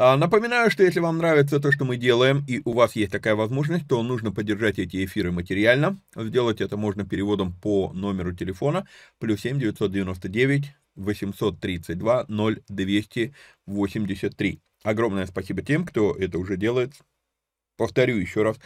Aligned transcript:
А, 0.00 0.16
напоминаю, 0.16 0.70
что 0.70 0.84
если 0.84 1.00
вам 1.00 1.18
нравится 1.18 1.58
то, 1.58 1.72
что 1.72 1.84
мы 1.84 1.96
делаем, 1.96 2.44
и 2.46 2.62
у 2.64 2.72
вас 2.72 2.94
есть 2.94 3.10
такая 3.10 3.34
возможность, 3.34 3.88
то 3.88 4.00
нужно 4.04 4.30
поддержать 4.30 4.78
эти 4.78 5.04
эфиры 5.04 5.32
материально. 5.32 5.98
Сделать 6.14 6.60
это 6.60 6.76
можно 6.76 7.04
переводом 7.04 7.52
по 7.52 7.92
номеру 7.92 8.32
телефона 8.32 8.86
плюс 9.18 9.40
7 9.40 9.58
999 9.58 10.66
832 10.94 12.26
0283. 12.28 14.60
Огромное 14.84 15.26
спасибо 15.26 15.62
тем, 15.62 15.84
кто 15.84 16.14
это 16.14 16.38
уже 16.38 16.56
делает. 16.56 16.92
Повторю 17.76 18.18
еще 18.18 18.44
раз. 18.44 18.56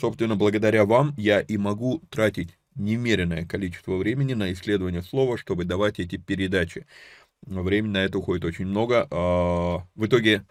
Собственно, 0.00 0.34
благодаря 0.34 0.86
вам 0.86 1.12
я 1.18 1.40
и 1.40 1.58
могу 1.58 1.98
тратить 2.08 2.56
немеренное 2.74 3.46
количество 3.46 3.96
времени 3.96 4.34
на 4.34 4.52
исследование 4.52 5.02
слова, 5.02 5.36
чтобы 5.36 5.64
давать 5.64 6.00
эти 6.00 6.16
передачи. 6.16 6.86
Времени 7.46 7.92
на 7.92 8.04
это 8.04 8.18
уходит 8.18 8.44
очень 8.44 8.66
много. 8.66 9.06
А, 9.10 9.84
в 9.94 10.06
итоге, 10.06 10.46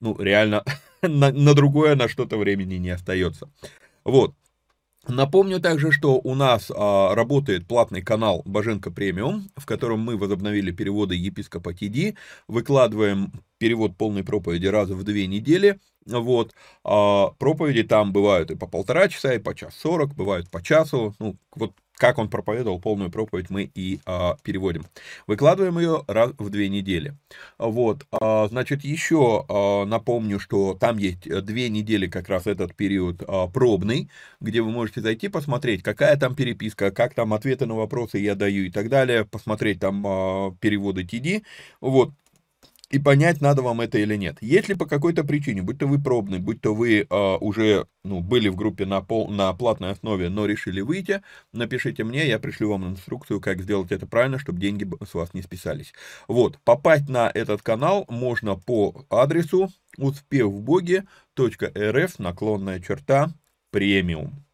ну, 0.00 0.16
реально, 0.20 0.64
на, 1.02 1.32
на 1.32 1.54
другое, 1.54 1.94
на 1.94 2.08
что-то 2.08 2.36
времени 2.36 2.74
не 2.74 2.90
остается. 2.90 3.50
Вот. 4.04 4.34
Напомню 5.06 5.58
также, 5.58 5.90
что 5.90 6.20
у 6.22 6.34
нас 6.34 6.70
а, 6.74 7.14
работает 7.14 7.66
платный 7.66 8.02
канал 8.02 8.42
Боженко 8.44 8.90
Премиум, 8.90 9.48
в 9.56 9.64
котором 9.64 10.00
мы 10.00 10.18
возобновили 10.18 10.70
переводы 10.70 11.14
епископа 11.14 11.72
ТД, 11.72 12.18
выкладываем 12.46 13.32
перевод 13.56 13.96
полной 13.96 14.22
проповеди 14.22 14.66
раза 14.66 14.94
в 14.94 15.04
две 15.04 15.26
недели, 15.26 15.80
вот, 16.04 16.54
а, 16.84 17.28
проповеди 17.38 17.84
там 17.84 18.12
бывают 18.12 18.50
и 18.50 18.56
по 18.56 18.66
полтора 18.66 19.08
часа, 19.08 19.32
и 19.34 19.38
по 19.38 19.54
час 19.54 19.74
сорок, 19.76 20.14
бывают 20.14 20.50
по 20.50 20.62
часу, 20.62 21.14
ну, 21.18 21.36
вот 21.54 21.72
как 21.98 22.18
он 22.18 22.28
проповедовал 22.28 22.80
полную 22.80 23.10
проповедь, 23.10 23.50
мы 23.50 23.70
и 23.74 24.00
а, 24.06 24.36
переводим. 24.42 24.86
Выкладываем 25.26 25.78
ее 25.78 26.04
раз 26.06 26.32
в 26.38 26.48
две 26.50 26.68
недели. 26.68 27.14
Вот, 27.58 28.06
а, 28.10 28.48
значит, 28.48 28.84
еще 28.84 29.44
а, 29.48 29.84
напомню, 29.84 30.38
что 30.38 30.74
там 30.74 30.96
есть 30.98 31.28
две 31.44 31.68
недели 31.68 32.06
как 32.06 32.28
раз 32.28 32.46
этот 32.46 32.74
период 32.74 33.22
а, 33.26 33.46
пробный, 33.48 34.08
где 34.40 34.62
вы 34.62 34.70
можете 34.70 35.00
зайти 35.00 35.28
посмотреть, 35.28 35.82
какая 35.82 36.16
там 36.16 36.34
переписка, 36.34 36.90
как 36.90 37.14
там 37.14 37.34
ответы 37.34 37.66
на 37.66 37.74
вопросы 37.74 38.18
я 38.18 38.34
даю 38.34 38.64
и 38.64 38.70
так 38.70 38.88
далее, 38.88 39.24
посмотреть 39.24 39.80
там 39.80 40.04
а, 40.06 40.56
переводы 40.60 41.02
TD. 41.02 41.42
Вот, 41.80 42.12
и 42.90 42.98
понять, 42.98 43.40
надо 43.40 43.62
вам 43.62 43.80
это 43.80 43.98
или 43.98 44.16
нет. 44.16 44.38
Если 44.40 44.74
по 44.74 44.86
какой-то 44.86 45.24
причине, 45.24 45.62
будь 45.62 45.78
то 45.78 45.86
вы 45.86 46.00
пробный, 46.00 46.38
будь 46.38 46.60
то 46.60 46.74
вы 46.74 47.06
э, 47.08 47.36
уже 47.40 47.86
ну, 48.02 48.20
были 48.20 48.48
в 48.48 48.56
группе 48.56 48.86
на, 48.86 49.02
пол, 49.02 49.28
на 49.28 49.52
платной 49.52 49.92
основе, 49.92 50.30
но 50.30 50.46
решили 50.46 50.80
выйти, 50.80 51.22
напишите 51.52 52.04
мне, 52.04 52.26
я 52.26 52.38
пришлю 52.38 52.70
вам 52.70 52.88
инструкцию, 52.88 53.40
как 53.40 53.60
сделать 53.60 53.92
это 53.92 54.06
правильно, 54.06 54.38
чтобы 54.38 54.60
деньги 54.60 54.88
с 55.06 55.14
вас 55.14 55.34
не 55.34 55.42
списались. 55.42 55.92
Вот, 56.28 56.58
попасть 56.64 57.08
на 57.08 57.30
этот 57.32 57.62
канал 57.62 58.06
можно 58.08 58.56
по 58.56 59.04
адресу 59.10 59.70
успевбоги.рф 59.98 62.18
наклонная 62.18 62.80
черта 62.80 63.28
премиум. 63.70 64.47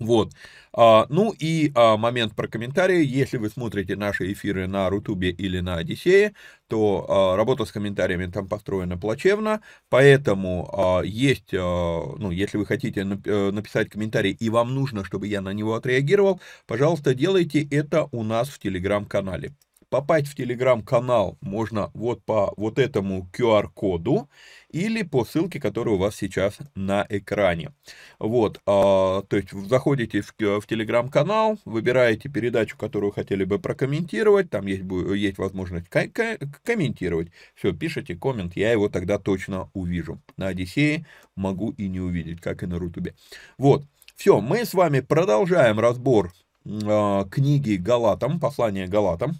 Вот. 0.00 0.32
А, 0.72 1.06
ну 1.10 1.34
и 1.38 1.72
а, 1.74 1.96
момент 1.98 2.34
про 2.34 2.48
комментарии. 2.48 3.04
Если 3.04 3.36
вы 3.36 3.50
смотрите 3.50 3.96
наши 3.96 4.32
эфиры 4.32 4.66
на 4.66 4.88
Рутубе 4.88 5.30
или 5.30 5.60
на 5.60 5.76
Одиссее, 5.76 6.34
то 6.68 7.04
а, 7.06 7.36
работа 7.36 7.66
с 7.66 7.72
комментариями 7.72 8.26
там 8.30 8.48
построена 8.48 8.96
плачевно, 8.96 9.60
поэтому 9.90 10.70
а, 10.72 11.02
есть, 11.02 11.52
а, 11.52 12.14
ну, 12.18 12.30
если 12.30 12.56
вы 12.56 12.64
хотите 12.64 13.02
нап- 13.02 13.28
э, 13.28 13.50
написать 13.50 13.90
комментарий 13.90 14.32
и 14.32 14.48
вам 14.48 14.74
нужно, 14.74 15.04
чтобы 15.04 15.26
я 15.28 15.42
на 15.42 15.52
него 15.52 15.74
отреагировал, 15.74 16.40
пожалуйста, 16.66 17.14
делайте 17.14 17.62
это 17.70 18.08
у 18.10 18.22
нас 18.22 18.48
в 18.48 18.58
Телеграм-канале. 18.58 19.52
Попасть 19.90 20.28
в 20.28 20.36
Телеграм-канал 20.36 21.36
можно 21.40 21.90
вот 21.94 22.24
по 22.24 22.54
вот 22.56 22.78
этому 22.78 23.28
QR-коду 23.36 24.28
или 24.70 25.02
по 25.02 25.24
ссылке, 25.24 25.58
которая 25.58 25.96
у 25.96 25.98
вас 25.98 26.14
сейчас 26.14 26.58
на 26.76 27.04
экране. 27.08 27.72
Вот, 28.20 28.60
а, 28.66 29.22
то 29.22 29.36
есть 29.36 29.50
заходите 29.50 30.20
в, 30.20 30.32
в 30.38 30.66
Телеграм-канал, 30.68 31.58
выбираете 31.64 32.28
передачу, 32.28 32.78
которую 32.78 33.10
хотели 33.10 33.42
бы 33.42 33.58
прокомментировать, 33.58 34.48
там 34.48 34.66
есть, 34.66 34.84
есть 35.16 35.38
возможность 35.38 35.88
комментировать. 35.88 37.32
Все, 37.56 37.72
пишите 37.72 38.14
коммент, 38.14 38.54
я 38.54 38.70
его 38.70 38.88
тогда 38.88 39.18
точно 39.18 39.70
увижу. 39.74 40.22
На 40.36 40.46
Одиссее 40.46 41.04
могу 41.34 41.70
и 41.72 41.88
не 41.88 41.98
увидеть, 41.98 42.40
как 42.40 42.62
и 42.62 42.66
на 42.66 42.78
Рутубе. 42.78 43.16
Вот, 43.58 43.82
все, 44.14 44.40
мы 44.40 44.64
с 44.64 44.72
вами 44.72 45.00
продолжаем 45.00 45.80
разбор 45.80 46.32
э, 46.64 47.24
книги 47.28 47.74
Галатам, 47.74 48.38
послания 48.38 48.86
Галатам. 48.86 49.32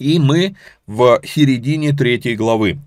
И 0.00 0.18
мы 0.18 0.56
в 0.86 1.20
середине 1.24 1.92
третьей 1.92 2.34
главы. 2.34 2.78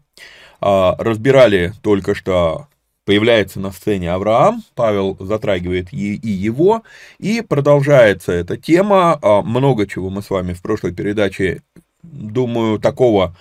А, 0.59 0.95
разбирали 0.97 1.71
только 1.81 2.15
что 2.15 2.67
появляется 3.05 3.59
на 3.59 3.71
сцене 3.71 4.11
Авраам, 4.11 4.63
Павел 4.75 5.15
затрагивает 5.19 5.93
и 5.93 6.19
его, 6.21 6.83
и 7.19 7.41
продолжается 7.41 8.31
эта 8.31 8.57
тема. 8.57 9.19
А, 9.21 9.41
много 9.43 9.85
чего 9.85 10.09
мы 10.09 10.23
с 10.23 10.29
вами 10.29 10.53
в 10.53 10.61
прошлой 10.61 10.93
передаче, 10.93 11.61
думаю, 12.01 12.79
такого 12.79 13.35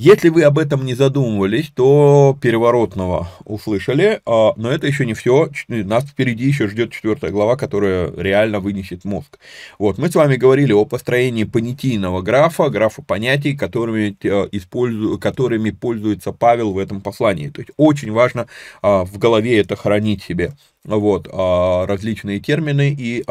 если 0.00 0.30
вы 0.30 0.44
об 0.44 0.58
этом 0.58 0.86
не 0.86 0.94
задумывались, 0.94 1.70
то 1.74 2.34
переворотного 2.40 3.28
услышали, 3.44 4.22
а, 4.24 4.54
но 4.56 4.70
это 4.70 4.86
еще 4.86 5.04
не 5.04 5.12
все. 5.12 5.50
Нас 5.68 6.04
впереди 6.04 6.46
еще 6.46 6.68
ждет 6.68 6.90
четвертая 6.90 7.30
глава, 7.30 7.56
которая 7.56 8.10
реально 8.16 8.60
вынесет 8.60 9.04
мозг. 9.04 9.38
Вот, 9.78 9.98
мы 9.98 10.08
с 10.08 10.14
вами 10.14 10.36
говорили 10.36 10.72
о 10.72 10.86
построении 10.86 11.44
понятийного 11.44 12.22
графа, 12.22 12.70
графа 12.70 13.02
понятий, 13.02 13.54
которыми, 13.54 14.16
э, 14.22 14.48
использу, 14.52 15.18
которыми 15.18 15.68
пользуется 15.70 16.32
Павел 16.32 16.72
в 16.72 16.78
этом 16.78 17.02
послании. 17.02 17.48
То 17.48 17.60
есть 17.60 17.72
очень 17.76 18.10
важно 18.10 18.46
а, 18.80 19.04
в 19.04 19.18
голове 19.18 19.60
это 19.60 19.76
хранить 19.76 20.22
себе 20.22 20.54
вот, 20.82 21.28
а, 21.30 21.84
различные 21.86 22.40
термины 22.40 22.96
и 22.98 23.22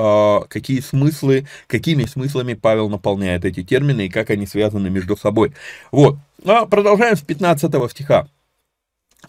какие 0.49 0.81
смыслы, 0.81 1.47
какими 1.65 2.03
смыслами 2.03 2.53
Павел 2.53 2.89
наполняет 2.89 3.43
эти 3.43 3.63
термины 3.63 4.05
и 4.05 4.09
как 4.09 4.29
они 4.29 4.45
связаны 4.45 4.91
между 4.91 5.17
собой. 5.17 5.53
Вот, 5.91 6.17
а 6.45 6.65
продолжаем 6.65 7.15
с 7.15 7.21
15 7.21 7.91
стиха. 7.91 8.27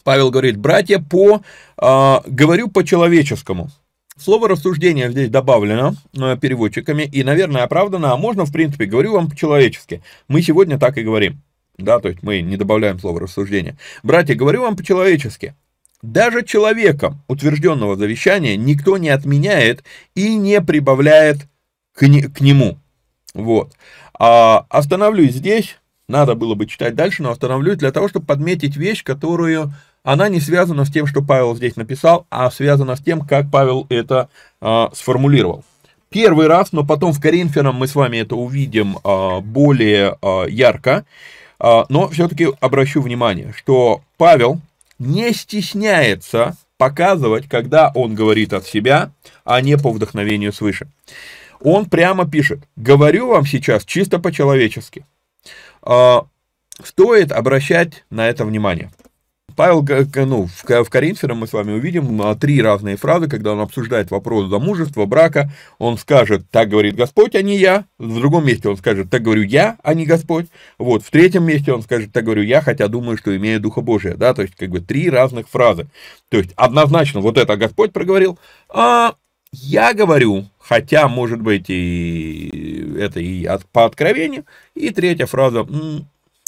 Павел 0.04 0.30
говорит, 0.30 0.56
братья, 0.56 0.98
по, 0.98 1.42
э, 1.80 2.16
говорю 2.26 2.68
по-человеческому. 2.68 3.70
Слово 4.16 4.48
рассуждение 4.48 5.10
здесь 5.10 5.30
добавлено 5.30 5.94
э, 6.16 6.36
переводчиками 6.40 7.02
и, 7.04 7.24
наверное, 7.24 7.64
оправдано, 7.64 8.12
а 8.12 8.16
можно, 8.16 8.44
в 8.44 8.52
принципе, 8.52 8.86
говорю 8.86 9.12
вам 9.12 9.28
по-человечески. 9.28 10.02
Мы 10.28 10.42
сегодня 10.42 10.78
так 10.78 10.98
и 10.98 11.02
говорим. 11.02 11.40
Да, 11.78 11.98
то 12.00 12.08
есть 12.08 12.22
мы 12.22 12.42
не 12.42 12.56
добавляем 12.56 12.98
слово 12.98 13.20
рассуждение. 13.20 13.76
Братья, 14.02 14.34
говорю 14.34 14.62
вам 14.62 14.76
по-человечески. 14.76 15.54
Даже 16.02 16.44
человеком 16.44 17.22
утвержденного 17.28 17.96
завещания 17.96 18.56
никто 18.56 18.98
не 18.98 19.10
отменяет 19.10 19.84
и 20.14 20.34
не 20.36 20.60
прибавляет 20.60 21.46
к, 21.94 22.06
не, 22.06 22.22
к 22.22 22.40
нему. 22.40 22.78
Вот. 23.34 23.72
А, 24.18 24.66
остановлюсь 24.68 25.34
здесь 25.34 25.78
надо 26.10 26.34
было 26.34 26.54
бы 26.54 26.66
читать 26.66 26.94
дальше, 26.94 27.22
но 27.22 27.30
остановлюсь 27.30 27.78
для 27.78 27.92
того, 27.92 28.08
чтобы 28.08 28.26
подметить 28.26 28.76
вещь, 28.76 29.02
которую 29.02 29.72
она 30.02 30.28
не 30.28 30.40
связана 30.40 30.84
с 30.84 30.90
тем, 30.90 31.06
что 31.06 31.22
Павел 31.22 31.54
здесь 31.54 31.76
написал, 31.76 32.26
а 32.30 32.50
связана 32.50 32.96
с 32.96 33.00
тем, 33.00 33.20
как 33.20 33.50
Павел 33.50 33.86
это 33.88 34.28
а, 34.60 34.90
сформулировал. 34.94 35.64
Первый 36.08 36.48
раз, 36.48 36.72
но 36.72 36.84
потом 36.84 37.12
в 37.12 37.20
Коринфянам 37.20 37.76
мы 37.76 37.86
с 37.86 37.94
вами 37.94 38.18
это 38.18 38.34
увидим 38.34 38.98
а, 39.04 39.40
более 39.40 40.16
а, 40.22 40.44
ярко, 40.46 41.04
а, 41.58 41.86
но 41.88 42.08
все-таки 42.08 42.48
обращу 42.60 43.02
внимание, 43.02 43.54
что 43.56 44.02
Павел 44.16 44.60
не 44.98 45.32
стесняется 45.32 46.56
показывать, 46.78 47.46
когда 47.46 47.92
он 47.94 48.14
говорит 48.14 48.52
от 48.52 48.66
себя, 48.66 49.12
а 49.44 49.60
не 49.60 49.76
по 49.76 49.90
вдохновению 49.90 50.52
свыше. 50.52 50.88
Он 51.60 51.84
прямо 51.84 52.28
пишет, 52.28 52.60
говорю 52.76 53.28
вам 53.28 53.44
сейчас 53.44 53.84
чисто 53.84 54.18
по-человечески. 54.18 55.04
А, 55.82 56.26
стоит 56.82 57.32
обращать 57.32 58.04
на 58.10 58.28
это 58.28 58.44
внимание. 58.44 58.90
Павел, 59.56 59.86
ну, 60.26 60.46
в, 60.46 60.84
в 60.84 60.90
Коринфянам 60.90 61.38
мы 61.38 61.46
с 61.46 61.52
вами 61.52 61.72
увидим 61.72 62.22
а, 62.22 62.34
три 62.34 62.62
разные 62.62 62.96
фразы, 62.96 63.28
когда 63.28 63.52
он 63.52 63.60
обсуждает 63.60 64.10
вопрос 64.10 64.48
замужества, 64.48 65.04
брака, 65.04 65.52
он 65.78 65.98
скажет, 65.98 66.44
так 66.50 66.70
говорит 66.70 66.96
Господь, 66.96 67.34
а 67.34 67.42
не 67.42 67.58
я, 67.58 67.84
в 67.98 68.20
другом 68.20 68.46
месте 68.46 68.68
он 68.68 68.76
скажет, 68.76 69.10
так 69.10 69.22
говорю 69.22 69.42
я, 69.42 69.76
а 69.82 69.92
не 69.92 70.06
Господь, 70.06 70.46
вот, 70.78 71.02
в 71.02 71.10
третьем 71.10 71.44
месте 71.44 71.72
он 71.72 71.82
скажет, 71.82 72.12
так 72.12 72.24
говорю 72.24 72.42
я, 72.42 72.62
хотя 72.62 72.88
думаю, 72.88 73.18
что 73.18 73.36
имею 73.36 73.60
Духа 73.60 73.82
Божия, 73.82 74.14
да, 74.14 74.32
то 74.32 74.42
есть, 74.42 74.54
как 74.54 74.70
бы, 74.70 74.80
три 74.80 75.10
разных 75.10 75.48
фразы, 75.48 75.88
то 76.30 76.38
есть, 76.38 76.52
однозначно, 76.56 77.20
вот 77.20 77.36
это 77.36 77.56
Господь 77.56 77.92
проговорил, 77.92 78.38
а 78.68 79.14
я 79.52 79.92
говорю, 79.94 80.46
хотя, 80.70 81.08
может 81.08 81.40
быть, 81.40 81.68
и 81.68 82.94
это 82.96 83.18
и 83.18 83.44
от, 83.44 83.66
по 83.66 83.86
откровению. 83.86 84.46
И 84.76 84.90
третья 84.90 85.26
фраза, 85.26 85.66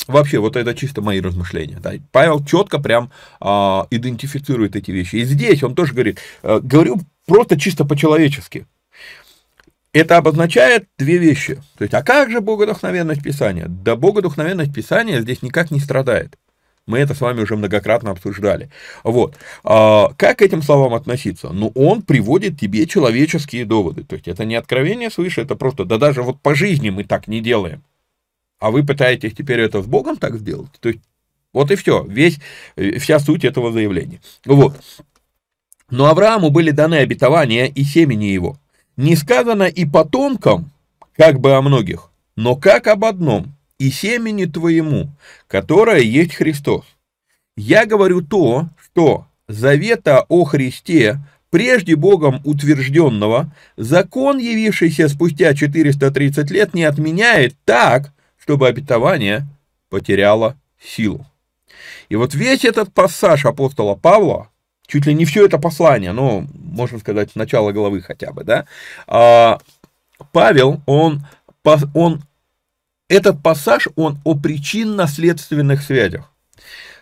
вообще, 0.07 0.39
вот 0.39 0.55
это 0.55 0.77
чисто 0.77 1.03
мои 1.03 1.21
размышления. 1.21 1.81
Да. 1.83 1.95
Павел 2.13 2.45
четко 2.45 2.79
прям 2.79 3.11
а, 3.41 3.89
идентифицирует 3.91 4.77
эти 4.77 4.93
вещи. 4.93 5.17
И 5.17 5.25
здесь 5.25 5.65
он 5.65 5.75
тоже 5.75 5.93
говорит, 5.93 6.21
а, 6.45 6.61
говорю 6.61 7.01
просто 7.27 7.59
чисто 7.59 7.85
по-человечески. 7.85 8.67
Это 9.93 10.19
обозначает 10.19 10.87
две 10.99 11.19
вещи. 11.19 11.61
То 11.77 11.83
есть, 11.83 11.93
а 11.93 12.05
как 12.05 12.31
же 12.31 12.41
богодухновенность 12.41 13.25
Писания? 13.25 13.67
Да 13.67 13.97
богодухновенность 13.97 14.73
Писания 14.73 15.21
здесь 15.21 15.43
никак 15.43 15.73
не 15.73 15.81
страдает. 15.81 16.39
Мы 16.87 16.99
это 16.99 17.15
с 17.15 17.21
вами 17.21 17.43
уже 17.43 17.57
многократно 17.57 18.11
обсуждали. 18.11 18.69
Вот. 19.05 19.37
А, 19.63 20.13
как 20.17 20.39
к 20.39 20.43
этим 20.43 20.63
словам 20.63 20.95
относиться? 20.95 21.51
Ну, 21.51 21.71
он 21.75 22.03
приводит 22.03 22.59
тебе 22.59 22.87
человеческие 22.87 23.65
доводы. 23.65 24.03
То 24.03 24.17
есть, 24.17 24.27
это 24.27 24.45
не 24.45 24.57
откровение 24.57 25.11
свыше, 25.11 25.43
это 25.43 25.55
просто, 25.55 25.85
да 25.85 25.99
даже 25.99 26.23
вот 26.23 26.41
по 26.41 26.55
жизни 26.55 26.91
мы 26.91 27.05
так 27.05 27.29
не 27.29 27.41
делаем. 27.41 27.83
А 28.59 28.71
вы 28.71 28.85
пытаетесь 28.85 29.35
теперь 29.35 29.61
это 29.61 29.83
с 29.83 29.87
Богом 29.87 30.17
так 30.17 30.37
сделать? 30.37 30.73
То 30.81 30.89
есть, 30.89 31.01
вот 31.53 31.71
и 31.71 31.77
все, 31.77 32.05
весь, 32.05 32.39
э, 32.77 32.99
вся 32.99 33.21
суть 33.21 33.45
этого 33.45 33.71
заявления. 33.71 34.21
Вот. 34.45 34.81
Но 35.91 36.07
Аврааму 36.07 36.51
были 36.51 36.71
даны 36.71 36.97
обетования 36.97 37.67
и 37.67 37.85
семени 37.85 38.27
его. 38.27 38.57
Не 38.97 39.15
сказано 39.15 39.65
и 39.65 39.85
потомкам, 39.85 40.71
как 41.17 41.39
бы 41.39 41.55
о 41.55 41.63
многих, 41.63 42.11
но 42.35 42.57
как 42.57 42.89
об 42.89 43.05
одном– 43.05 43.55
и 43.83 43.91
семени 43.91 44.45
твоему, 44.45 45.11
которое 45.49 46.03
есть 46.03 46.37
Христос. 46.37 46.85
Я 47.57 47.85
говорю 47.85 48.23
то, 48.23 48.69
что 48.81 49.27
завета 49.49 50.25
о 50.29 50.45
Христе, 50.45 51.19
прежде 51.51 51.97
Богом 51.97 52.41
утвержденного, 52.45 53.53
закон, 53.77 54.39
явившийся 54.39 55.09
спустя 55.09 55.53
430 55.55 56.49
лет, 56.53 56.75
не 56.75 56.85
отменяет 56.85 57.57
так, 57.65 58.13
чтобы 58.41 58.69
обетование 58.69 59.49
потеряло 59.91 60.57
силу. 60.81 61.27
И 62.09 62.15
вот 62.15 62.35
весь 62.35 62.65
этот 62.65 62.95
пассаж 62.95 63.45
апостола 63.47 63.97
Павла, 63.97 64.49
чуть 64.87 65.07
ли 65.07 65.15
не 65.15 65.25
все 65.25 65.47
это 65.47 65.59
послание, 65.59 66.13
но, 66.13 66.47
можно 66.55 67.01
сказать, 67.01 67.35
начало 67.35 67.73
главы 67.73 68.01
хотя 68.01 68.31
бы, 68.31 68.45
да, 68.45 68.65
а, 69.09 69.59
Павел, 70.31 70.81
он, 70.87 71.27
он 71.95 72.23
этот 73.13 73.43
пассаж, 73.43 73.89
он 73.95 74.19
о 74.25 74.35
причинно-следственных 74.35 75.83
связях. 75.83 76.33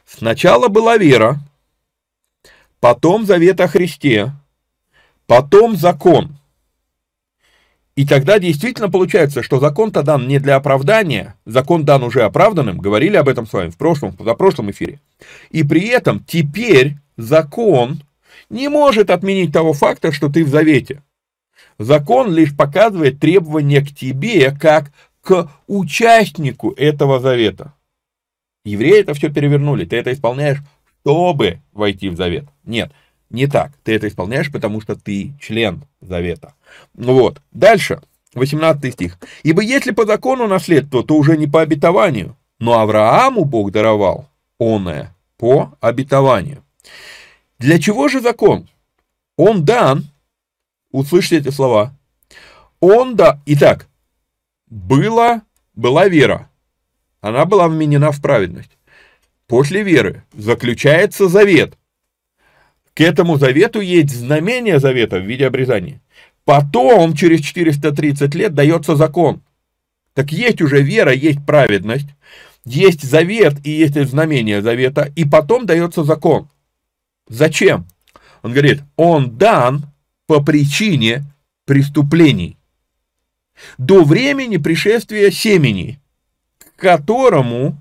Сначала 0.04 0.68
была 0.68 0.96
вера, 0.96 1.38
потом 2.80 3.24
завет 3.24 3.60
о 3.60 3.68
Христе, 3.68 4.32
потом 5.26 5.76
закон. 5.76 6.36
И 7.94 8.06
тогда 8.06 8.38
действительно 8.38 8.90
получается, 8.90 9.42
что 9.42 9.60
закон-то 9.60 10.02
дан 10.02 10.26
не 10.26 10.38
для 10.40 10.56
оправдания, 10.56 11.36
закон 11.46 11.84
дан 11.84 12.02
уже 12.02 12.22
оправданным, 12.22 12.78
говорили 12.78 13.16
об 13.16 13.28
этом 13.28 13.46
с 13.46 13.52
вами 13.52 13.70
в 13.70 13.76
прошлом, 13.76 14.16
в 14.18 14.34
прошлом 14.34 14.70
эфире. 14.70 15.00
И 15.50 15.62
при 15.62 15.86
этом 15.86 16.24
теперь 16.24 16.96
закон 17.16 18.02
не 18.48 18.68
может 18.68 19.10
отменить 19.10 19.52
того 19.52 19.74
факта, 19.74 20.12
что 20.12 20.28
ты 20.28 20.44
в 20.44 20.48
завете. 20.48 21.02
Закон 21.78 22.32
лишь 22.32 22.56
показывает 22.56 23.20
требования 23.20 23.80
к 23.80 23.94
тебе 23.94 24.50
как 24.50 24.90
к 25.22 25.50
участнику 25.66 26.72
этого 26.72 27.20
завета. 27.20 27.74
Евреи 28.64 29.00
это 29.00 29.14
все 29.14 29.30
перевернули. 29.30 29.84
Ты 29.84 29.96
это 29.96 30.12
исполняешь, 30.12 30.58
чтобы 31.00 31.60
войти 31.72 32.08
в 32.08 32.16
завет. 32.16 32.44
Нет. 32.64 32.92
Не 33.30 33.46
так. 33.46 33.72
Ты 33.84 33.94
это 33.94 34.08
исполняешь, 34.08 34.50
потому 34.50 34.80
что 34.80 34.96
ты 34.96 35.32
член 35.40 35.84
завета. 36.00 36.54
Ну 36.94 37.14
вот. 37.14 37.40
Дальше. 37.52 38.00
18 38.34 38.92
стих. 38.92 39.18
«Ибо 39.42 39.62
если 39.62 39.90
по 39.90 40.06
закону 40.06 40.46
наследство, 40.46 41.02
то 41.02 41.16
уже 41.16 41.36
не 41.36 41.46
по 41.46 41.62
обетованию, 41.62 42.36
но 42.58 42.78
Аврааму 42.78 43.44
Бог 43.44 43.72
даровал 43.72 44.28
оное 44.58 45.14
по 45.36 45.72
обетованию». 45.80 46.62
Для 47.58 47.78
чего 47.78 48.08
же 48.08 48.20
закон? 48.20 48.68
Он 49.36 49.64
дан, 49.64 50.04
услышьте 50.92 51.38
эти 51.38 51.50
слова, 51.50 51.94
он 52.80 53.16
да, 53.16 53.40
итак, 53.44 53.86
была, 54.70 55.42
была 55.74 56.08
вера, 56.08 56.48
она 57.20 57.44
была 57.44 57.68
вменена 57.68 58.12
в 58.12 58.22
праведность. 58.22 58.70
После 59.46 59.82
веры 59.82 60.22
заключается 60.32 61.28
завет. 61.28 61.76
К 62.94 63.00
этому 63.00 63.36
завету 63.36 63.80
есть 63.80 64.10
знамение 64.10 64.78
завета 64.78 65.18
в 65.18 65.26
виде 65.26 65.46
обрезания. 65.46 66.00
Потом, 66.44 67.14
через 67.14 67.40
430 67.40 68.34
лет, 68.34 68.54
дается 68.54 68.96
закон. 68.96 69.42
Так 70.14 70.32
есть 70.32 70.60
уже 70.60 70.82
вера, 70.82 71.12
есть 71.12 71.44
праведность, 71.44 72.08
есть 72.64 73.02
завет 73.02 73.54
и 73.64 73.70
есть 73.70 74.00
знамение 74.08 74.62
завета, 74.62 75.10
и 75.16 75.24
потом 75.24 75.66
дается 75.66 76.04
закон. 76.04 76.48
Зачем? 77.28 77.86
Он 78.42 78.52
говорит, 78.52 78.82
он 78.96 79.36
дан 79.36 79.86
по 80.26 80.42
причине 80.42 81.24
преступлений. 81.64 82.56
До 83.78 84.04
времени 84.04 84.56
пришествия 84.56 85.30
семени, 85.30 86.00
к 86.58 86.80
которому 86.80 87.76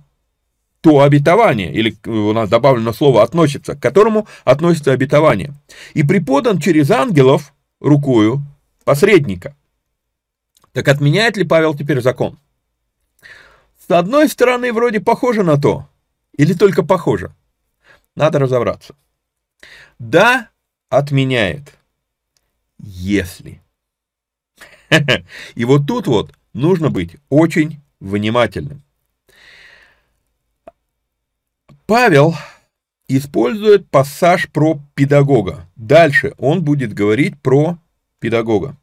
то 0.82 1.02
обетование, 1.02 1.74
или 1.74 1.96
у 2.08 2.32
нас 2.34 2.50
добавлено 2.50 2.94
слово 2.94 3.24
относится, 3.24 3.76
к 3.76 3.82
которому 3.82 4.28
относится 4.46 4.94
обетование. 4.94 5.54
И 5.94 6.04
преподан 6.04 6.60
через 6.60 6.90
ангелов 6.92 7.54
рукою 7.80 8.42
посредника. 8.86 9.56
Так 10.72 10.88
отменяет 10.88 11.36
ли 11.36 11.44
Павел 11.44 11.76
теперь 11.76 12.02
закон? 12.02 12.40
С 13.88 13.92
одной 13.92 14.30
стороны, 14.30 14.72
вроде 14.72 15.00
похоже 15.00 15.44
на 15.44 15.60
то, 15.60 15.90
или 16.38 16.54
только 16.54 16.84
похоже. 16.84 17.34
Надо 18.16 18.40
разобраться. 18.40 18.96
Да, 19.98 20.50
отменяет, 20.90 21.74
если. 22.78 23.62
И 25.56 25.66
вот 25.66 25.88
тут 25.88 26.08
вот 26.08 26.34
нужно 26.54 26.90
быть 26.90 27.16
очень 27.30 27.82
внимательным. 28.00 28.82
Павел 31.86 32.36
использует 33.08 33.90
пассаж 33.90 34.50
про 34.50 34.80
педагога. 34.94 35.68
Дальше 35.76 36.34
он 36.38 36.64
будет 36.64 36.94
говорить 36.94 37.40
про 37.42 37.78
педагога. 38.20 38.78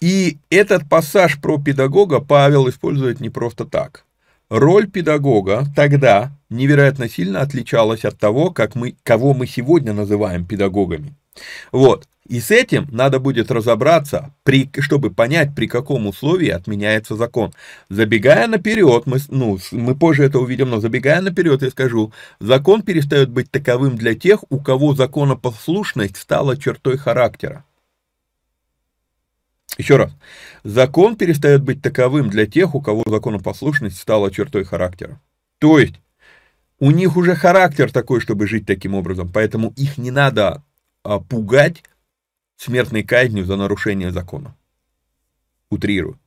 И 0.00 0.38
этот 0.50 0.88
пассаж 0.88 1.40
про 1.40 1.58
педагога 1.58 2.20
Павел 2.20 2.68
использует 2.68 3.20
не 3.20 3.30
просто 3.30 3.64
так. 3.64 4.04
Роль 4.48 4.88
педагога 4.88 5.66
тогда 5.76 6.32
невероятно 6.48 7.08
сильно 7.08 7.42
отличалась 7.42 8.04
от 8.04 8.18
того, 8.18 8.50
как 8.50 8.74
мы, 8.74 8.96
кого 9.02 9.34
мы 9.34 9.46
сегодня 9.46 9.92
называем 9.92 10.46
педагогами. 10.46 11.14
Вот. 11.70 12.08
И 12.28 12.40
с 12.40 12.50
этим 12.50 12.86
надо 12.90 13.20
будет 13.20 13.50
разобраться, 13.50 14.34
при, 14.42 14.70
чтобы 14.80 15.10
понять, 15.10 15.54
при 15.54 15.66
каком 15.66 16.06
условии 16.06 16.50
отменяется 16.50 17.16
закон. 17.16 17.54
Забегая 17.88 18.46
наперед, 18.46 19.06
мы, 19.06 19.16
ну, 19.28 19.58
мы 19.72 19.96
позже 19.96 20.24
это 20.24 20.38
увидим, 20.38 20.68
но 20.68 20.78
забегая 20.78 21.22
наперед, 21.22 21.62
я 21.62 21.70
скажу, 21.70 22.12
закон 22.38 22.82
перестает 22.82 23.30
быть 23.30 23.50
таковым 23.50 23.96
для 23.96 24.14
тех, 24.14 24.40
у 24.50 24.60
кого 24.60 24.94
законопослушность 24.94 26.18
стала 26.18 26.58
чертой 26.58 26.98
характера. 26.98 27.64
Еще 29.78 29.96
раз. 29.96 30.12
Закон 30.64 31.16
перестает 31.16 31.62
быть 31.62 31.80
таковым 31.80 32.28
для 32.28 32.44
тех, 32.46 32.74
у 32.74 32.82
кого 32.82 33.04
законопослушность 33.06 33.98
стала 33.98 34.30
чертой 34.30 34.64
характера. 34.64 35.18
То 35.60 35.78
есть, 35.78 35.94
у 36.78 36.90
них 36.90 37.16
уже 37.16 37.34
характер 37.34 37.90
такой, 37.90 38.20
чтобы 38.20 38.46
жить 38.46 38.66
таким 38.66 38.94
образом, 38.94 39.30
поэтому 39.32 39.72
их 39.76 39.96
не 39.96 40.10
надо 40.10 40.62
а, 41.04 41.20
пугать 41.20 41.82
смертной 42.58 43.04
казнью 43.04 43.44
за 43.44 43.56
нарушение 43.56 44.10
закона. 44.10 44.54
Утрирую. 45.70 46.18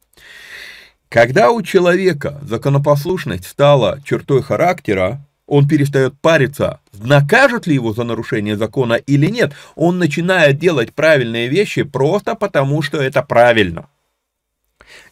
Когда 1.10 1.52
у 1.52 1.62
человека 1.62 2.40
законопослушность 2.44 3.46
стала 3.46 4.00
чертой 4.06 4.42
характера, 4.42 5.22
он 5.46 5.68
перестает 5.68 6.18
париться, 6.22 6.80
накажут 6.94 7.68
ли 7.68 7.74
его 7.74 7.92
за 7.92 8.06
нарушение 8.06 8.56
закона 8.56 8.94
или 8.94 9.28
нет. 9.28 9.52
Он 9.76 10.00
начинает 10.00 10.58
делать 10.58 10.94
правильные 10.94 11.50
вещи 11.50 11.84
просто 11.84 12.36
потому, 12.36 12.82
что 12.82 13.02
это 13.02 13.22
правильно. 13.22 13.90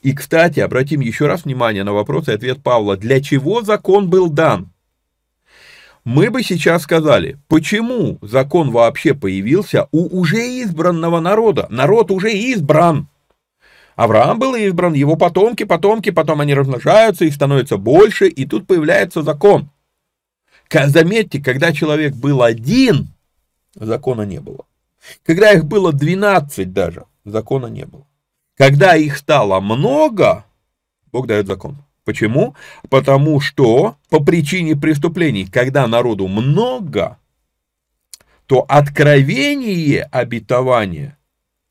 И, 0.01 0.13
кстати, 0.13 0.61
обратим 0.61 1.01
еще 1.01 1.27
раз 1.27 1.43
внимание 1.43 1.83
на 1.83 1.91
вопрос 1.91 2.29
и 2.29 2.31
ответ 2.31 2.63
Павла. 2.63 2.95
Для 2.95 3.21
чего 3.21 3.61
закон 3.61 4.09
был 4.09 4.29
дан? 4.29 4.71
Мы 6.11 6.31
бы 6.31 6.41
сейчас 6.41 6.81
сказали, 6.81 7.37
почему 7.47 8.17
закон 8.23 8.71
вообще 8.71 9.13
появился 9.13 9.87
у 9.91 10.19
уже 10.19 10.39
избранного 10.63 11.19
народа? 11.19 11.67
Народ 11.69 12.09
уже 12.09 12.31
избран. 12.31 13.07
Авраам 13.95 14.39
был 14.39 14.55
избран, 14.55 14.93
его 14.93 15.17
потомки, 15.17 15.65
потомки, 15.65 16.09
потом 16.09 16.41
они 16.41 16.55
размножаются, 16.55 17.25
их 17.25 17.35
становится 17.35 17.77
больше, 17.77 18.27
и 18.27 18.47
тут 18.47 18.65
появляется 18.65 19.21
закон. 19.21 19.69
Заметьте, 20.73 21.43
когда 21.43 21.73
человек 21.73 22.15
был 22.15 22.41
один, 22.41 23.09
закона 23.75 24.23
не 24.23 24.39
было. 24.39 24.65
Когда 25.23 25.51
их 25.51 25.65
было 25.65 25.93
12 25.93 26.73
даже, 26.73 27.05
закона 27.23 27.67
не 27.67 27.85
было. 27.85 28.07
Когда 28.57 28.95
их 28.95 29.15
стало 29.15 29.59
много, 29.59 30.43
Бог 31.11 31.27
дает 31.27 31.45
закон. 31.45 31.77
Почему? 32.09 32.55
Потому 32.89 33.39
что 33.39 33.97
по 34.09 34.19
причине 34.19 34.75
преступлений, 34.75 35.45
когда 35.45 35.85
народу 35.85 36.27
много, 36.27 37.19
то 38.47 38.65
откровение 38.67 40.01
обетования, 40.05 41.19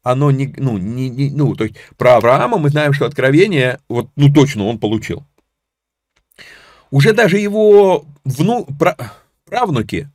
оно 0.05 0.31
не, 0.31 0.55
ну, 0.57 0.79
не, 0.79 1.09
не, 1.09 1.31
ну, 1.31 1.57
то 1.57 1.65
есть 1.65 1.75
про 1.97 2.19
Авраама 2.19 2.57
мы 2.57 2.69
знаем, 2.69 2.93
что 2.93 3.05
откровение, 3.05 3.81
вот, 3.89 4.11
ну, 4.15 4.33
точно 4.33 4.67
он 4.67 4.79
получил. 4.79 5.25
Уже 6.93 7.13
даже 7.13 7.39
его 7.39 8.05
вну, 8.25 8.65
правнуки 9.45 10.09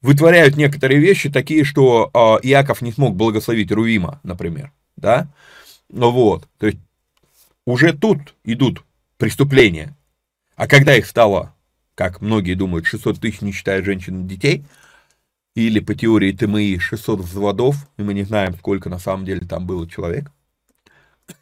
вытворяют 0.00 0.56
некоторые 0.56 1.00
вещи 1.00 1.28
такие, 1.28 1.64
что 1.64 2.10
э, 2.14 2.48
Иаков 2.48 2.80
не 2.80 2.92
смог 2.92 3.14
благословить 3.14 3.70
Руима, 3.72 4.20
например, 4.22 4.72
да, 4.96 5.28
ну 5.90 6.12
вот, 6.12 6.48
то 6.56 6.66
есть 6.66 6.78
уже 7.66 7.92
тут 7.92 8.34
идут 8.44 8.82
преступления. 9.18 9.94
А 10.56 10.66
когда 10.66 10.96
их 10.96 11.06
стало, 11.06 11.54
как 11.94 12.20
многие 12.20 12.54
думают, 12.54 12.86
600 12.86 13.20
тысяч, 13.20 13.42
не 13.42 13.52
считая 13.52 13.82
женщин 13.82 14.24
и 14.24 14.28
детей, 14.28 14.64
или 15.54 15.80
по 15.80 15.94
теории 15.94 16.32
ТМИ 16.32 16.78
600 16.78 17.20
взводов, 17.20 17.76
и 17.96 18.02
мы 18.02 18.14
не 18.14 18.22
знаем, 18.22 18.54
сколько 18.54 18.88
на 18.88 18.98
самом 18.98 19.24
деле 19.24 19.46
там 19.46 19.66
было 19.66 19.88
человек. 19.88 20.30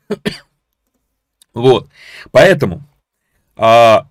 Вот, 1.54 1.88
поэтому 2.33 2.83
а, 3.56 4.11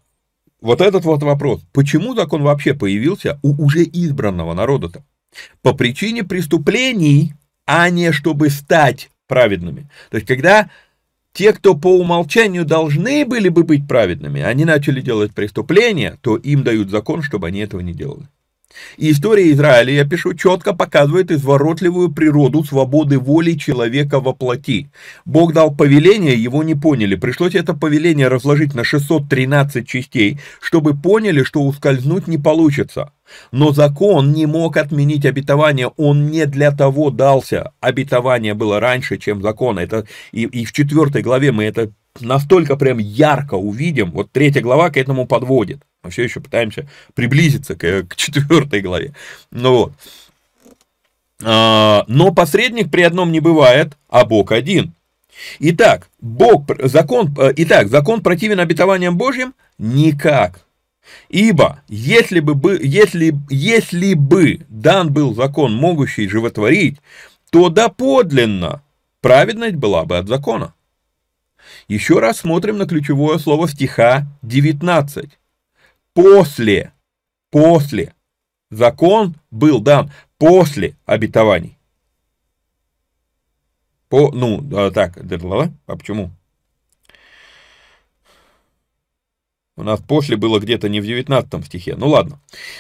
вот 0.62 0.82
этот 0.82 1.06
вот 1.06 1.22
вопрос, 1.22 1.62
почему 1.74 2.16
закон 2.16 2.42
вообще 2.42 2.74
появился 2.74 3.40
у 3.44 3.64
уже 3.64 3.84
избранного 3.84 4.56
народа-то? 4.56 5.04
По 5.62 5.74
причине 5.74 6.24
преступлений, 6.24 7.34
а 7.68 7.92
не 7.92 8.12
чтобы 8.12 8.50
стать 8.50 9.12
праведными. 9.28 9.88
То 10.10 10.18
есть, 10.18 10.28
когда 10.28 10.72
те, 11.36 11.52
кто 11.52 11.76
по 11.76 12.00
умолчанию 12.00 12.66
должны 12.66 13.26
были 13.26 13.50
бы 13.50 13.64
быть 13.64 13.88
праведными, 13.88 14.42
они 14.42 14.64
начали 14.64 15.02
делать 15.02 15.34
преступления, 15.34 16.18
то 16.22 16.38
им 16.38 16.64
дают 16.64 16.90
закон, 16.90 17.22
чтобы 17.22 17.48
они 17.48 17.60
этого 17.60 17.82
не 17.82 17.94
делали. 17.94 18.28
И 18.98 19.12
история 19.12 19.52
Израиля, 19.52 19.94
я 19.94 20.06
пишу, 20.06 20.34
четко 20.34 20.74
показывает 20.74 21.32
изворотливую 21.32 22.12
природу 22.12 22.64
свободы 22.64 23.20
воли 23.20 23.54
человека 23.54 24.20
во 24.20 24.34
плоти. 24.34 24.90
Бог 25.26 25.54
дал 25.54 25.76
повеление, 25.76 26.36
его 26.36 26.64
не 26.64 26.76
поняли. 26.76 27.16
Пришлось 27.16 27.56
это 27.56 27.74
повеление 27.74 28.28
разложить 28.28 28.74
на 28.74 28.84
613 28.84 29.88
частей, 29.88 30.40
чтобы 30.62 30.96
поняли, 30.96 31.44
что 31.44 31.62
ускользнуть 31.62 32.28
не 32.28 32.38
получится. 32.38 33.12
Но 33.52 33.72
закон 33.72 34.34
не 34.34 34.46
мог 34.46 34.78
отменить 34.78 35.26
обетование, 35.26 35.88
он 35.98 36.28
не 36.28 36.46
для 36.46 36.72
того 36.72 37.10
дался. 37.10 37.72
Обетование 37.80 38.54
было 38.54 38.80
раньше, 38.80 39.18
чем 39.18 39.42
закон. 39.42 39.80
Это, 39.80 40.06
и, 40.32 40.44
и 40.44 40.66
в 40.66 40.72
четвертой 40.72 41.22
главе 41.22 41.52
мы 41.52 41.64
это 41.64 41.92
настолько 42.20 42.76
прям 42.76 42.98
ярко 42.98 43.56
увидим. 43.56 44.12
Вот 44.12 44.32
третья 44.32 44.62
глава 44.62 44.90
к 44.90 44.98
этому 44.98 45.26
подводит. 45.28 45.82
Мы 46.04 46.12
все 46.12 46.24
еще 46.24 46.40
пытаемся 46.40 46.88
приблизиться 47.14 47.76
к, 47.76 48.04
к 48.04 48.16
четвертой 48.16 48.82
главе. 48.82 49.14
Ну 49.52 49.72
вот. 49.72 49.94
А, 51.44 52.06
но 52.08 52.34
посредник 52.34 52.92
при 52.92 53.02
одном 53.02 53.32
не 53.32 53.40
бывает, 53.40 53.98
а 54.10 54.26
Бог 54.26 54.52
один. 54.52 54.94
Итак, 55.60 56.08
Бог, 56.22 56.64
закон, 56.84 57.36
итак, 57.58 57.90
закон 57.90 58.22
противен 58.22 58.60
обетованиям 58.60 59.18
Божьим? 59.18 59.54
Никак. 59.78 60.66
Ибо, 61.30 61.82
если 61.88 62.40
бы, 62.40 62.80
если, 62.82 63.36
если 63.50 64.14
бы 64.14 64.62
дан 64.70 65.12
был 65.12 65.36
закон, 65.36 65.76
могущий 65.76 66.28
животворить, 66.28 66.98
то 67.50 67.70
доподлинно 67.70 68.82
праведность 69.22 69.76
была 69.76 70.06
бы 70.06 70.18
от 70.18 70.28
закона. 70.28 70.74
Еще 71.88 72.20
раз 72.20 72.38
смотрим 72.38 72.78
на 72.78 72.88
ключевое 72.88 73.38
слово 73.38 73.68
стиха 73.68 74.26
19. 74.42 75.38
После, 76.14 76.94
после. 77.52 78.14
Закон 78.72 79.36
был 79.52 79.80
дан 79.80 80.12
после 80.38 80.96
обетований. 81.06 81.78
По, 84.10 84.32
ну, 84.32 84.62
так, 84.92 85.18
а 85.86 85.96
почему? 85.96 86.32
У 89.78 89.84
нас 89.84 90.00
после 90.00 90.38
было 90.38 90.60
где-то 90.60 90.88
не 90.88 91.02
в 91.02 91.06
19 91.06 91.66
стихе. 91.66 91.96
Ну 91.98 92.08
ладно, 92.08 92.40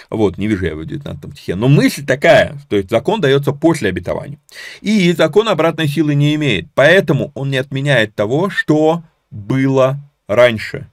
вот, 0.09 0.37
не 0.37 0.47
вижу 0.47 0.63
я 0.63 0.71
его 0.71 0.81
в 0.81 0.85
19 0.85 1.33
стихе. 1.33 1.55
Но 1.55 1.67
мысль 1.67 2.05
такая, 2.05 2.57
то 2.69 2.77
есть 2.77 2.89
закон 2.89 3.19
дается 3.19 3.51
после 3.51 3.89
обетования. 3.89 4.39
И 4.79 5.11
закон 5.11 5.49
обратной 5.49 5.89
силы 5.89 6.15
не 6.15 6.35
имеет. 6.35 6.67
Поэтому 6.73 7.31
он 7.35 7.49
не 7.49 7.57
отменяет 7.57 8.15
того, 8.15 8.49
что 8.49 9.03
было 9.29 9.99
раньше, 10.27 10.87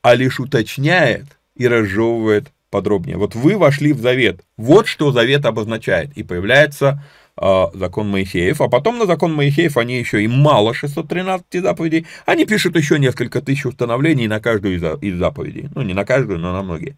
а 0.00 0.14
лишь 0.14 0.40
уточняет 0.40 1.26
и 1.54 1.68
разжевывает 1.68 2.50
подробнее. 2.70 3.18
Вот 3.18 3.34
вы 3.34 3.58
вошли 3.58 3.92
в 3.92 4.00
завет. 4.00 4.40
Вот 4.56 4.86
что 4.86 5.12
завет 5.12 5.44
обозначает. 5.44 6.16
И 6.16 6.22
появляется 6.22 7.04
закон 7.36 8.10
Моисеев, 8.10 8.60
а 8.60 8.68
потом 8.68 8.98
на 8.98 9.06
закон 9.06 9.34
Моисеев 9.34 9.76
они 9.76 9.98
еще 9.98 10.22
и 10.22 10.28
мало 10.28 10.72
613 10.72 11.62
заповедей, 11.62 12.06
они 12.26 12.44
пишут 12.44 12.76
еще 12.76 12.98
несколько 12.98 13.42
тысяч 13.42 13.66
установлений 13.66 14.28
на 14.28 14.40
каждую 14.40 14.76
из, 14.76 15.02
из 15.02 15.18
заповедей. 15.18 15.68
Ну, 15.74 15.82
не 15.82 15.94
на 15.94 16.04
каждую, 16.04 16.38
но 16.38 16.52
на 16.52 16.62
многие. 16.62 16.96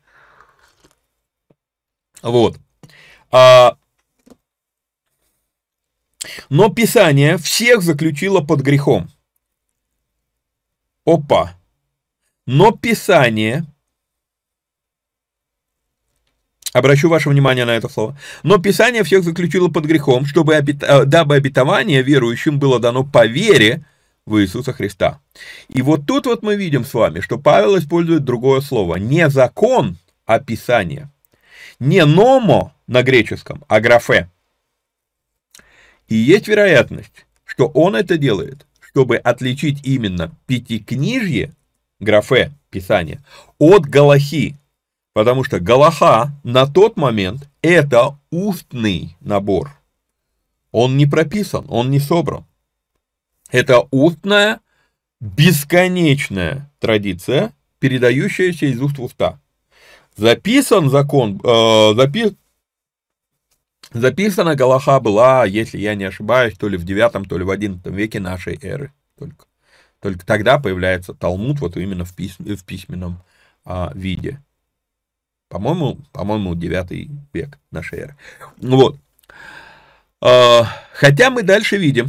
Вот. 2.22 2.58
А, 3.30 3.76
но 6.48 6.68
Писание 6.70 7.38
всех 7.38 7.82
заключило 7.82 8.40
под 8.40 8.60
грехом. 8.60 9.08
Опа. 11.04 11.56
Но 12.46 12.72
Писание 12.72 13.64
Обращу 16.76 17.08
ваше 17.08 17.30
внимание 17.30 17.64
на 17.64 17.70
это 17.70 17.88
слово. 17.88 18.18
Но 18.42 18.58
Писание 18.58 19.02
всех 19.02 19.24
заключило 19.24 19.68
под 19.68 19.86
грехом, 19.86 20.26
чтобы 20.26 20.56
обет... 20.56 20.82
Э, 20.82 21.06
дабы 21.06 21.34
обетование 21.36 22.02
верующим 22.02 22.58
было 22.58 22.78
дано 22.78 23.02
по 23.02 23.26
вере 23.26 23.82
в 24.26 24.38
Иисуса 24.38 24.74
Христа. 24.74 25.20
И 25.68 25.80
вот 25.80 26.04
тут 26.06 26.26
вот 26.26 26.42
мы 26.42 26.54
видим 26.54 26.84
с 26.84 26.92
вами, 26.92 27.20
что 27.20 27.38
Павел 27.38 27.78
использует 27.78 28.24
другое 28.24 28.60
слово. 28.60 28.96
Не 28.96 29.30
закон, 29.30 29.96
а 30.26 30.38
Писание. 30.38 31.08
Не 31.78 32.04
номо 32.04 32.74
на 32.86 33.02
греческом, 33.02 33.64
а 33.68 33.80
графе. 33.80 34.28
И 36.08 36.14
есть 36.14 36.46
вероятность, 36.46 37.24
что 37.46 37.68
он 37.68 37.96
это 37.96 38.18
делает, 38.18 38.66
чтобы 38.82 39.16
отличить 39.16 39.80
именно 39.82 40.30
пятикнижье, 40.46 41.54
графе, 42.00 42.52
Писание, 42.68 43.24
от 43.58 43.86
Галахи, 43.86 44.56
Потому 45.16 45.44
что 45.44 45.60
Галаха 45.60 46.30
на 46.44 46.66
тот 46.66 46.98
момент 46.98 47.48
это 47.62 48.18
устный 48.30 49.16
набор. 49.20 49.70
Он 50.72 50.98
не 50.98 51.06
прописан, 51.06 51.64
он 51.70 51.90
не 51.90 52.00
собран. 52.00 52.44
Это 53.50 53.88
устная, 53.90 54.60
бесконечная 55.20 56.70
традиция, 56.80 57.54
передающаяся 57.78 58.66
из 58.66 58.78
уст 58.78 58.98
в 58.98 59.04
уста. 59.04 59.40
Записан 60.18 60.90
закон, 60.90 61.40
э, 61.42 61.94
запи, 61.94 62.36
записана 63.92 64.54
Галаха 64.54 65.00
была, 65.00 65.46
если 65.46 65.78
я 65.78 65.94
не 65.94 66.04
ошибаюсь, 66.04 66.58
то 66.58 66.68
ли 66.68 66.76
в 66.76 66.84
9, 66.84 67.26
то 67.26 67.38
ли 67.38 67.44
в 67.44 67.48
11 67.48 67.86
веке 67.86 68.20
нашей 68.20 68.58
эры. 68.60 68.92
Только, 69.18 69.46
только 69.98 70.26
тогда 70.26 70.58
появляется 70.58 71.14
Талмуд 71.14 71.60
вот 71.60 71.78
именно 71.78 72.04
в, 72.04 72.14
письм, 72.14 72.44
в 72.44 72.64
письменном 72.66 73.22
а, 73.64 73.92
виде. 73.94 74.42
По-моему, 75.48 75.98
по-моему, 76.12 76.54
9 76.54 77.10
век 77.32 77.58
нашей 77.70 78.00
эры. 78.00 78.16
Вот. 78.60 78.96
А, 80.20 80.64
хотя 80.92 81.30
мы 81.30 81.42
дальше 81.44 81.76
видим, 81.76 82.08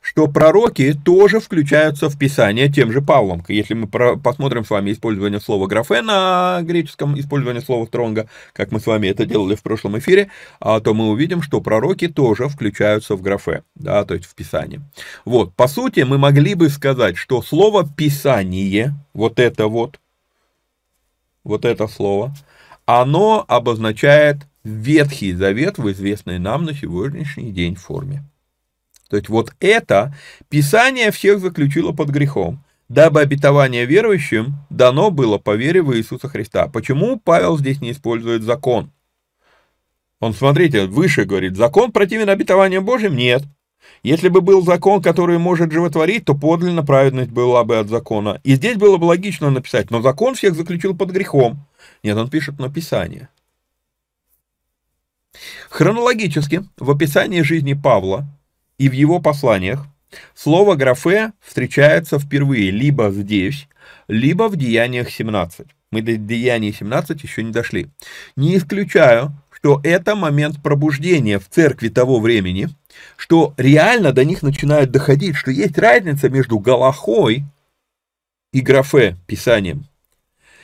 что 0.00 0.28
пророки 0.28 0.94
тоже 0.94 1.40
включаются 1.40 2.08
в 2.08 2.18
Писание 2.18 2.72
тем 2.72 2.90
же 2.90 3.02
Павлом. 3.02 3.44
Если 3.48 3.74
мы 3.74 3.86
посмотрим 3.86 4.64
с 4.64 4.70
вами 4.70 4.92
использование 4.92 5.40
слова 5.40 5.66
графе 5.66 6.00
на 6.00 6.60
греческом, 6.62 7.20
использование 7.20 7.60
слова 7.60 7.84
стронга, 7.84 8.28
как 8.54 8.72
мы 8.72 8.80
с 8.80 8.86
вами 8.86 9.08
это 9.08 9.26
делали 9.26 9.56
в 9.56 9.62
прошлом 9.62 9.98
эфире, 9.98 10.30
а, 10.58 10.80
то 10.80 10.94
мы 10.94 11.10
увидим, 11.10 11.42
что 11.42 11.60
пророки 11.60 12.08
тоже 12.08 12.48
включаются 12.48 13.14
в 13.14 13.20
графе, 13.20 13.62
да, 13.74 14.06
то 14.06 14.14
есть 14.14 14.26
в 14.26 14.34
Писание. 14.34 14.80
Вот, 15.26 15.54
по 15.54 15.68
сути, 15.68 16.00
мы 16.00 16.16
могли 16.16 16.54
бы 16.54 16.70
сказать, 16.70 17.18
что 17.18 17.42
слово 17.42 17.86
«писание», 17.86 18.94
вот 19.12 19.38
это 19.38 19.66
вот, 19.66 20.00
вот 21.44 21.66
это 21.66 21.86
слово– 21.86 22.34
оно 22.98 23.44
обозначает 23.46 24.48
Ветхий 24.64 25.32
Завет 25.32 25.78
в 25.78 25.88
известной 25.92 26.40
нам 26.40 26.64
на 26.64 26.74
сегодняшний 26.74 27.52
день 27.52 27.76
форме. 27.76 28.24
То 29.08 29.16
есть 29.16 29.28
вот 29.28 29.54
это 29.60 30.12
Писание 30.48 31.12
всех 31.12 31.38
заключило 31.38 31.92
под 31.92 32.08
грехом, 32.08 32.64
дабы 32.88 33.20
обетование 33.20 33.86
верующим 33.86 34.54
дано 34.70 35.12
было 35.12 35.38
по 35.38 35.54
вере 35.54 35.82
в 35.82 35.96
Иисуса 35.96 36.28
Христа. 36.28 36.66
Почему 36.66 37.20
Павел 37.20 37.56
здесь 37.58 37.80
не 37.80 37.92
использует 37.92 38.42
закон? 38.42 38.90
Он, 40.18 40.34
смотрите, 40.34 40.86
выше 40.86 41.24
говорит, 41.24 41.56
закон 41.56 41.92
противен 41.92 42.28
обетованиям 42.28 42.84
Божьим? 42.84 43.14
Нет. 43.14 43.44
Если 44.02 44.28
бы 44.28 44.40
был 44.40 44.62
закон, 44.62 45.00
который 45.00 45.38
может 45.38 45.70
животворить, 45.70 46.24
то 46.24 46.34
подлинно 46.34 46.84
праведность 46.84 47.30
была 47.30 47.62
бы 47.62 47.78
от 47.78 47.88
закона. 47.88 48.40
И 48.42 48.56
здесь 48.56 48.76
было 48.76 48.96
бы 48.96 49.04
логично 49.04 49.48
написать, 49.50 49.92
но 49.92 50.02
закон 50.02 50.34
всех 50.34 50.54
заключил 50.54 50.96
под 50.96 51.10
грехом. 51.10 51.66
Нет, 52.02 52.16
он 52.16 52.28
пишет 52.28 52.58
на 52.58 52.70
Писание. 52.70 53.28
Хронологически 55.68 56.64
в 56.76 56.90
описании 56.90 57.42
жизни 57.42 57.74
Павла 57.74 58.26
и 58.78 58.88
в 58.88 58.92
его 58.92 59.20
посланиях 59.20 59.86
слово 60.34 60.74
«графе» 60.74 61.32
встречается 61.40 62.18
впервые 62.18 62.70
либо 62.70 63.10
здесь, 63.10 63.68
либо 64.08 64.48
в 64.48 64.56
Деяниях 64.56 65.10
17. 65.10 65.66
Мы 65.92 66.02
до 66.02 66.16
Деяний 66.16 66.72
17 66.72 67.22
еще 67.22 67.42
не 67.42 67.52
дошли. 67.52 67.88
Не 68.36 68.56
исключаю, 68.56 69.32
что 69.50 69.80
это 69.84 70.14
момент 70.14 70.62
пробуждения 70.62 71.38
в 71.38 71.48
церкви 71.48 71.88
того 71.88 72.20
времени, 72.20 72.68
что 73.16 73.54
реально 73.56 74.12
до 74.12 74.24
них 74.24 74.42
начинает 74.42 74.90
доходить, 74.90 75.36
что 75.36 75.50
есть 75.50 75.76
разница 75.78 76.28
между 76.28 76.58
Галахой 76.58 77.44
и 78.52 78.60
графе, 78.60 79.16
писанием, 79.26 79.86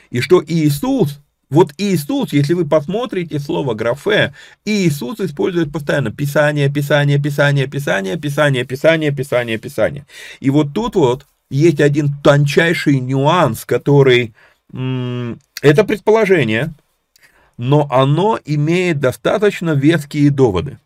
и 0.09 0.21
что 0.21 0.43
Иисус 0.45 1.19
вот 1.49 1.73
Иисус, 1.77 2.33
если 2.33 2.53
вы 2.53 2.67
посмотрите 2.67 3.39
слово 3.39 3.73
графе, 3.73 4.33
Иисус 4.65 5.19
использует 5.21 5.71
постоянно 5.71 6.11
Писание, 6.11 6.69
Писание, 6.69 7.19
Писание, 7.19 7.67
Писание, 7.67 8.17
Писание, 8.17 8.65
Писание, 8.65 9.11
Писание, 9.11 9.57
Писание. 9.57 10.05
И 10.41 10.49
вот 10.49 10.73
тут 10.73 10.95
вот 10.95 11.25
есть 11.49 11.79
один 11.79 12.13
тончайший 12.21 12.99
нюанс, 12.99 13.65
который... 13.65 14.33
Это 14.73 15.85
предположение, 15.85 16.73
но 17.57 17.87
оно 17.89 18.37
имеет 18.43 18.99
достаточно 18.99 19.71
веские 19.71 20.29
доводы. 20.29 20.77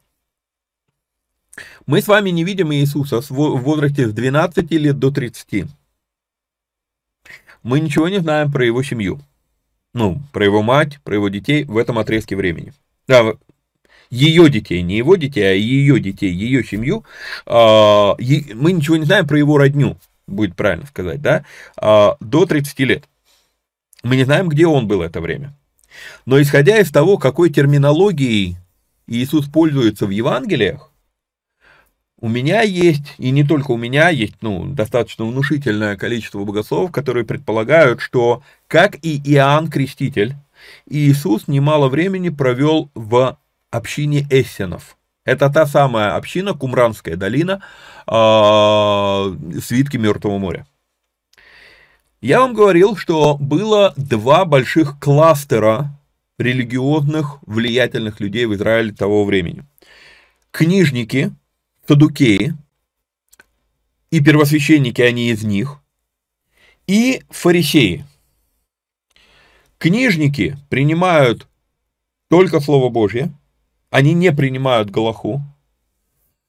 Мы 1.88 2.01
с 2.01 2.07
вами 2.07 2.29
не 2.29 2.43
видим 2.43 2.71
Иисуса 2.71 3.21
в 3.21 3.34
возрасте 3.34 4.07
с 4.07 4.13
12 4.13 4.71
лет 4.71 4.99
до 4.99 5.10
30. 5.10 5.65
Мы 7.63 7.80
ничего 7.80 8.10
не 8.10 8.19
знаем 8.19 8.52
про 8.52 8.65
его 8.65 8.84
семью 8.84 9.21
ну, 9.93 10.21
про 10.32 10.45
его 10.45 10.62
мать, 10.62 11.00
про 11.04 11.15
его 11.15 11.30
детей 11.30 11.63
в 11.65 11.78
этом 11.78 12.00
отрезке 12.00 12.36
времени. 12.36 12.74
Да, 13.08 13.34
ее 14.10 14.50
детей, 14.50 14.82
не 14.82 14.97
его 14.97 15.15
детей, 15.15 15.43
а 15.43 15.54
ее 15.54 16.00
детей, 16.00 16.32
ее 16.32 16.63
семью. 16.63 17.06
А, 17.45 18.15
мы 18.17 18.71
ничего 18.71 18.97
не 18.97 19.06
знаем 19.06 19.28
про 19.28 19.38
его 19.38 19.58
родню, 19.58 19.97
будет 20.28 20.56
правильно 20.56 20.86
сказать, 20.88 21.21
да, 21.21 21.45
а, 21.78 22.17
до 22.19 22.45
30 22.45 22.80
лет. 22.86 23.06
Мы 24.04 24.15
не 24.15 24.24
знаем, 24.24 24.50
где 24.50 24.65
он 24.65 24.88
был 24.88 25.02
это 25.02 25.21
время. 25.21 25.56
Но 26.26 26.41
исходя 26.41 26.80
из 26.80 26.89
того, 26.89 27.17
какой 27.17 27.50
терминологией 27.50 28.58
Иисус 29.08 29.47
пользуется 29.47 30.06
в 30.06 30.10
Евангелиях, 30.10 30.90
у 32.21 32.29
меня 32.29 32.62
есть, 32.62 33.15
и 33.17 33.31
не 33.31 33.43
только 33.43 33.71
у 33.71 33.77
меня, 33.77 34.10
есть 34.10 34.36
ну, 34.41 34.65
достаточно 34.65 35.25
внушительное 35.25 35.97
количество 35.97 36.43
богословов, 36.43 36.91
которые 36.91 37.25
предполагают, 37.25 37.99
что, 37.99 38.43
как 38.67 38.97
и 39.01 39.19
Иоанн 39.34 39.69
Креститель, 39.69 40.36
Иисус 40.88 41.47
немало 41.47 41.89
времени 41.89 42.29
провел 42.29 42.91
в 42.93 43.39
общине 43.71 44.27
эссенов. 44.29 44.97
Это 45.25 45.49
та 45.49 45.65
самая 45.65 46.15
община, 46.15 46.53
Кумранская 46.53 47.15
долина, 47.15 47.63
э, 48.07 49.60
свитки 49.60 49.97
Мертвого 49.97 50.38
моря. 50.38 50.67
Я 52.21 52.41
вам 52.41 52.53
говорил, 52.53 52.95
что 52.95 53.36
было 53.39 53.93
два 53.97 54.45
больших 54.45 54.99
кластера 54.99 55.89
религиозных 56.38 57.39
влиятельных 57.47 58.19
людей 58.19 58.45
в 58.45 58.53
Израиле 58.53 58.91
того 58.91 59.25
времени. 59.25 59.63
Книжники, 60.51 61.31
садукеи, 61.88 62.56
и 64.12 64.20
первосвященники, 64.20 65.02
они 65.02 65.30
из 65.30 65.44
них, 65.44 65.82
и 66.88 67.24
фарисеи. 67.30 68.06
Книжники 69.78 70.58
принимают 70.70 71.48
только 72.28 72.60
Слово 72.60 72.89
Божье, 72.89 73.34
они 73.89 74.13
не 74.13 74.32
принимают 74.32 74.89
Галаху, 74.89 75.41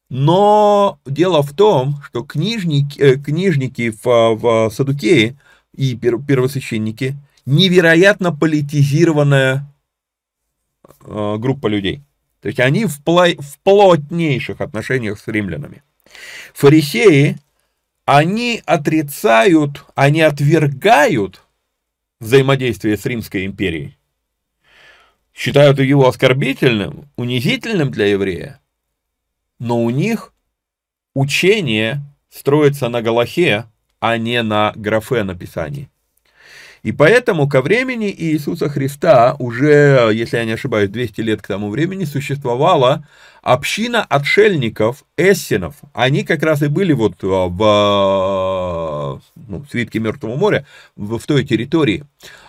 но 0.08 1.00
дело 1.06 1.42
в 1.42 1.54
том, 1.54 1.96
что 2.04 2.22
книжники, 2.22 3.00
э, 3.00 3.16
книжники 3.16 3.90
в, 3.90 4.04
в 4.04 4.70
Садукее 4.70 5.38
и 5.74 5.96
первосвященники 5.96 7.16
невероятно 7.46 8.30
политизированная 8.30 9.72
э, 11.00 11.36
группа 11.38 11.66
людей. 11.66 12.02
То 12.42 12.48
есть 12.48 12.58
они 12.58 12.86
в, 12.86 13.02
пло, 13.02 13.28
в 13.38 13.58
плотнейших 13.60 14.60
отношениях 14.60 15.20
с 15.20 15.28
римлянами. 15.28 15.84
Фарисеи, 16.54 17.38
они 18.04 18.60
отрицают, 18.66 19.84
они 19.94 20.22
отвергают 20.22 21.40
взаимодействие 22.18 22.96
с 22.96 23.06
Римской 23.06 23.46
империей. 23.46 23.96
Считают 25.32 25.78
его 25.78 26.08
оскорбительным, 26.08 27.08
унизительным 27.16 27.92
для 27.92 28.06
еврея. 28.06 28.60
Но 29.60 29.84
у 29.84 29.90
них 29.90 30.34
учение 31.14 32.02
строится 32.28 32.88
на 32.88 33.02
Галахе, 33.02 33.66
а 34.00 34.18
не 34.18 34.42
на 34.42 34.72
графе 34.74 35.22
написании. 35.22 35.91
И 36.82 36.90
поэтому 36.90 37.48
ко 37.48 37.62
времени 37.62 38.12
Иисуса 38.12 38.68
Христа, 38.68 39.36
уже, 39.38 40.10
если 40.12 40.36
я 40.36 40.44
не 40.44 40.52
ошибаюсь, 40.52 40.90
200 40.90 41.20
лет 41.20 41.40
к 41.40 41.46
тому 41.46 41.70
времени, 41.70 42.04
существовала 42.04 43.06
община 43.40 44.04
отшельников, 44.04 45.04
эссенов. 45.16 45.76
Они 45.92 46.24
как 46.24 46.42
раз 46.42 46.62
и 46.62 46.66
были 46.66 46.92
вот 46.92 47.14
а, 47.22 47.46
в 47.46 49.22
ну, 49.48 49.64
свитке 49.70 50.00
Мертвого 50.00 50.36
моря, 50.36 50.66
в, 50.96 51.18
в 51.18 51.26
той 51.26 51.44
территории. 51.44 52.04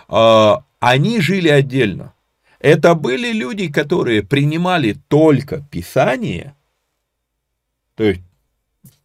А, 0.08 0.64
они 0.80 1.20
жили 1.20 1.48
отдельно. 1.48 2.12
Это 2.58 2.94
были 2.96 3.32
люди, 3.32 3.70
которые 3.70 4.24
принимали 4.24 4.96
только 5.08 5.62
Писание, 5.70 6.54
то 7.94 8.02
есть 8.02 8.22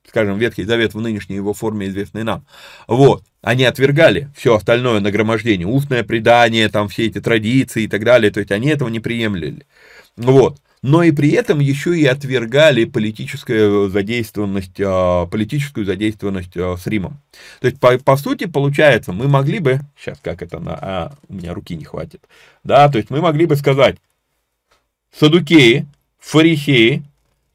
скажем, 0.09 0.37
Ветхий 0.37 0.63
Завет 0.63 0.93
в 0.93 0.99
нынешней 0.99 1.37
его 1.37 1.53
форме, 1.53 1.87
известный 1.87 2.23
нам. 2.23 2.45
Вот, 2.87 3.23
они 3.41 3.63
отвергали 3.63 4.29
все 4.35 4.55
остальное 4.55 4.99
нагромождение, 4.99 5.67
устное 5.67 6.03
предание, 6.03 6.69
там 6.69 6.89
все 6.89 7.05
эти 7.05 7.21
традиции 7.21 7.83
и 7.83 7.87
так 7.87 8.03
далее, 8.03 8.31
то 8.31 8.39
есть 8.39 8.51
они 8.51 8.67
этого 8.67 8.89
не 8.89 8.99
приемлили. 8.99 9.65
Вот. 10.17 10.59
Но 10.81 11.03
и 11.03 11.11
при 11.11 11.31
этом 11.31 11.59
еще 11.59 11.97
и 11.97 12.05
отвергали 12.05 12.85
политическую 12.85 13.89
задействованность, 13.89 14.79
а, 14.79 15.25
политическую 15.25 15.85
задействованность 15.85 16.55
а, 16.55 16.77
с 16.77 16.87
Римом. 16.87 17.19
То 17.59 17.67
есть, 17.67 17.79
по, 17.81 17.97
по 17.97 18.15
сути, 18.15 18.45
получается, 18.45 19.11
мы 19.11 19.27
могли 19.27 19.59
бы, 19.59 19.81
сейчас 19.97 20.19
как 20.21 20.41
это, 20.41 20.59
на, 20.59 20.77
а, 20.81 21.13
у 21.27 21.33
меня 21.33 21.53
руки 21.53 21.75
не 21.75 21.83
хватит, 21.83 22.21
да, 22.63 22.87
то 22.87 22.97
есть 22.97 23.09
мы 23.09 23.19
могли 23.19 23.45
бы 23.45 23.57
сказать, 23.57 23.97
садукеи, 25.13 25.85
фарисеи, 26.19 27.03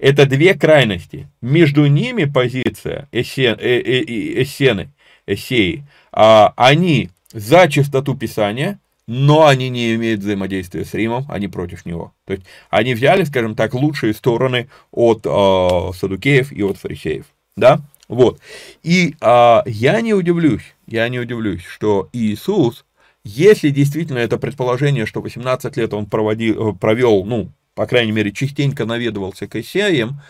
это 0.05 0.27
две 0.27 0.53
крайности. 0.53 1.29
Между 1.41 1.87
ними 1.87 2.27
позиция 2.27 3.09
эссен, 3.11 3.57
э, 3.59 3.81
э, 3.81 4.43
эссены, 4.43 4.93
эссеи. 5.27 5.87
А, 6.13 6.53
они 6.57 7.09
за 7.33 7.69
чистоту 7.69 8.15
Писания, 8.15 8.79
но 9.07 9.47
они 9.47 9.71
не 9.71 9.95
имеют 9.95 10.21
взаимодействия 10.21 10.85
с 10.85 10.93
Римом, 10.93 11.25
они 11.31 11.49
против 11.49 11.87
него. 11.87 12.13
То 12.27 12.35
есть 12.35 12.45
они 12.69 12.93
взяли, 12.93 13.25
скажем 13.25 13.55
так, 13.55 13.73
лучшие 13.73 14.13
стороны 14.13 14.69
от 14.91 15.25
э, 15.25 15.99
садукеев 15.99 16.53
и 16.53 16.63
от 16.63 16.77
фарисеев. 16.77 17.25
Да? 17.57 17.81
Вот. 18.07 18.41
И 18.83 19.15
э, 19.19 19.63
я 19.65 20.01
не 20.03 20.13
удивлюсь, 20.13 20.75
я 20.87 21.09
не 21.09 21.19
удивлюсь, 21.19 21.65
что 21.65 22.11
Иисус, 22.13 22.85
если 23.25 23.71
действительно 23.71 24.19
это 24.19 24.37
предположение, 24.37 25.07
что 25.07 25.23
18 25.23 25.79
лет 25.79 25.95
он 25.95 26.05
проводил, 26.05 26.73
э, 26.73 26.75
провел, 26.75 27.25
ну, 27.25 27.49
по 27.75 27.87
крайней 27.87 28.13
мере, 28.13 28.33
частенько 28.33 28.85
наведывался 28.85 29.47
к 29.47 29.57
Исеям, 29.57 30.21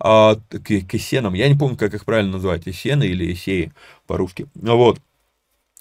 а, 0.00 0.36
к, 0.50 0.58
к 0.58 0.94
Эссенам, 0.94 1.34
я 1.34 1.48
не 1.48 1.54
помню, 1.54 1.76
как 1.76 1.94
их 1.94 2.04
правильно 2.04 2.32
назвать, 2.32 2.66
Эссены 2.66 3.04
или 3.04 3.32
Эсеи 3.32 3.72
по-русски, 4.06 4.46
вот, 4.54 4.98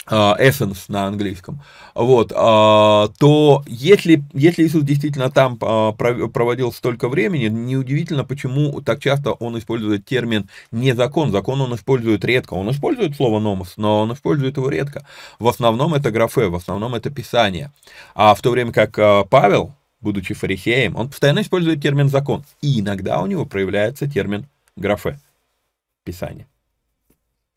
Essence 0.05 0.85
на 0.89 1.05
английском, 1.05 1.61
вот, 1.95 2.33
а, 2.35 3.07
то 3.19 3.63
если, 3.67 4.23
если 4.33 4.65
Иисус 4.65 4.83
действительно 4.83 5.31
там 5.31 5.57
а, 5.61 5.93
проводил 5.93 6.73
столько 6.73 7.07
времени, 7.07 7.47
неудивительно, 7.47 8.25
почему 8.25 8.81
так 8.81 8.99
часто 8.99 9.31
он 9.31 9.57
использует 9.57 10.05
термин 10.05 10.49
«не 10.71 10.93
закон». 10.93 11.31
Закон 11.31 11.61
он 11.61 11.73
использует 11.75 12.25
редко. 12.25 12.53
Он 12.53 12.69
использует 12.69 13.15
слово 13.15 13.39
«номос», 13.39 13.75
но 13.77 14.01
он 14.01 14.11
использует 14.11 14.57
его 14.57 14.69
редко. 14.69 15.05
В 15.39 15.47
основном 15.47 15.93
это 15.93 16.11
графе, 16.11 16.47
в 16.47 16.55
основном 16.55 16.95
это 16.95 17.09
писание. 17.09 17.71
А 18.13 18.35
в 18.35 18.41
то 18.41 18.51
время 18.51 18.73
как 18.73 19.29
Павел, 19.29 19.73
будучи 20.03 20.33
фарисеем, 20.33 20.95
он 20.95 21.09
постоянно 21.09 21.41
использует 21.41 21.81
термин 21.81 22.09
«закон». 22.09 22.43
И 22.61 22.81
иногда 22.81 23.21
у 23.21 23.25
него 23.25 23.45
проявляется 23.45 24.07
термин 24.07 24.45
«графе»– 24.75 25.19
писание. 26.03 26.45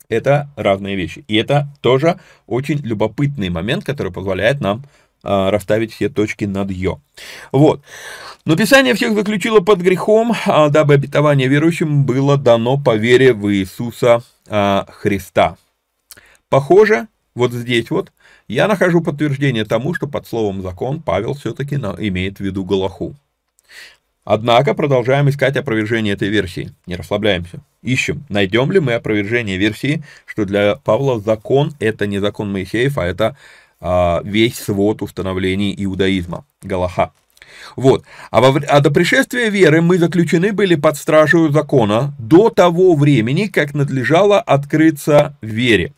Это 0.08 0.48
разные 0.56 0.96
вещи. 0.96 1.24
И 1.28 1.36
это 1.36 1.68
тоже 1.80 2.18
очень 2.46 2.78
любопытный 2.78 3.50
момент, 3.50 3.84
который 3.84 4.12
позволяет 4.12 4.60
нам 4.60 4.84
э, 5.24 5.50
расставить 5.50 5.92
все 5.92 6.08
точки 6.08 6.44
над 6.44 6.70
«ё». 6.70 7.00
Вот. 7.50 7.82
Но 8.44 8.56
Писание 8.56 8.94
всех 8.94 9.14
заключило 9.14 9.60
под 9.60 9.80
грехом, 9.80 10.32
а, 10.46 10.68
дабы 10.68 10.94
обетование 10.94 11.48
верующим 11.48 12.04
было 12.04 12.36
дано 12.36 12.78
по 12.78 12.94
вере 12.94 13.32
в 13.32 13.52
Иисуса 13.52 14.22
э, 14.46 14.84
Христа. 14.88 15.56
Похоже, 16.48 17.08
вот 17.34 17.52
здесь 17.52 17.90
вот 17.90 18.12
я 18.48 18.68
нахожу 18.68 19.00
подтверждение 19.00 19.64
тому, 19.64 19.94
что 19.94 20.06
под 20.06 20.26
словом 20.26 20.62
«закон» 20.62 21.02
Павел 21.02 21.34
все-таки 21.34 21.76
имеет 21.76 22.38
в 22.38 22.40
виду 22.40 22.64
Галаху. 22.64 23.14
Однако 24.24 24.74
продолжаем 24.74 25.28
искать 25.28 25.56
опровержение 25.56 26.14
этой 26.14 26.28
версии. 26.28 26.72
Не 26.86 26.96
расслабляемся. 26.96 27.60
Ищем, 27.82 28.24
найдем 28.28 28.72
ли 28.72 28.80
мы 28.80 28.94
опровержение 28.94 29.56
версии, 29.56 30.02
что 30.26 30.44
для 30.44 30.74
Павла 30.74 31.20
закон– 31.20 31.74
это 31.78 32.08
не 32.08 32.18
закон 32.18 32.50
Моисеев, 32.50 32.98
а 32.98 33.04
это 33.06 33.36
а, 33.80 34.20
весь 34.24 34.58
свод 34.58 35.02
установлений 35.02 35.72
иудаизма, 35.78 36.44
Галаха. 36.62 37.12
Вот. 37.76 38.04
А, 38.32 38.40
во, 38.40 38.60
а 38.68 38.80
до 38.80 38.90
пришествия 38.90 39.48
веры 39.48 39.80
мы 39.80 39.98
заключены 39.98 40.52
были 40.52 40.74
под 40.74 40.96
стражу 40.96 41.50
закона 41.52 42.12
до 42.18 42.50
того 42.50 42.96
времени, 42.96 43.46
как 43.46 43.74
надлежало 43.74 44.40
открыться 44.40 45.36
вере. 45.40 45.92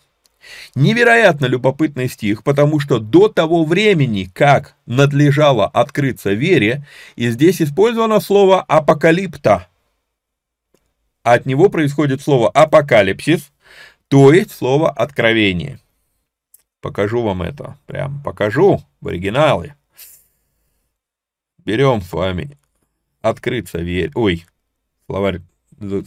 Невероятно 0.74 1.46
любопытный 1.46 2.08
стих, 2.08 2.42
потому 2.42 2.80
что 2.80 2.98
до 2.98 3.28
того 3.28 3.64
времени, 3.64 4.30
как 4.32 4.76
надлежало 4.86 5.66
открыться 5.66 6.32
вере, 6.32 6.86
и 7.16 7.30
здесь 7.30 7.60
использовано 7.62 8.20
слово 8.20 8.62
«апокалипта». 8.62 9.68
От 11.22 11.46
него 11.46 11.68
происходит 11.68 12.22
слово 12.22 12.50
«апокалипсис», 12.50 13.52
то 14.08 14.32
есть 14.32 14.52
слово 14.52 14.90
«откровение». 14.90 15.80
Покажу 16.80 17.22
вам 17.22 17.42
это, 17.42 17.76
прям 17.86 18.22
покажу 18.22 18.80
в 19.00 19.08
оригинале. 19.08 19.76
Берем 21.64 22.00
с 22.02 22.12
вами 22.12 22.56
«открыться 23.20 23.78
вере». 23.78 24.12
Ой, 24.14 24.46
словарь 25.06 25.40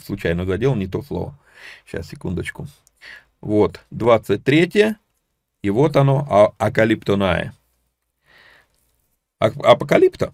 случайно 0.06 0.46
задел, 0.46 0.76
не 0.76 0.88
то 0.88 1.02
слово. 1.02 1.38
Сейчас, 1.86 2.08
секундочку. 2.08 2.68
Вот, 3.42 3.82
23 3.90 4.96
и 5.64 5.70
вот 5.70 5.96
оно, 5.96 6.28
а, 6.30 6.54
акалиптоная. 6.58 7.54
Апокалипта. 9.40 10.34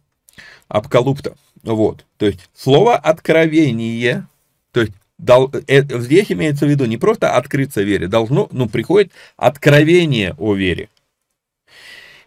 Апокалупта. 0.68 1.36
Вот. 1.64 2.06
То 2.18 2.26
есть 2.26 2.50
слово 2.54 2.96
откровение, 2.96 4.28
то 4.72 4.82
есть 4.82 4.94
дал, 5.18 5.52
э, 5.68 5.84
здесь 6.00 6.32
имеется 6.32 6.66
в 6.66 6.70
виду 6.70 6.86
не 6.86 6.98
просто 6.98 7.36
открыться 7.36 7.82
вере, 7.82 8.08
должно, 8.08 8.48
ну, 8.52 8.68
приходит 8.68 9.12
откровение 9.38 10.36
о 10.38 10.54
вере. 10.54 10.90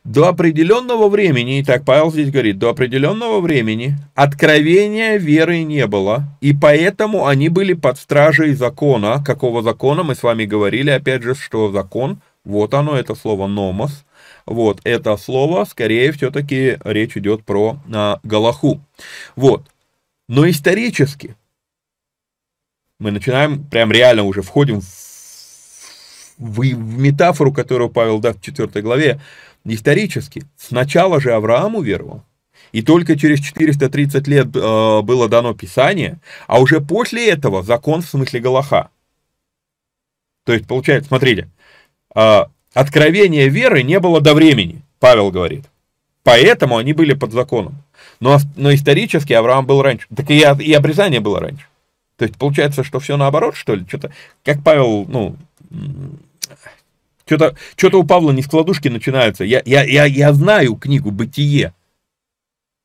До 0.05 0.29
определенного 0.29 1.11
времени, 1.11 1.59
и 1.59 1.65
так 1.65 1.85
Павел 1.85 2.11
здесь 2.11 2.31
говорит, 2.31 2.59
до 2.59 2.71
определенного 2.71 3.41
времени 3.41 3.97
откровения 4.15 5.19
веры 5.19 5.63
не 5.63 5.87
было, 5.87 6.25
и 6.41 6.55
поэтому 6.55 7.27
они 7.27 7.51
были 7.51 7.75
под 7.75 7.99
стражей 7.99 8.55
закона. 8.55 9.23
Какого 9.23 9.63
закона? 9.63 10.03
Мы 10.03 10.15
с 10.15 10.23
вами 10.23 10.47
говорили, 10.47 10.89
опять 10.89 11.23
же, 11.23 11.35
что 11.35 11.71
закон, 11.71 12.23
вот 12.45 12.73
оно, 12.73 12.97
это 12.97 13.15
слово 13.15 13.47
«номос», 13.47 14.05
вот, 14.47 14.81
это 14.85 15.17
слово, 15.19 15.65
скорее, 15.65 16.13
все-таки 16.13 16.79
речь 16.83 17.17
идет 17.17 17.45
про 17.45 17.77
а, 17.93 18.21
Галаху. 18.23 18.81
Вот. 19.37 19.69
Но 20.29 20.49
исторически 20.49 21.37
мы 22.99 23.11
начинаем, 23.11 23.65
прям 23.65 23.93
реально 23.93 24.25
уже 24.25 24.41
входим 24.41 24.81
в 24.81 25.11
в, 26.41 26.63
в 26.63 26.99
метафору, 26.99 27.53
которую 27.53 27.91
Павел 27.91 28.19
даст 28.19 28.41
в 28.41 28.43
4 28.43 28.83
главе, 28.83 29.21
исторически, 29.65 30.45
сначала 30.57 31.21
же 31.21 31.33
Авраам 31.33 31.77
уверовал, 31.77 32.25
и 32.73 32.83
только 32.83 33.19
через 33.19 33.41
430 33.41 34.27
лет 34.29 34.47
э, 34.55 35.01
было 35.03 35.29
дано 35.29 35.55
Писание, 35.55 36.21
а 36.47 36.61
уже 36.61 36.81
после 36.81 37.29
этого 37.29 37.63
закон 37.63 38.03
в 38.03 38.09
смысле 38.09 38.41
Галаха. 38.41 38.91
То 40.45 40.53
есть, 40.53 40.67
получается, 40.67 41.09
смотрите, 41.09 41.49
э, 42.15 42.45
откровения 42.75 43.49
веры 43.49 43.83
не 43.83 43.99
было 44.01 44.21
до 44.21 44.35
времени, 44.35 44.83
Павел 44.99 45.31
говорит. 45.31 45.65
Поэтому 46.23 46.77
они 46.77 46.93
были 46.93 47.15
под 47.15 47.33
законом. 47.33 47.83
Но, 48.21 48.39
но 48.57 48.73
исторически 48.75 49.33
Авраам 49.33 49.67
был 49.67 49.83
раньше. 49.83 50.07
Так 50.15 50.31
и, 50.31 50.39
и 50.39 50.73
обрезание 50.73 51.21
было 51.21 51.41
раньше. 51.41 51.67
То 52.17 52.27
есть 52.27 52.37
получается, 52.37 52.85
что 52.85 53.01
все 53.01 53.17
наоборот, 53.17 53.57
что 53.57 53.75
ли? 53.75 53.87
Что-то, 53.89 54.13
как 54.45 54.63
Павел, 54.63 55.07
ну, 55.09 55.37
что-то, 57.31 57.55
что-то 57.77 58.01
у 58.01 58.05
Павла 58.05 58.33
не 58.33 58.43
складушки 58.43 58.89
начинаются. 58.89 59.45
Я, 59.45 59.63
я, 59.65 59.85
я, 59.85 60.05
я 60.05 60.33
знаю 60.33 60.75
книгу 60.75 61.13
«Бытие». 61.13 61.73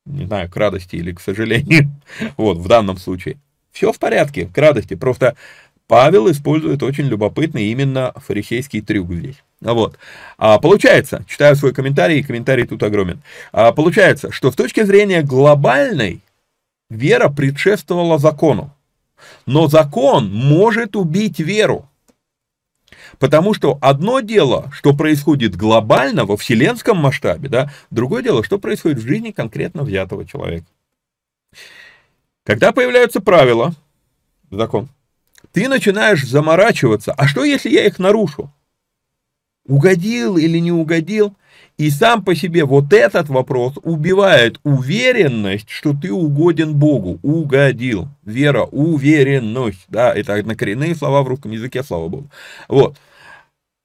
Не 0.06 0.28
знаю, 0.28 0.52
к 0.52 0.56
радости 0.56 0.98
или 0.98 1.14
к 1.14 1.20
сожалению. 1.20 1.90
Вот, 2.38 2.58
в 2.58 2.68
данном 2.68 2.98
случае. 2.98 3.38
Все 3.72 3.92
в 3.92 3.98
порядке, 3.98 4.46
к 4.46 4.56
радости. 4.56 4.94
Просто 4.94 5.36
Павел 5.88 6.30
использует 6.30 6.84
очень 6.84 7.06
любопытный 7.06 7.66
именно 7.72 8.14
фарисейский 8.18 8.82
трюк 8.82 9.12
здесь. 9.12 9.44
Вот. 9.62 9.98
А, 10.38 10.60
получается, 10.60 11.26
читаю 11.28 11.56
свой 11.56 11.74
комментарий, 11.74 12.20
и 12.20 12.24
комментарий 12.24 12.68
тут 12.68 12.84
огромен. 12.84 13.24
А, 13.52 13.72
получается, 13.72 14.32
что 14.32 14.52
с 14.52 14.56
точки 14.56 14.84
зрения 14.84 15.24
глобальной, 15.24 16.22
вера 16.92 17.30
предшествовала 17.30 18.20
закону. 18.20 18.72
Но 19.48 19.68
закон 19.68 20.32
может 20.32 20.96
убить 20.96 21.40
веру. 21.40 21.90
Потому 23.20 23.54
что 23.54 23.78
одно 23.82 24.20
дело, 24.20 24.70
что 24.74 24.94
происходит 24.94 25.56
глобально, 25.56 26.26
во 26.26 26.38
вселенском 26.38 26.98
масштабе, 26.98 27.50
да, 27.50 27.72
другое 27.92 28.22
дело, 28.24 28.44
что 28.44 28.60
происходит 28.60 29.00
в 29.00 29.08
жизни 29.08 29.32
конкретно 29.32 29.84
взятого 29.84 30.26
человека. 30.26 30.68
Когда 32.44 32.72
появляются 32.72 33.22
правила, 33.22 33.74
закон, 34.52 34.90
ты 35.52 35.68
начинаешь 35.68 36.24
заморачиваться, 36.24 37.14
а 37.14 37.28
что 37.28 37.44
если 37.44 37.70
я 37.70 37.86
их 37.86 37.98
нарушу? 38.00 38.52
Угодил 39.68 40.38
или 40.38 40.60
не 40.60 40.72
угодил? 40.72 41.36
И 41.78 41.90
сам 41.90 42.24
по 42.24 42.36
себе 42.36 42.64
вот 42.64 42.94
этот 42.94 43.28
вопрос 43.28 43.74
убивает 43.84 44.60
уверенность, 44.64 45.70
что 45.70 45.94
ты 45.94 46.14
угоден 46.14 46.74
Богу. 46.74 47.20
Угодил. 47.22 48.08
Вера, 48.24 48.64
уверенность. 48.64 49.86
Да, 49.90 50.14
это 50.14 50.36
однокоренные 50.36 50.96
слова 50.96 51.22
в 51.24 51.28
русском 51.28 51.52
языке, 51.52 51.84
слава 51.84 52.08
Богу. 52.08 52.30
Вот. 52.70 52.96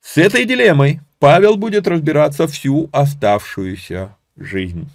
С 0.03 0.19
этой 0.19 0.45
дилеммой 0.45 1.01
Павел 1.19 1.57
будет 1.57 1.89
разбираться 1.89 2.47
всю 2.47 2.89
оставшуюся 2.93 4.15
жизнь. 4.37 4.89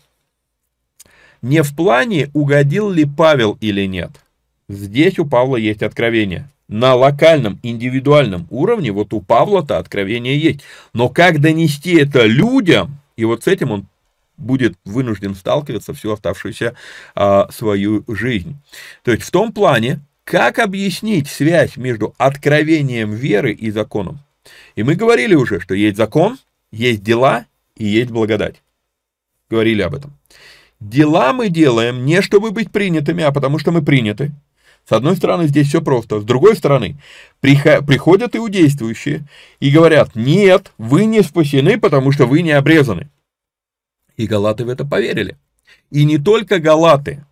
Не 1.41 1.63
в 1.63 1.75
плане, 1.75 2.29
угодил 2.33 2.89
ли 2.89 3.05
Павел 3.05 3.57
или 3.59 3.85
нет. 3.85 4.11
Здесь 4.69 5.19
у 5.19 5.25
Павла 5.25 5.57
есть 5.57 5.83
откровение 5.83 6.47
на 6.67 6.95
локальном, 6.95 7.59
индивидуальном 7.63 8.47
уровне, 8.49 8.91
вот 8.91 9.13
у 9.13 9.21
Павла-то 9.21 9.77
откровение 9.77 10.37
есть. 10.37 10.61
Но 10.93 11.09
как 11.09 11.39
донести 11.39 11.95
это 11.95 12.25
людям, 12.25 12.99
и 13.15 13.25
вот 13.25 13.43
с 13.43 13.47
этим 13.47 13.71
он 13.71 13.87
будет 14.37 14.75
вынужден 14.83 15.35
сталкиваться 15.35 15.93
всю 15.93 16.11
оставшуюся 16.11 16.75
а, 17.13 17.49
свою 17.51 18.03
жизнь. 18.07 18.57
То 19.03 19.11
есть 19.11 19.23
в 19.23 19.31
том 19.31 19.53
плане, 19.53 20.01
как 20.23 20.59
объяснить 20.59 21.29
связь 21.29 21.77
между 21.77 22.13
откровением 22.17 23.13
веры 23.13 23.53
и 23.53 23.71
законом. 23.71 24.19
И 24.75 24.83
мы 24.83 24.95
говорили 24.95 25.35
уже, 25.35 25.59
что 25.59 25.73
есть 25.73 25.97
закон, 25.97 26.37
есть 26.71 27.03
дела 27.03 27.45
и 27.77 27.85
есть 27.85 28.11
благодать. 28.11 28.61
Говорили 29.49 29.81
об 29.81 29.95
этом. 29.95 30.17
Дела 30.79 31.31
мы 31.31 31.49
делаем 31.49 32.05
не 32.05 32.21
чтобы 32.21 32.51
быть 32.51 32.71
принятыми, 32.71 33.23
а 33.23 33.31
потому 33.31 33.59
что 33.59 33.71
мы 33.71 33.81
приняты. 33.81 34.31
С 34.87 34.91
одной 34.91 35.15
стороны, 35.15 35.47
здесь 35.47 35.67
все 35.67 35.81
просто. 35.81 36.19
С 36.19 36.23
другой 36.23 36.55
стороны, 36.55 36.97
приходят 37.41 38.35
иудействующие 38.35 39.25
и 39.59 39.71
говорят, 39.71 40.15
нет, 40.15 40.71
вы 40.77 41.05
не 41.05 41.23
спасены, 41.23 41.79
потому 41.79 42.11
что 42.11 42.27
вы 42.27 42.43
не 42.43 42.51
обрезаны. 42.51 43.09
И 44.15 44.27
галаты 44.27 44.63
в 44.63 44.69
это 44.69 44.85
поверили. 44.85 45.37
И 45.89 46.05
не 46.05 46.17
только 46.19 46.59
галаты. 46.59 47.25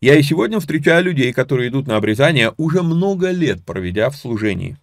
Я 0.00 0.16
и 0.16 0.22
сегодня 0.22 0.60
встречаю 0.60 1.04
людей, 1.04 1.32
которые 1.32 1.70
идут 1.70 1.88
на 1.88 1.96
обрезание, 1.96 2.52
уже 2.56 2.82
много 2.82 3.30
лет 3.30 3.64
проведя 3.64 4.10
в 4.10 4.16
служении. 4.16 4.76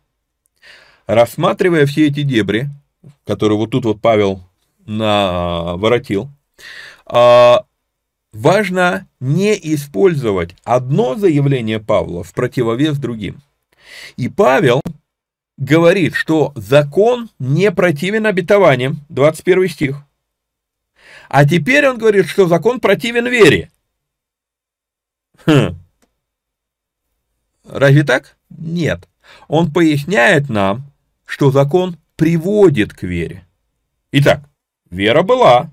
Рассматривая 1.08 1.86
все 1.86 2.08
эти 2.08 2.24
дебри, 2.24 2.70
которые 3.26 3.58
вот 3.58 3.70
тут 3.70 3.86
вот 3.86 4.02
Павел 4.02 4.44
наворотил, 4.86 6.30
а, 7.06 7.66
важно 8.36 9.08
не 9.20 9.54
использовать 9.74 10.56
одно 10.64 11.16
заявление 11.16 11.80
Павла 11.80 12.24
в 12.24 12.34
противовес 12.34 12.98
другим. 12.98 13.42
И 14.18 14.28
Павел 14.28 14.82
говорит, 15.58 16.16
что 16.16 16.52
закон 16.56 17.30
не 17.40 17.72
противен 17.72 18.26
обетованиям, 18.26 19.00
21 19.10 19.70
стих. 19.70 20.04
А 21.30 21.48
теперь 21.48 21.88
он 21.88 21.98
говорит, 21.98 22.28
что 22.28 22.48
закон 22.48 22.80
противен 22.80 23.28
вере. 23.28 23.72
Хм. 25.46 25.76
Разве 27.64 28.04
так? 28.04 28.38
Нет. 28.50 29.08
Он 29.48 29.72
поясняет 29.72 30.50
нам, 30.50 30.92
что 31.26 31.52
закон 31.52 31.98
приводит 32.16 32.94
к 32.94 33.04
вере. 33.04 33.46
Итак, 34.12 34.44
вера 34.90 35.24
была, 35.24 35.72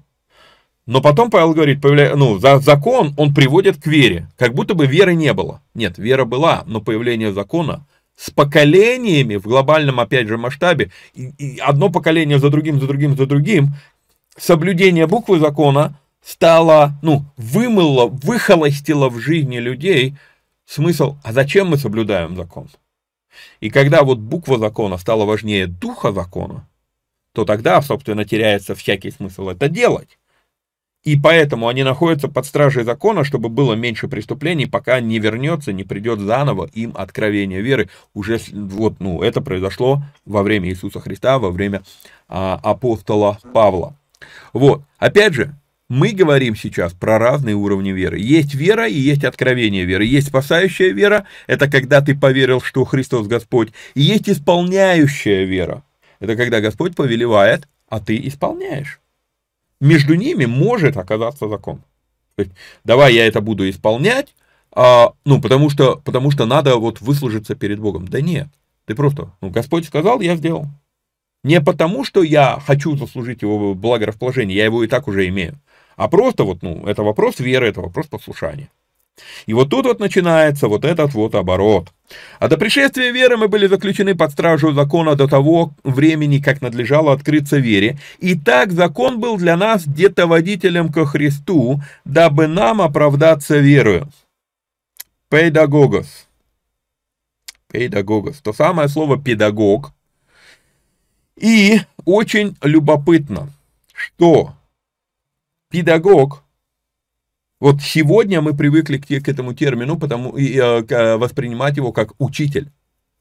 но 0.87 1.01
потом 1.01 1.31
Павел 1.31 1.55
говорит, 1.55 1.81
появля... 1.81 2.17
ну, 2.17 2.39
за 2.39 2.59
закон 2.59 3.15
он 3.17 3.35
приводит 3.35 3.81
к 3.81 3.87
вере, 3.87 4.29
как 4.37 4.55
будто 4.55 4.75
бы 4.75 4.87
веры 4.87 5.15
не 5.15 5.33
было. 5.33 5.63
Нет, 5.75 5.99
вера 5.99 6.25
была, 6.25 6.65
но 6.67 6.81
появление 6.81 7.33
закона 7.33 7.87
с 8.17 8.31
поколениями 8.31 9.37
в 9.37 9.45
глобальном, 9.45 10.01
опять 10.01 10.29
же, 10.29 10.37
масштабе, 10.37 10.91
и, 11.15 11.31
и 11.39 11.59
одно 11.59 11.89
поколение 11.91 12.39
за 12.39 12.51
другим, 12.51 12.81
за 12.81 12.87
другим, 12.87 13.17
за 13.17 13.27
другим, 13.27 13.69
соблюдение 14.37 15.07
буквы 15.07 15.39
закона 15.39 15.99
стало, 16.25 16.93
ну, 17.03 17.25
вымыло, 17.37 18.07
выхолостило 18.07 19.09
в 19.09 19.19
жизни 19.19 19.59
людей 19.59 20.15
смысл, 20.67 21.17
а 21.23 21.33
зачем 21.33 21.69
мы 21.69 21.77
соблюдаем 21.79 22.37
закон? 22.37 22.69
И 23.61 23.71
когда 23.71 24.03
вот 24.03 24.19
буква 24.19 24.59
закона 24.59 24.99
стала 24.99 25.25
важнее 25.25 25.67
духа 25.67 26.13
закона, 26.13 26.69
то 27.33 27.45
тогда, 27.45 27.81
собственно, 27.81 28.25
теряется 28.25 28.75
всякий 28.75 29.11
смысл 29.11 29.49
это 29.49 29.69
делать. 29.69 30.19
И 31.05 31.17
поэтому 31.17 31.67
они 31.67 31.83
находятся 31.83 32.29
под 32.29 32.47
стражей 32.47 32.85
закона, 32.85 33.25
чтобы 33.25 33.49
было 33.49 33.75
меньше 33.75 34.07
преступлений, 34.07 34.67
пока 34.67 35.01
не 35.01 35.19
вернется, 35.19 35.73
не 35.73 35.83
придет 35.83 36.21
заново 36.21 36.71
им 36.73 36.93
откровение 36.95 37.61
веры. 37.61 37.89
Уже 38.15 38.39
вот, 38.53 39.01
ну, 39.01 39.21
это 39.21 39.41
произошло 39.41 40.03
во 40.25 40.45
время 40.45 40.69
Иисуса 40.69 41.01
Христа, 41.01 41.41
во 41.41 41.51
время 41.51 41.83
а, 42.29 42.61
апостола 42.63 43.39
Павла. 43.53 43.97
Вот, 44.53 44.83
опять 44.99 45.35
же, 45.35 45.57
мы 45.89 46.13
говорим 46.13 46.55
сейчас 46.55 46.93
про 46.93 47.19
разные 47.19 47.57
уровни 47.57 47.91
веры. 47.91 48.21
Есть 48.21 48.55
вера 48.55 48.87
и 48.87 48.95
есть 48.95 49.25
откровение 49.25 49.85
веры. 49.85 50.05
Есть 50.05 50.29
спасающая 50.29 50.93
вера, 50.93 51.27
это 51.49 51.69
когда 51.69 52.01
ты 52.01 52.15
поверил, 52.15 52.61
что 52.61 52.85
Христос 52.85 53.27
Господь. 53.27 53.73
И 53.95 54.03
есть 54.03 54.29
исполняющая 54.31 55.45
вера. 55.45 55.83
Это 56.21 56.37
когда 56.37 56.61
Господь 56.61 56.95
повелевает, 56.95 57.69
а 57.89 57.99
ты 57.99 58.17
исполняешь 58.27 59.02
между 59.83 60.15
ними 60.15 60.47
может 60.47 60.97
оказаться 60.97 61.49
закон. 61.49 61.83
То 62.37 62.45
есть, 62.45 62.53
давай 62.85 63.15
я 63.15 63.27
это 63.27 63.41
буду 63.41 63.69
исполнять, 63.69 64.35
а, 64.71 65.13
ну, 65.25 65.41
потому 65.41 65.69
что, 65.71 66.01
потому 66.05 66.31
что 66.31 66.47
надо 66.47 66.77
вот 66.77 67.01
выслужиться 67.01 67.55
перед 67.55 67.81
Богом. 67.81 68.07
Да 68.07 68.21
нет, 68.21 68.49
ты 68.87 68.95
просто, 68.95 69.33
ну, 69.41 69.51
Господь 69.51 69.85
сказал, 69.85 70.21
я 70.21 70.37
сделал. 70.37 70.67
Не 71.45 71.61
потому, 71.61 72.05
что 72.05 72.23
я 72.23 72.63
хочу 72.65 72.97
заслужить 72.97 73.43
его 73.43 73.75
благорасположение, 73.75 74.57
я 74.57 74.65
его 74.65 74.85
и 74.85 74.87
так 74.87 75.09
уже 75.09 75.27
имею, 75.29 75.59
а 75.97 76.09
просто 76.09 76.45
вот, 76.45 76.63
ну, 76.63 76.87
это 76.87 77.03
вопрос 77.03 77.41
веры, 77.41 77.69
это 77.69 77.81
вопрос 77.81 78.07
послушания. 78.07 78.71
И 79.47 79.53
вот 79.53 79.69
тут 79.69 79.85
вот 79.85 79.99
начинается 79.99 80.69
вот 80.69 80.85
этот 80.85 81.13
вот 81.13 81.35
оборот. 81.35 81.93
А 82.39 82.49
до 82.49 82.57
пришествия 82.57 83.13
веры 83.13 83.37
мы 83.37 83.49
были 83.49 83.67
заключены 83.67 84.15
под 84.15 84.33
стражу 84.33 84.73
закона 84.73 85.15
до 85.15 85.29
того 85.29 85.73
времени, 85.85 86.39
как 86.39 86.61
надлежало 86.61 87.13
открыться 87.13 87.59
вере. 87.59 87.99
И 88.19 88.35
так 88.35 88.73
закон 88.73 89.21
был 89.21 89.37
для 89.37 89.57
нас 89.57 89.87
где-то 89.87 90.27
водителем 90.27 90.93
ко 90.93 91.07
Христу, 91.07 91.81
дабы 92.05 92.47
нам 92.47 92.81
оправдаться 92.81 93.59
верою. 93.59 94.09
Педагогос. 95.29 96.27
Педагогос. 97.71 98.41
То 98.41 98.53
самое 98.53 98.89
слово 98.89 99.23
педагог. 99.23 99.93
И 101.37 101.81
очень 102.05 102.57
любопытно, 102.63 103.49
что 103.95 104.55
педагог 105.71 106.42
вот 107.63 107.81
сегодня 107.81 108.41
мы 108.41 108.57
привыкли 108.57 108.99
к, 108.99 109.07
к 109.07 109.29
этому 109.29 109.55
термину, 109.55 109.97
потому 109.97 110.37
и 110.37 110.59
э, 110.59 111.17
воспринимать 111.17 111.77
его 111.77 111.93
как 111.93 112.13
учитель. 112.19 112.73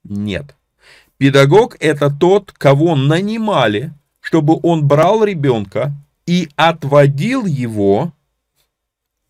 Нет. 0.03 0.55
Педагог– 1.17 1.77
это 1.79 2.09
тот, 2.09 2.51
кого 2.51 2.95
нанимали, 2.95 3.93
чтобы 4.19 4.59
он 4.63 4.87
брал 4.87 5.23
ребенка 5.23 5.93
и 6.25 6.49
отводил 6.55 7.45
его 7.45 8.13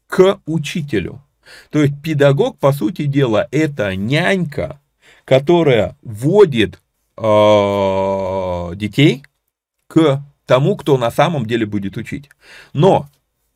к 0.08 0.39
учителю. 0.45 1.21
То 1.71 1.82
есть 1.82 2.02
педагог, 2.02 2.58
по 2.58 2.71
сути 2.71 3.04
дела, 3.04 3.50
это 3.52 3.93
нянька, 3.97 4.80
которая 5.26 5.97
вводит 6.02 6.80
э, 7.17 8.71
детей 8.76 9.24
к 9.88 10.24
тому, 10.45 10.78
кто 10.78 10.97
на 10.97 11.12
самом 11.12 11.45
деле 11.45 11.65
будет 11.65 11.97
учить. 11.97 12.30
Но 12.71 13.10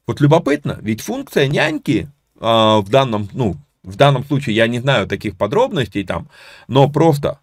вот 0.08 0.22
любопытно, 0.22 0.78
ведь 0.82 1.02
функция 1.02 1.48
няньки 1.48 2.10
э, 2.40 2.40
в 2.40 2.86
данном, 2.90 3.30
ну, 3.34 3.58
в 3.84 3.96
данном 3.96 4.24
случае 4.26 4.56
я 4.56 4.68
не 4.68 4.80
знаю 4.80 5.08
таких 5.08 5.38
подробностей 5.38 6.04
там, 6.04 6.30
но 6.68 6.90
просто 6.90 7.40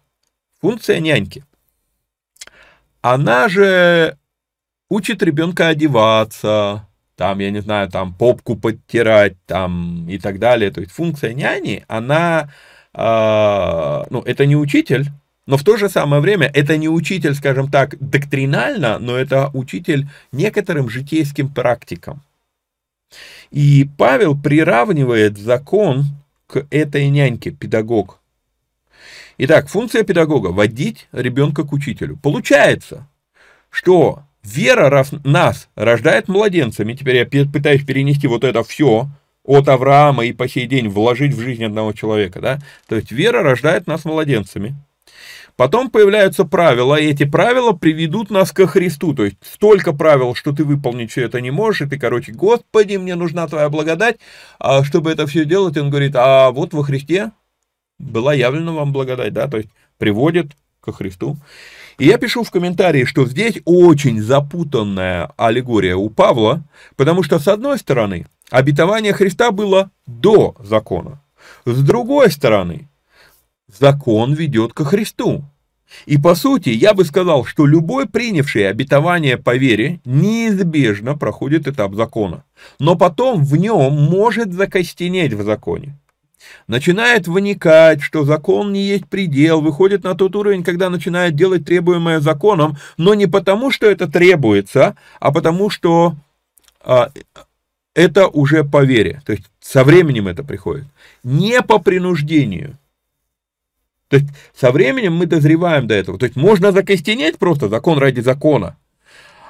функция 0.61 0.99
няньки. 0.99 1.43
Она 3.01 3.49
же 3.49 4.17
учит 4.89 5.23
ребенка 5.23 5.69
одеваться, 5.69 6.87
там, 7.15 7.39
я 7.39 7.51
не 7.51 7.61
знаю, 7.61 7.89
там 7.89 8.13
попку 8.13 8.55
подтирать, 8.55 9.35
там 9.45 10.07
и 10.09 10.17
так 10.17 10.39
далее. 10.39 10.71
То 10.71 10.81
есть 10.81 10.93
функция 10.93 11.33
няни, 11.33 11.83
она, 11.87 12.49
э, 12.93 14.03
ну, 14.09 14.21
это 14.21 14.45
не 14.45 14.55
учитель, 14.55 15.07
но 15.45 15.57
в 15.57 15.63
то 15.63 15.75
же 15.75 15.89
самое 15.89 16.21
время 16.21 16.49
это 16.53 16.77
не 16.77 16.87
учитель, 16.87 17.35
скажем 17.35 17.69
так, 17.69 17.97
доктринально, 17.99 18.99
но 18.99 19.17
это 19.17 19.49
учитель 19.53 20.07
некоторым 20.31 20.89
житейским 20.89 21.49
практикам. 21.49 22.21
И 23.53 23.87
Павел 23.99 24.35
приравнивает 24.35 25.37
закон 25.37 26.05
к 26.47 26.65
этой 26.71 27.07
няньке, 27.09 27.51
педагог. 27.51 28.19
Итак, 29.37 29.67
функция 29.67 30.01
педагога– 30.01 30.47
водить 30.49 31.07
ребенка 31.11 31.63
к 31.63 31.71
учителю. 31.71 32.17
Получается, 32.17 33.07
что 33.69 34.23
вера 34.43 35.05
нас 35.23 35.69
рождает 35.75 36.27
младенцами. 36.27 36.93
Теперь 36.93 37.17
я 37.17 37.45
пытаюсь 37.45 37.85
перенести 37.85 38.25
вот 38.25 38.43
это 38.43 38.63
все 38.63 39.07
от 39.43 39.69
Авраама 39.69 40.25
и 40.25 40.33
по 40.33 40.47
сей 40.47 40.65
день 40.65 40.87
вложить 40.89 41.35
в 41.35 41.39
жизнь 41.39 41.63
одного 41.63 41.93
человека. 41.93 42.41
Да? 42.41 42.59
То 42.87 42.95
есть 42.95 43.11
вера 43.11 43.43
рождает 43.43 43.85
нас 43.85 44.03
младенцами. 44.03 44.73
Потом 45.55 45.91
появляются 45.91 46.45
правила, 46.45 46.95
и 46.95 47.07
эти 47.07 47.25
правила 47.25 47.73
приведут 47.73 48.31
нас 48.31 48.51
ко 48.51 48.65
Христу. 48.65 49.13
То 49.13 49.25
есть 49.25 49.37
столько 49.41 49.93
правил, 49.93 50.33
что 50.33 50.51
ты 50.51 50.63
выполнить 50.63 51.11
все 51.11 51.25
это 51.25 51.41
не 51.41 51.51
можешь, 51.51 51.81
и 51.81 51.89
ты, 51.89 51.99
короче, 51.99 52.31
Господи, 52.31 52.95
мне 52.95 53.15
нужна 53.15 53.47
твоя 53.47 53.69
благодать, 53.69 54.17
а 54.59 54.83
чтобы 54.83 55.11
это 55.11 55.27
все 55.27 55.45
делать, 55.45 55.77
он 55.77 55.91
говорит, 55.91 56.15
а 56.15 56.51
вот 56.51 56.73
во 56.73 56.83
Христе 56.83 57.31
была 57.99 58.33
явлена 58.33 58.71
вам 58.71 58.91
благодать, 58.91 59.33
да, 59.33 59.47
то 59.47 59.57
есть 59.57 59.69
приводит 59.97 60.47
ко 60.81 60.91
Христу. 60.91 61.37
И 61.99 62.05
я 62.05 62.17
пишу 62.17 62.43
в 62.43 62.49
комментарии, 62.49 63.05
что 63.05 63.27
здесь 63.27 63.59
очень 63.65 64.19
запутанная 64.19 65.31
аллегория 65.37 65.95
у 65.95 66.09
Павла, 66.09 66.63
потому 66.95 67.21
что, 67.21 67.37
с 67.37 67.47
одной 67.47 67.77
стороны, 67.77 68.25
обетование 68.49 69.13
Христа 69.13 69.51
было 69.51 69.91
до 70.07 70.55
закона, 70.59 71.21
с 71.65 71.83
другой 71.83 72.31
стороны, 72.31 72.89
закон 73.79 74.33
ведет 74.33 74.73
ко 74.73 74.85
Христу. 74.85 75.43
И 76.05 76.17
по 76.17 76.35
сути, 76.35 76.69
я 76.69 76.93
бы 76.93 77.05
сказал, 77.05 77.45
что 77.45 77.65
любой 77.65 78.07
принявший 78.07 78.67
обетование 78.67 79.37
по 79.37 79.55
вере 79.55 79.99
неизбежно 80.05 81.15
проходит 81.15 81.67
этап 81.67 81.93
закона, 81.93 82.43
но 82.79 82.95
потом 82.95 83.43
в 83.43 83.55
нем 83.55 83.93
может 83.93 84.53
закостенеть 84.53 85.33
в 85.33 85.43
законе. 85.43 85.97
Начинает 86.67 87.27
вникать, 87.27 88.01
что 88.01 88.25
закон 88.25 88.73
не 88.73 88.81
есть 88.81 89.07
предел, 89.07 89.61
выходит 89.61 90.03
на 90.03 90.15
тот 90.15 90.35
уровень, 90.35 90.63
когда 90.63 90.89
начинает 90.89 91.35
делать 91.35 91.65
требуемое 91.65 92.19
законом, 92.19 92.77
но 92.97 93.13
не 93.13 93.27
потому, 93.27 93.71
что 93.71 93.85
это 93.87 94.07
требуется, 94.07 94.95
а 95.19 95.31
потому, 95.31 95.69
что 95.69 96.15
а, 96.81 97.11
это 97.93 98.27
уже 98.27 98.63
по 98.63 98.83
вере. 98.83 99.21
То 99.25 99.33
есть 99.33 99.45
со 99.61 99.83
временем 99.83 100.27
это 100.27 100.43
приходит. 100.43 100.85
Не 101.23 101.61
по 101.61 101.79
принуждению. 101.79 102.77
То 104.13 104.19
есть 104.19 104.29
со 104.55 104.71
временем 104.71 105.15
мы 105.15 105.25
дозреваем 105.25 105.87
до 105.87 105.95
этого. 105.95 106.19
То 106.19 106.25
есть 106.25 106.35
можно 106.35 106.71
закостенеть 106.71 107.39
просто 107.39 107.67
закон 107.67 107.97
ради 107.97 108.21
закона. 108.21 108.77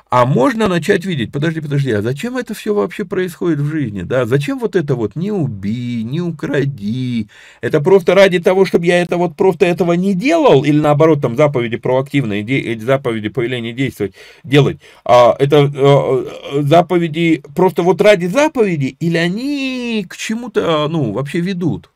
А 0.10 0.26
можно 0.26 0.70
начать 0.70 1.04
видеть, 1.06 1.34
подожди, 1.34 1.60
подожди, 1.60 1.92
а 1.92 2.02
зачем 2.02 2.38
это 2.38 2.54
все 2.54 2.74
вообще 2.74 3.04
происходит 3.04 3.60
в 3.60 3.66
жизни, 3.66 4.04
да? 4.04 4.26
Зачем 4.26 4.60
вот 4.60 4.78
это 4.78 4.96
вот 4.96 5.18
не 5.18 5.34
убей, 5.34 6.04
не 6.04 6.22
укради? 6.22 7.28
Это 7.60 7.82
просто 7.82 8.16
ради 8.16 8.40
того, 8.40 8.64
чтобы 8.64 8.86
я 8.86 9.02
это 9.02 9.18
вот 9.18 9.36
просто 9.36 9.66
этого 9.66 9.94
не 9.94 10.14
делал, 10.14 10.64
или 10.64 10.80
наоборот, 10.80 11.20
там 11.22 11.36
заповеди 11.36 11.76
проактивные, 11.76 12.44
де, 12.44 12.80
заповеди 12.80 13.28
повеления 13.28 13.74
действовать, 13.74 14.14
делать. 14.46 14.78
А 15.04 15.36
это 15.40 15.70
а, 15.76 16.62
заповеди 16.62 17.44
просто 17.54 17.82
вот 17.82 18.00
ради 18.00 18.28
заповеди, 18.28 18.96
или 19.02 19.18
они 19.18 20.06
к 20.08 20.16
чему-то, 20.16 20.88
ну, 20.90 21.12
вообще 21.12 21.42
ведут? 21.42 21.90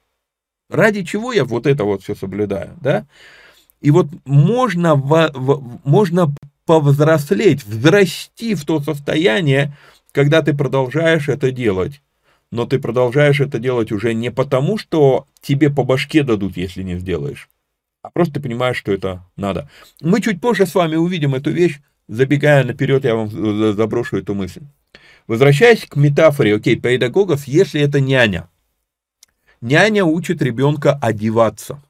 Ради 0.69 1.03
чего 1.03 1.31
я 1.31 1.45
вот 1.45 1.65
это 1.65 1.83
вот 1.85 2.03
все 2.03 2.15
соблюдаю, 2.15 2.77
да? 2.81 3.05
И 3.79 3.91
вот 3.91 4.07
можно, 4.25 4.95
в, 4.95 5.31
в, 5.33 5.79
можно 5.83 6.33
повзрослеть, 6.65 7.63
взрасти 7.63 8.55
в 8.55 8.65
то 8.65 8.81
состояние, 8.81 9.75
когда 10.11 10.41
ты 10.41 10.53
продолжаешь 10.53 11.29
это 11.29 11.51
делать. 11.51 12.01
Но 12.51 12.65
ты 12.65 12.79
продолжаешь 12.79 13.39
это 13.39 13.59
делать 13.59 13.91
уже 13.91 14.13
не 14.13 14.31
потому, 14.31 14.77
что 14.77 15.25
тебе 15.41 15.69
по 15.69 15.83
башке 15.83 16.23
дадут, 16.23 16.57
если 16.57 16.81
не 16.81 16.97
сделаешь, 16.97 17.49
а 18.01 18.09
просто 18.09 18.35
ты 18.35 18.39
понимаешь, 18.41 18.77
что 18.77 18.93
это 18.93 19.25
надо. 19.35 19.69
Мы 20.01 20.21
чуть 20.21 20.41
позже 20.41 20.65
с 20.65 20.73
вами 20.73 20.95
увидим 20.95 21.35
эту 21.35 21.51
вещь, 21.51 21.79
забегая 22.07 22.63
наперед, 22.63 23.03
я 23.03 23.15
вам 23.15 23.29
заброшу 23.73 24.17
эту 24.17 24.33
мысль. 24.33 24.61
Возвращаясь 25.27 25.85
к 25.85 25.97
метафоре, 25.97 26.55
окей, 26.55 26.77
педагогов, 26.77 27.47
если 27.47 27.81
это 27.81 27.99
няня– 27.99 28.49
Няня 29.61 30.05
учит 30.05 30.41
ребенка 30.41 30.97
одеваться, 31.01 31.81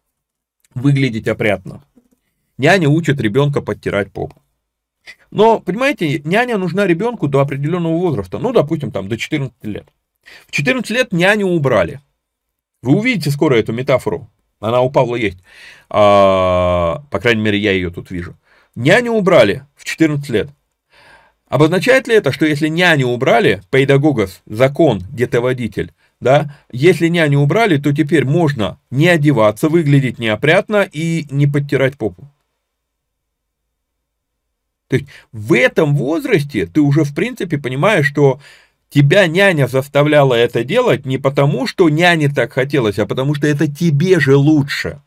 выглядеть 0.74 1.28
опрятно. 1.28 1.84
Няня 2.58 2.88
учит 2.90 3.20
ребенка 3.20 3.62
подтирать 3.62 4.12
попу. 4.12 4.42
Но, 5.32 5.60
понимаете, 5.60 6.20
няня 6.20 6.58
нужна 6.58 6.88
ребенку 6.88 7.28
до 7.28 7.42
определенного 7.42 7.98
возраста, 7.98 8.40
ну, 8.40 8.54
допустим, 8.54 8.92
там, 8.92 9.10
до 9.10 9.18
14 9.18 9.54
лет. 9.64 9.88
В 10.48 10.52
14 10.52 10.90
лет 10.92 11.12
няню 11.12 11.48
убрали. 11.48 12.02
Вы 12.82 12.96
увидите 12.96 13.32
скоро 13.32 13.56
эту 13.56 13.74
метафору. 13.74 14.30
Она 14.60 14.82
у 14.82 14.90
Павла 14.90 15.16
есть. 15.16 15.38
А, 15.90 17.04
по 17.12 17.20
крайней 17.20 17.42
мере, 17.42 17.60
я 17.60 17.72
ее 17.72 17.92
тут 17.92 18.12
вижу. 18.12 18.36
Няню 18.76 19.12
убрали 19.14 19.66
в 19.76 19.84
14 19.84 20.30
лет. 20.30 20.50
Обозначает 21.48 22.08
ли 22.08 22.16
это, 22.16 22.32
что 22.32 22.46
если 22.46 22.68
няню 22.68 23.08
убрали, 23.08 23.62
педагогос, 23.72 24.42
закон, 24.46 25.04
детоводитель, 25.10 25.94
да, 26.20 26.56
если 26.72 27.08
няню 27.08 27.40
убрали, 27.40 27.78
то 27.78 27.94
теперь 27.94 28.26
можно 28.26 28.80
не 28.90 29.08
одеваться, 29.08 29.70
выглядеть 29.70 30.20
неопрятно 30.20 30.88
и 30.92 31.28
не 31.30 31.48
подтирать 31.48 31.98
попу. 31.98 32.32
То 34.88 34.96
есть 34.96 35.08
в 35.32 35.54
этом 35.54 35.96
возрасте 35.96 36.66
ты 36.66 36.82
уже 36.82 37.04
в 37.04 37.14
принципе 37.14 37.58
понимаешь, 37.58 38.08
что 38.08 38.40
тебя 38.90 39.28
няня 39.28 39.68
заставляла 39.68 40.34
это 40.34 40.64
делать 40.64 41.06
не 41.06 41.18
потому, 41.18 41.68
что 41.68 41.90
няне 41.90 42.30
так 42.30 42.54
хотелось, 42.54 42.98
а 42.98 43.06
потому 43.06 43.36
что 43.36 43.48
это 43.48 43.68
тебе 43.68 44.20
же 44.20 44.38
лучше. 44.38 45.02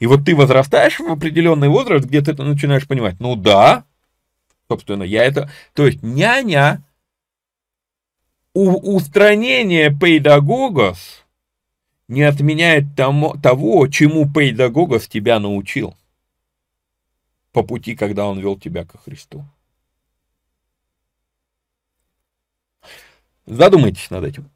И 0.00 0.06
вот 0.06 0.24
ты 0.24 0.34
возрастаешь 0.34 0.98
в 0.98 1.10
определенный 1.10 1.68
возраст, 1.68 2.06
где 2.06 2.20
ты 2.22 2.34
начинаешь 2.42 2.86
понимать, 2.86 3.16
ну 3.20 3.36
да, 3.36 3.84
собственно, 4.68 5.02
я 5.02 5.24
это... 5.24 5.50
То 5.74 5.86
есть 5.86 6.02
няня 6.02 6.82
у, 8.54 8.96
устранение 8.96 9.94
педагогов 9.94 11.26
не 12.08 12.22
отменяет 12.22 12.94
тому, 12.96 13.34
того, 13.40 13.88
чему 13.88 14.30
педагогов 14.30 15.08
тебя 15.08 15.38
научил 15.40 15.96
по 17.52 17.62
пути, 17.62 17.94
когда 17.94 18.26
он 18.26 18.40
вел 18.40 18.58
тебя 18.58 18.84
ко 18.84 18.98
Христу. 18.98 19.44
Задумайтесь 23.46 24.10
над 24.10 24.24
этим. 24.24 24.50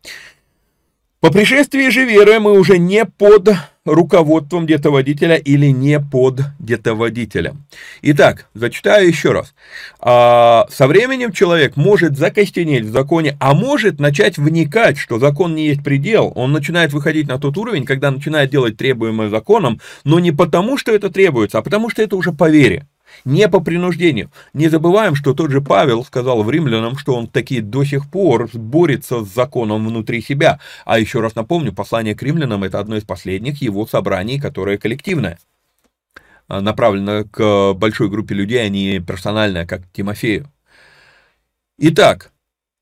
По 1.21 1.31
пришествии 1.31 1.89
же 1.89 2.05
веры 2.05 2.39
мы 2.41 2.59
уже 2.59 2.79
не 2.79 3.05
под 3.05 3.49
руководством 3.87 4.67
детоводителя 4.67 5.37
или 5.37 5.69
не 5.69 6.01
под 6.01 6.41
детоводителем. 6.59 7.65
Итак, 8.03 8.49
зачитаю 8.55 9.09
еще 9.09 9.33
раз. 9.33 9.55
А, 10.01 10.67
со 10.71 10.87
временем 10.87 11.33
человек 11.33 11.77
может 11.77 12.19
закостенеть 12.19 12.85
в 12.85 12.91
законе, 12.91 13.37
а 13.41 13.55
может 13.55 14.01
начать 14.01 14.37
вникать, 14.37 14.99
что 14.99 15.19
закон 15.19 15.55
не 15.55 15.69
есть 15.69 15.83
предел. 15.83 16.33
Он 16.35 16.53
начинает 16.53 16.93
выходить 16.93 17.29
на 17.29 17.39
тот 17.39 17.57
уровень, 17.57 17.85
когда 17.85 18.11
начинает 18.11 18.51
делать 18.51 18.77
требуемое 18.77 19.31
законом, 19.31 19.81
но 20.05 20.19
не 20.19 20.33
потому, 20.33 20.77
что 20.77 20.93
это 20.93 21.11
требуется, 21.11 21.59
а 21.59 21.63
потому, 21.63 21.89
что 21.89 22.03
это 22.03 22.17
уже 22.17 22.33
по 22.33 22.51
вере 22.51 22.87
не 23.25 23.49
по 23.49 23.61
принуждению. 23.61 24.31
Не 24.53 24.69
забываем, 24.69 25.15
что 25.15 25.35
тот 25.35 25.51
же 25.51 25.61
Павел 25.61 26.05
сказал 26.05 26.43
в 26.43 26.51
римлянам, 26.51 26.97
что 26.97 27.15
он 27.15 27.29
таки 27.29 27.61
до 27.61 27.85
сих 27.85 28.11
пор 28.11 28.49
борется 28.53 29.25
с 29.25 29.33
законом 29.33 29.87
внутри 29.87 30.21
себя. 30.23 30.61
А 30.85 30.99
еще 30.99 31.21
раз 31.21 31.35
напомню, 31.35 31.73
послание 31.73 32.15
к 32.15 32.23
римлянам 32.23 32.65
это 32.65 32.81
одно 32.81 32.97
из 32.97 33.05
последних 33.05 33.63
его 33.63 33.87
собраний, 33.87 34.41
которое 34.41 34.79
коллективное. 34.79 35.39
направлена 36.49 37.25
к 37.25 37.73
большой 37.75 38.09
группе 38.09 38.35
людей, 38.35 38.65
а 38.65 38.69
не 38.69 39.01
персональная, 39.01 39.67
как 39.67 39.83
Тимофею. 39.93 40.51
Итак, 41.79 42.33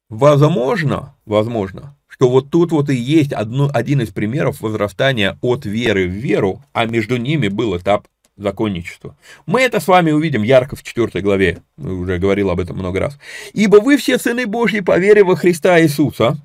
возможно, 0.08 1.14
возможно, 1.24 1.96
что 2.06 2.28
вот 2.28 2.50
тут 2.50 2.72
вот 2.72 2.90
и 2.90 2.94
есть 2.94 3.32
одно, 3.32 3.70
один 3.72 4.00
из 4.00 4.10
примеров 4.10 4.60
возрастания 4.60 5.38
от 5.40 5.66
веры 5.66 6.06
в 6.06 6.12
веру, 6.12 6.62
а 6.72 6.84
между 6.86 7.16
ними 7.16 7.48
был 7.48 7.76
этап 7.76 8.06
законничества. 8.36 9.16
Мы 9.46 9.60
это 9.60 9.80
с 9.80 9.88
вами 9.88 10.10
увидим 10.10 10.42
ярко 10.42 10.76
в 10.76 10.82
4 10.82 11.20
главе, 11.22 11.58
уже 11.76 12.18
говорил 12.18 12.50
об 12.50 12.60
этом 12.60 12.76
много 12.78 13.00
раз. 13.00 13.18
«Ибо 13.52 13.76
вы 13.76 13.96
все 13.96 14.18
сыны 14.18 14.46
Божьи 14.46 14.80
по 14.80 14.98
во 14.98 15.36
Христа 15.36 15.80
Иисуса». 15.80 16.36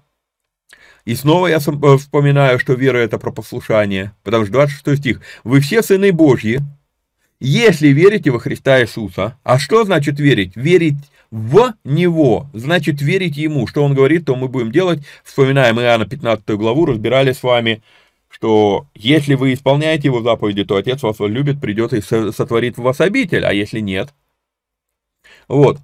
И 1.05 1.15
снова 1.15 1.47
я 1.47 1.57
э, 1.57 1.97
вспоминаю, 1.97 2.59
что 2.59 2.73
вера 2.73 2.97
это 2.97 3.17
про 3.17 3.31
послушание, 3.31 4.13
потому 4.23 4.43
что 4.45 4.53
26 4.53 4.99
стих. 4.99 5.21
«Вы 5.43 5.59
все 5.61 5.81
сыны 5.81 6.11
Божьи, 6.11 6.59
если 7.39 7.87
верите 7.87 8.31
во 8.31 8.39
Христа 8.39 8.81
Иисуса». 8.81 9.37
А 9.43 9.57
что 9.57 9.83
значит 9.85 10.19
верить? 10.19 10.55
Верить 10.55 10.97
в 11.31 11.73
Него, 11.83 12.47
значит 12.53 13.01
верить 13.01 13.37
Ему. 13.37 13.67
Что 13.67 13.83
Он 13.83 13.93
говорит, 13.93 14.25
то 14.25 14.35
мы 14.35 14.47
будем 14.47 14.71
делать. 14.71 14.99
Вспоминаем 15.23 15.79
Иоанна 15.79 16.05
15 16.05 16.47
главу, 16.49 16.85
разбирали 16.85 17.31
с 17.31 17.43
вами 17.43 17.81
что 18.29 18.87
если 18.93 19.33
вы 19.33 19.53
исполняете 19.53 20.07
его 20.07 20.21
заповеди, 20.21 20.63
то 20.63 20.75
Отец 20.75 21.03
вас 21.03 21.19
любит, 21.19 21.59
придет 21.59 21.93
и 21.93 22.01
сотворит 22.01 22.77
в 22.77 22.83
вас 22.83 23.01
обитель, 23.01 23.43
а 23.45 23.51
если 23.51 23.79
нет? 23.79 24.13
Вот. 25.47 25.79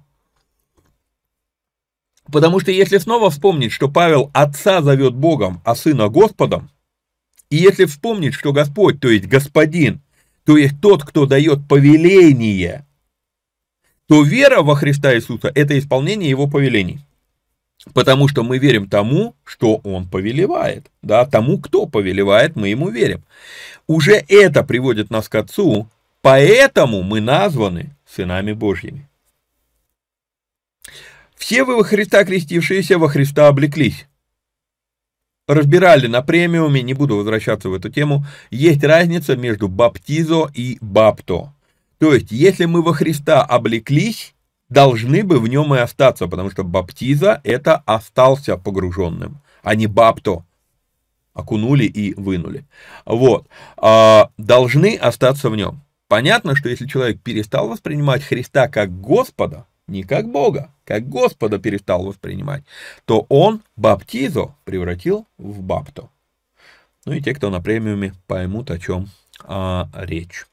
Потому 2.32 2.60
что 2.60 2.70
если 2.70 2.98
снова 2.98 3.30
вспомнить, 3.30 3.72
что 3.72 3.88
Павел 3.88 4.30
Отца 4.32 4.80
зовет 4.82 5.14
Богом, 5.14 5.60
а 5.64 5.74
Сына 5.74 6.08
Господом, 6.08 6.70
и 7.50 7.56
если 7.56 7.84
вспомнить, 7.84 8.34
что 8.34 8.52
Господь, 8.52 9.00
то 9.00 9.08
есть 9.08 9.26
Господин, 9.26 10.00
то 10.44 10.56
есть 10.56 10.80
тот, 10.80 11.04
кто 11.04 11.26
дает 11.26 11.68
повеление, 11.68 12.86
то 14.08 14.22
вера 14.22 14.62
во 14.62 14.76
Христа 14.76 15.14
Иисуса– 15.14 15.50
это 15.54 15.78
исполнение 15.78 16.30
Его 16.30 16.48
повелений. 16.48 17.00
Потому 17.94 18.28
что 18.28 18.42
мы 18.42 18.58
верим 18.58 18.88
тому, 18.88 19.34
что 19.44 19.76
он 19.84 20.08
повелевает. 20.08 20.90
Да, 21.02 21.24
тому, 21.24 21.58
кто 21.58 21.86
повелевает, 21.86 22.56
мы 22.56 22.68
ему 22.68 22.88
верим. 22.88 23.22
Уже 23.86 24.24
это 24.28 24.64
приводит 24.64 25.10
нас 25.10 25.28
к 25.28 25.34
Отцу, 25.36 25.88
поэтому 26.20 27.02
мы 27.02 27.20
названы 27.20 27.94
сынами 28.06 28.52
Божьими. 28.52 29.08
Все 31.36 31.64
вы 31.64 31.76
во 31.76 31.84
Христа 31.84 32.24
крестившиеся 32.24 32.98
во 32.98 33.08
Христа 33.08 33.48
облеклись. 33.48 34.06
Разбирали 35.46 36.08
на 36.08 36.22
премиуме, 36.22 36.82
не 36.82 36.92
буду 36.92 37.16
возвращаться 37.16 37.68
в 37.68 37.74
эту 37.74 37.88
тему, 37.88 38.26
есть 38.50 38.82
разница 38.82 39.36
между 39.36 39.68
баптизо 39.68 40.50
и 40.52 40.78
бапто. 40.80 41.52
То 41.98 42.14
есть, 42.14 42.32
если 42.32 42.64
мы 42.64 42.82
во 42.82 42.92
Христа 42.92 43.42
облеклись, 43.42 44.34
должны 44.68 45.22
бы 45.24 45.38
в 45.38 45.48
нем 45.48 45.74
и 45.74 45.78
остаться, 45.78 46.26
потому 46.26 46.50
что 46.50 46.64
баптиза– 46.64 47.40
это 47.44 47.82
остался 47.86 48.56
погруженным, 48.56 49.40
а 49.62 49.74
не 49.74 49.86
бапто, 49.86 50.44
окунули 51.34 51.84
и 51.84 52.14
вынули. 52.14 52.64
Вот, 53.04 53.46
а, 53.76 54.30
должны 54.38 54.96
остаться 54.96 55.50
в 55.50 55.56
нем. 55.56 55.82
Понятно, 56.08 56.54
что 56.54 56.68
если 56.68 56.86
человек 56.86 57.20
перестал 57.20 57.68
воспринимать 57.68 58.22
Христа 58.22 58.68
как 58.68 59.00
Господа, 59.00 59.66
не 59.86 60.02
как 60.02 60.30
Бога, 60.30 60.72
как 60.84 61.08
Господа 61.08 61.58
перестал 61.58 62.04
воспринимать, 62.04 62.64
то 63.04 63.26
он 63.28 63.62
баптизо 63.76 64.54
превратил 64.64 65.26
в 65.36 65.62
бапто. 65.62 66.10
Ну 67.04 67.12
и 67.12 67.20
те, 67.20 67.34
кто 67.34 67.50
на 67.50 67.60
премиуме, 67.60 68.14
поймут, 68.26 68.70
о 68.70 68.78
чем 68.78 69.08
а, 69.44 69.88
речь. 69.94 70.46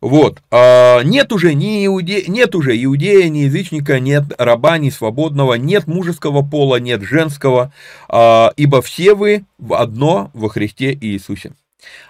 Вот, 0.00 0.40
а, 0.50 1.00
нет 1.02 1.30
уже 1.32 1.52
ни 1.52 1.84
иуде... 1.84 2.24
нет 2.26 2.54
уже 2.54 2.82
иудея, 2.82 3.28
ни 3.28 3.40
язычника, 3.40 4.00
нет 4.00 4.24
раба, 4.38 4.78
ни 4.78 4.88
свободного, 4.88 5.54
нет 5.54 5.86
мужеского 5.86 6.42
пола, 6.42 6.80
нет 6.80 7.02
женского, 7.02 7.72
а, 8.08 8.52
ибо 8.56 8.80
все 8.80 9.14
вы 9.14 9.44
в 9.58 9.74
одно 9.74 10.30
во 10.32 10.48
Христе 10.48 10.96
Иисусе. 10.98 11.52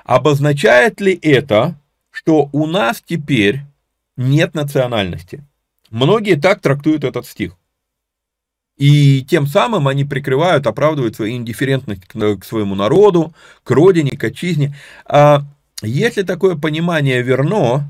Обозначает 0.05 1.01
ли 1.01 1.19
это, 1.21 1.75
что 2.11 2.49
у 2.53 2.67
нас 2.67 3.03
теперь 3.05 3.61
нет 4.17 4.55
национальности? 4.55 5.45
Многие 5.91 6.37
так 6.37 6.61
трактуют 6.61 7.03
этот 7.03 7.27
стих. 7.27 7.57
И 8.77 9.27
тем 9.29 9.47
самым 9.47 9.89
они 9.89 10.05
прикрывают, 10.05 10.67
оправдывают 10.67 11.17
свою 11.17 11.37
индифферентность 11.37 12.03
к 12.07 12.45
своему 12.45 12.75
народу, 12.75 13.35
к 13.63 13.71
родине, 13.73 14.13
к 14.13 14.25
отчизне. 14.25 14.75
А 15.05 15.43
если 15.83 16.23
такое 16.23 16.57
понимание 16.57 17.23
верно, 17.23 17.89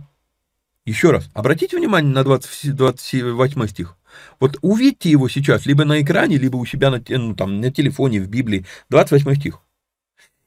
еще 0.85 1.11
раз, 1.11 1.29
обратите 1.35 1.77
внимание 1.77 2.13
на 2.13 2.25
20, 2.25 2.75
28 2.75 3.67
стих. 3.69 3.97
Вот 4.39 4.57
увидьте 4.63 5.11
его 5.11 5.29
сейчас, 5.29 5.67
либо 5.67 5.85
на 5.85 6.01
экране, 6.01 6.37
либо 6.37 6.57
у 6.57 6.67
себя 6.67 6.91
на, 6.91 7.03
ну, 7.09 7.35
там, 7.35 7.61
на 7.61 7.71
телефоне, 7.71 8.21
в 8.21 8.29
Библии. 8.29 8.67
28 8.89 9.35
стих. 9.37 9.61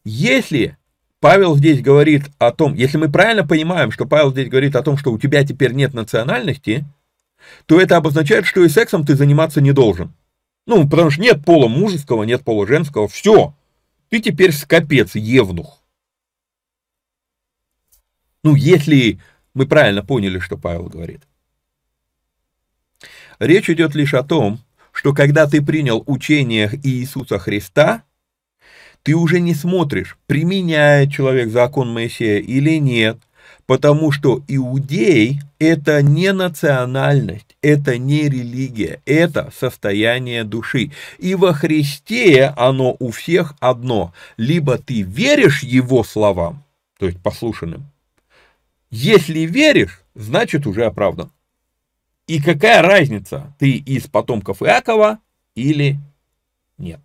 Если 0.03 0.77
Павел 1.19 1.55
здесь 1.55 1.81
говорит 1.81 2.23
о 2.39 2.51
том, 2.51 2.73
если 2.73 2.97
мы 2.97 3.09
правильно 3.09 3.47
понимаем, 3.47 3.91
что 3.91 4.05
Павел 4.05 4.31
здесь 4.31 4.49
говорит 4.49 4.75
о 4.75 4.83
том, 4.83 4.97
что 4.97 5.11
у 5.11 5.17
тебя 5.17 5.45
теперь 5.45 5.73
нет 5.73 5.93
национальности, 5.93 6.85
то 7.65 7.79
это 7.79 7.97
обозначает, 7.97 8.45
что 8.45 8.63
и 8.63 8.69
сексом 8.69 9.05
ты 9.05 9.15
заниматься 9.15 9.61
не 9.61 9.71
должен. 9.71 10.13
Ну, 10.65 10.87
потому 10.89 11.09
что 11.09 11.21
нет 11.21 11.45
пола 11.45 11.67
мужеского, 11.67 12.23
нет 12.23 12.43
пола 12.43 12.67
женского, 12.67 13.07
все. 13.07 13.53
Ты 14.09 14.19
теперь 14.19 14.51
скопец, 14.51 15.15
евнух. 15.15 15.82
Ну, 18.43 18.55
если 18.55 19.19
мы 19.53 19.65
правильно 19.65 20.03
поняли, 20.03 20.39
что 20.39 20.57
Павел 20.57 20.85
говорит. 20.85 21.21
Речь 23.39 23.69
идет 23.69 23.95
лишь 23.95 24.13
о 24.13 24.23
том, 24.23 24.59
что 24.91 25.13
когда 25.13 25.47
ты 25.47 25.61
принял 25.61 26.03
учение 26.05 26.69
Иисуса 26.83 27.39
Христа, 27.39 28.03
ты 29.01 29.15
уже 29.15 29.39
не 29.39 29.53
смотришь, 29.53 30.17
применяет 30.27 31.11
человек 31.11 31.49
закон 31.49 31.91
Моисея 31.91 32.39
или 32.39 32.77
нет, 32.77 33.17
потому 33.65 34.11
что 34.11 34.41
иудей– 34.47 35.41
это 35.59 36.01
не 36.01 36.31
национальность, 36.31 37.57
это 37.61 37.97
не 37.97 38.29
религия, 38.29 39.01
это 39.05 39.51
состояние 39.57 40.43
души. 40.43 40.91
И 41.17 41.35
во 41.35 41.53
Христе 41.53 42.53
оно 42.55 42.95
у 42.99 43.11
всех 43.11 43.55
одно. 43.59 44.13
Либо 44.37 44.77
ты 44.77 45.01
веришь 45.01 45.63
Его 45.63 46.03
словам, 46.03 46.63
то 46.97 47.05
есть 47.05 47.21
послушанным, 47.21 47.85
если 48.93 49.39
веришь, 49.39 50.03
значит 50.13 50.67
уже 50.67 50.85
оправдан. 50.85 51.31
И 52.27 52.39
какая 52.39 52.83
разница, 52.83 53.51
ты 53.57 53.71
из 53.71 54.05
потомков 54.05 54.61
Иакова 54.61 55.17
или 55.55 55.97
нет. 56.77 56.99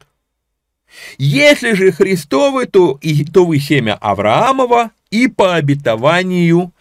Если 1.17 1.73
же 1.73 1.91
Христовы, 1.91 2.67
то, 2.67 2.99
и, 3.01 3.25
то 3.25 3.47
вы 3.47 3.59
семя 3.59 3.95
Авраамова 3.95 4.91
и 5.11 5.29
по 5.29 5.55
обетованию 5.55 6.73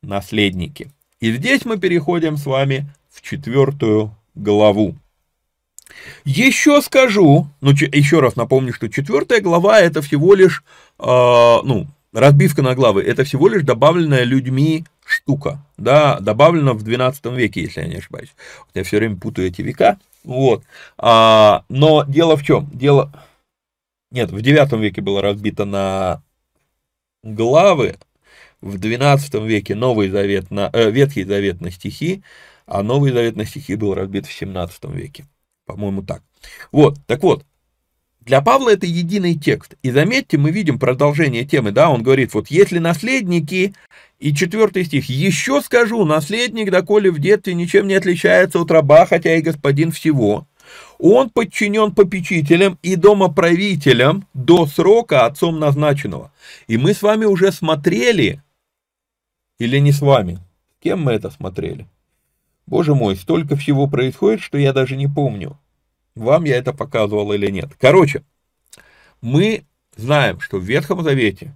наследники. 0.00 0.90
И 1.20 1.32
здесь 1.32 1.66
мы 1.66 1.78
переходим 1.78 2.38
с 2.38 2.46
вами 2.46 2.86
в 3.10 3.20
четвертую 3.20 4.16
главу. 4.34 4.96
Еще 6.24 6.80
скажу, 6.80 7.46
ну 7.60 7.72
еще 7.72 8.20
раз 8.20 8.36
напомню, 8.36 8.72
что 8.72 8.88
четвертая 8.88 9.42
глава 9.42 9.80
это 9.80 10.00
всего 10.00 10.34
лишь, 10.34 10.64
э, 10.98 11.04
ну, 11.04 11.86
разбивка 12.16 12.62
на 12.62 12.74
главы, 12.74 13.02
это 13.02 13.24
всего 13.24 13.46
лишь 13.46 13.62
добавленная 13.62 14.24
людьми 14.24 14.84
штука, 15.04 15.62
да, 15.76 16.18
добавлена 16.18 16.72
в 16.72 16.82
12 16.82 17.26
веке, 17.26 17.60
если 17.60 17.82
я 17.82 17.86
не 17.86 17.96
ошибаюсь. 17.96 18.34
я 18.74 18.84
все 18.84 18.96
время 18.96 19.16
путаю 19.16 19.48
эти 19.48 19.60
века, 19.60 19.98
вот. 20.24 20.64
А, 20.96 21.64
но 21.68 22.04
дело 22.04 22.36
в 22.36 22.42
чем? 22.42 22.70
Дело... 22.72 23.12
Нет, 24.10 24.30
в 24.30 24.40
9 24.40 24.72
веке 24.80 25.02
было 25.02 25.20
разбито 25.20 25.66
на 25.66 26.22
главы, 27.22 27.96
в 28.62 28.78
12 28.78 29.34
веке 29.34 29.74
Новый 29.74 30.08
Завет 30.08 30.50
на, 30.50 30.70
э, 30.72 30.90
Ветхий 30.90 31.24
Завет 31.24 31.60
на 31.60 31.70
стихи, 31.70 32.22
а 32.64 32.82
Новый 32.82 33.12
Завет 33.12 33.36
на 33.36 33.44
стихи 33.44 33.74
был 33.74 33.92
разбит 33.92 34.24
в 34.24 34.32
17 34.32 34.84
веке. 34.86 35.26
По-моему, 35.66 36.02
так. 36.02 36.22
Вот, 36.72 36.96
так 37.06 37.22
вот, 37.22 37.44
для 38.26 38.42
Павла 38.42 38.70
это 38.70 38.86
единый 38.86 39.36
текст. 39.36 39.76
И 39.84 39.92
заметьте, 39.92 40.36
мы 40.36 40.50
видим 40.50 40.80
продолжение 40.80 41.44
темы, 41.44 41.70
да, 41.70 41.88
он 41.88 42.02
говорит, 42.02 42.34
вот 42.34 42.48
если 42.48 42.80
наследники, 42.80 43.72
и 44.18 44.34
четвертый 44.34 44.84
стих, 44.84 45.08
еще 45.08 45.60
скажу, 45.60 46.04
наследник, 46.04 46.72
доколе 46.72 47.12
в 47.12 47.20
детстве 47.20 47.54
ничем 47.54 47.86
не 47.86 47.94
отличается 47.94 48.60
от 48.60 48.70
раба, 48.72 49.06
хотя 49.06 49.36
и 49.36 49.42
господин 49.42 49.92
всего, 49.92 50.48
он 50.98 51.30
подчинен 51.30 51.92
попечителям 51.92 52.80
и 52.82 52.96
домоправителям 52.96 54.26
до 54.34 54.66
срока 54.66 55.26
отцом 55.26 55.60
назначенного. 55.60 56.32
И 56.66 56.78
мы 56.78 56.94
с 56.94 57.02
вами 57.02 57.26
уже 57.26 57.52
смотрели, 57.52 58.42
или 59.60 59.78
не 59.78 59.92
с 59.92 60.00
вами, 60.00 60.40
кем 60.82 61.02
мы 61.02 61.12
это 61.12 61.30
смотрели? 61.30 61.86
Боже 62.66 62.96
мой, 62.96 63.14
столько 63.14 63.54
всего 63.54 63.86
происходит, 63.86 64.40
что 64.40 64.58
я 64.58 64.72
даже 64.72 64.96
не 64.96 65.06
помню. 65.06 65.56
Вам 66.16 66.44
я 66.44 66.56
это 66.56 66.72
показывал 66.72 67.32
или 67.32 67.50
нет. 67.50 67.70
Короче, 67.78 68.24
мы 69.20 69.64
знаем, 69.96 70.40
что 70.40 70.58
в 70.58 70.64
Ветхом 70.64 71.02
Завете 71.02 71.54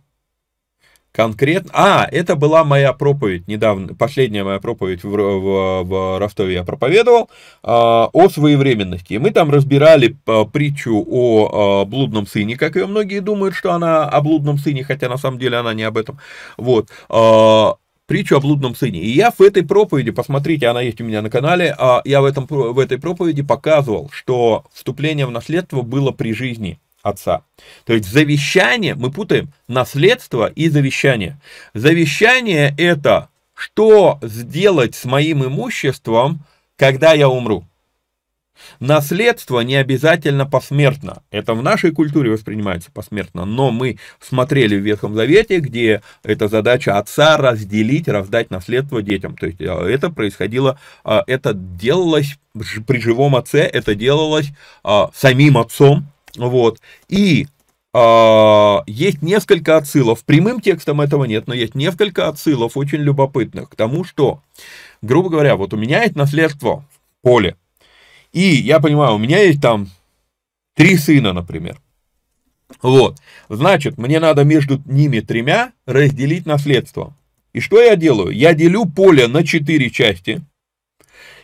конкретно... 1.12 1.70
А, 1.74 2.06
это 2.10 2.36
была 2.36 2.62
моя 2.62 2.92
проповедь 2.92 3.48
недавно, 3.48 3.94
последняя 3.94 4.44
моя 4.44 4.60
проповедь 4.60 5.02
в, 5.02 5.08
в, 5.08 5.82
в 5.82 6.18
Ростове 6.18 6.54
я 6.54 6.64
проповедовал 6.64 7.30
а, 7.62 8.10
о 8.12 8.28
своевременности. 8.28 9.14
Мы 9.14 9.30
там 9.30 9.50
разбирали 9.50 10.16
а, 10.26 10.44
притчу 10.44 11.04
о 11.08 11.82
а, 11.82 11.84
блудном 11.86 12.26
сыне, 12.26 12.56
как 12.56 12.76
ее 12.76 12.86
многие 12.86 13.20
думают, 13.20 13.54
что 13.54 13.72
она 13.72 14.08
о 14.08 14.20
блудном 14.20 14.58
сыне, 14.58 14.84
хотя 14.84 15.08
на 15.08 15.16
самом 15.16 15.38
деле 15.38 15.56
она 15.56 15.74
не 15.74 15.82
об 15.82 15.96
этом. 15.96 16.18
Вот. 16.56 16.90
А, 17.08 17.74
притчу 18.10 18.36
о 18.36 18.40
блудном 18.40 18.74
сыне. 18.74 18.98
И 18.98 19.08
я 19.08 19.30
в 19.30 19.40
этой 19.40 19.62
проповеди, 19.64 20.10
посмотрите, 20.10 20.66
она 20.66 20.80
есть 20.80 21.00
у 21.00 21.04
меня 21.04 21.22
на 21.22 21.30
канале, 21.30 21.72
а, 21.78 22.02
я 22.04 22.20
в, 22.20 22.24
этом, 22.24 22.44
в 22.48 22.80
этой 22.80 22.98
проповеди 22.98 23.42
показывал, 23.42 24.10
что 24.12 24.64
вступление 24.72 25.26
в 25.26 25.30
наследство 25.30 25.82
было 25.82 26.10
при 26.10 26.32
жизни 26.32 26.80
отца. 27.02 27.42
То 27.84 27.92
есть 27.92 28.10
завещание, 28.10 28.96
мы 28.96 29.12
путаем 29.12 29.52
наследство 29.68 30.48
и 30.48 30.68
завещание. 30.68 31.40
Завещание 31.72 32.74
это 32.76 33.28
что 33.54 34.18
сделать 34.22 34.96
с 34.96 35.04
моим 35.04 35.44
имуществом, 35.44 36.40
когда 36.76 37.12
я 37.12 37.28
умру. 37.28 37.64
Наследство 38.78 39.60
не 39.60 39.76
обязательно 39.76 40.46
посмертно. 40.46 41.22
Это 41.30 41.54
в 41.54 41.62
нашей 41.62 41.92
культуре 41.92 42.30
воспринимается 42.30 42.90
посмертно. 42.90 43.44
Но 43.44 43.70
мы 43.70 43.98
смотрели 44.20 44.76
в 44.76 44.82
Ветхом 44.82 45.14
Завете, 45.14 45.60
где 45.60 46.02
эта 46.22 46.48
задача 46.48 46.98
отца 46.98 47.36
разделить, 47.36 48.08
раздать 48.08 48.50
наследство 48.50 49.02
детям. 49.02 49.36
То 49.36 49.46
есть 49.46 49.60
э, 49.60 49.64
это 49.64 50.10
происходило, 50.10 50.78
э, 51.04 51.20
это 51.26 51.52
делалось 51.54 52.38
при 52.86 53.00
живом 53.00 53.36
отце, 53.36 53.60
это 53.60 53.94
делалось 53.94 54.48
э, 54.84 55.06
самим 55.14 55.58
отцом, 55.58 56.06
вот. 56.36 56.80
И 57.08 57.46
есть 57.92 59.20
несколько 59.20 59.76
отсылов. 59.76 60.24
Прямым 60.24 60.60
текстом 60.60 61.00
этого 61.00 61.24
нет, 61.24 61.48
но 61.48 61.54
есть 61.54 61.74
несколько 61.74 62.28
отсылов 62.28 62.76
очень 62.76 63.00
любопытных 63.00 63.68
к 63.68 63.74
тому, 63.74 64.04
что, 64.04 64.42
грубо 65.02 65.28
говоря, 65.28 65.56
вот 65.56 65.74
у 65.74 65.76
меня 65.76 66.04
есть 66.04 66.14
наследство 66.14 66.84
поле. 67.20 67.56
И 68.32 68.40
я 68.40 68.80
понимаю, 68.80 69.14
у 69.14 69.18
меня 69.18 69.42
есть 69.42 69.60
там 69.60 69.88
три 70.74 70.96
сына, 70.96 71.32
например. 71.32 71.80
Вот. 72.82 73.18
Значит, 73.48 73.98
мне 73.98 74.20
надо 74.20 74.44
между 74.44 74.80
ними 74.86 75.20
тремя 75.20 75.72
разделить 75.86 76.46
наследство. 76.46 77.16
И 77.52 77.60
что 77.60 77.80
я 77.80 77.96
делаю? 77.96 78.30
Я 78.30 78.54
делю 78.54 78.86
поле 78.86 79.26
на 79.26 79.44
четыре 79.44 79.90
части 79.90 80.42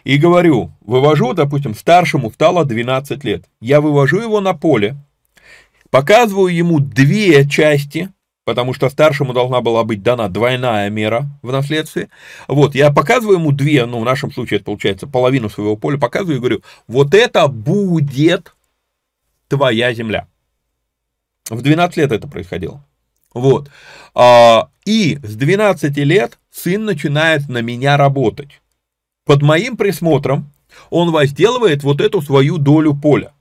и 0.05 0.19
говорю, 0.19 0.71
вывожу, 0.83 1.33
допустим, 1.33 1.75
старшему 1.75 2.31
стало 2.31 2.65
12 2.65 3.25
лет, 3.25 3.45
я 3.61 3.81
вывожу 3.81 4.21
его 4.21 4.41
на 4.41 4.55
поле, 4.55 4.97
показываю 5.91 6.55
ему 6.55 6.79
две 6.79 7.45
части, 7.49 8.11
потому 8.47 8.73
что 8.73 8.89
старшему 8.89 9.35
должна 9.35 9.61
была 9.61 9.85
быть 9.85 10.03
дана 10.03 10.29
двойная 10.29 10.89
мера 10.89 11.27
в 11.43 11.51
наследстве. 11.53 12.09
Вот, 12.47 12.75
я 12.75 12.93
показываю 12.93 13.39
ему 13.39 13.53
две, 13.53 13.85
ну, 13.85 14.01
в 14.01 14.05
нашем 14.05 14.33
случае 14.33 14.57
это 14.57 14.67
получается 14.67 15.07
половину 15.07 15.51
своего 15.51 15.77
поля, 15.77 15.99
показываю 15.99 16.37
и 16.37 16.41
говорю, 16.41 16.63
вот 16.87 17.13
это 17.13 17.49
будет 17.49 18.55
твоя 19.49 19.93
земля. 19.93 20.29
В 21.51 21.61
12 21.61 21.97
лет 21.99 22.13
это 22.13 22.29
происходило. 22.29 22.85
Вот. 23.35 23.69
А, 24.15 24.71
и 24.85 25.19
с 25.23 25.35
12 25.35 25.97
лет 25.99 26.39
сын 26.51 26.85
начинает 26.85 27.49
на 27.49 27.61
меня 27.61 27.97
работать 27.97 28.61
под 29.27 29.43
моим 29.43 29.77
присмотром 29.77 30.53
он 30.89 31.11
возделывает 31.11 31.83
вот 31.83 32.01
эту 32.01 32.23
свою 32.23 32.59
долю 32.59 32.95
поля. 32.95 33.33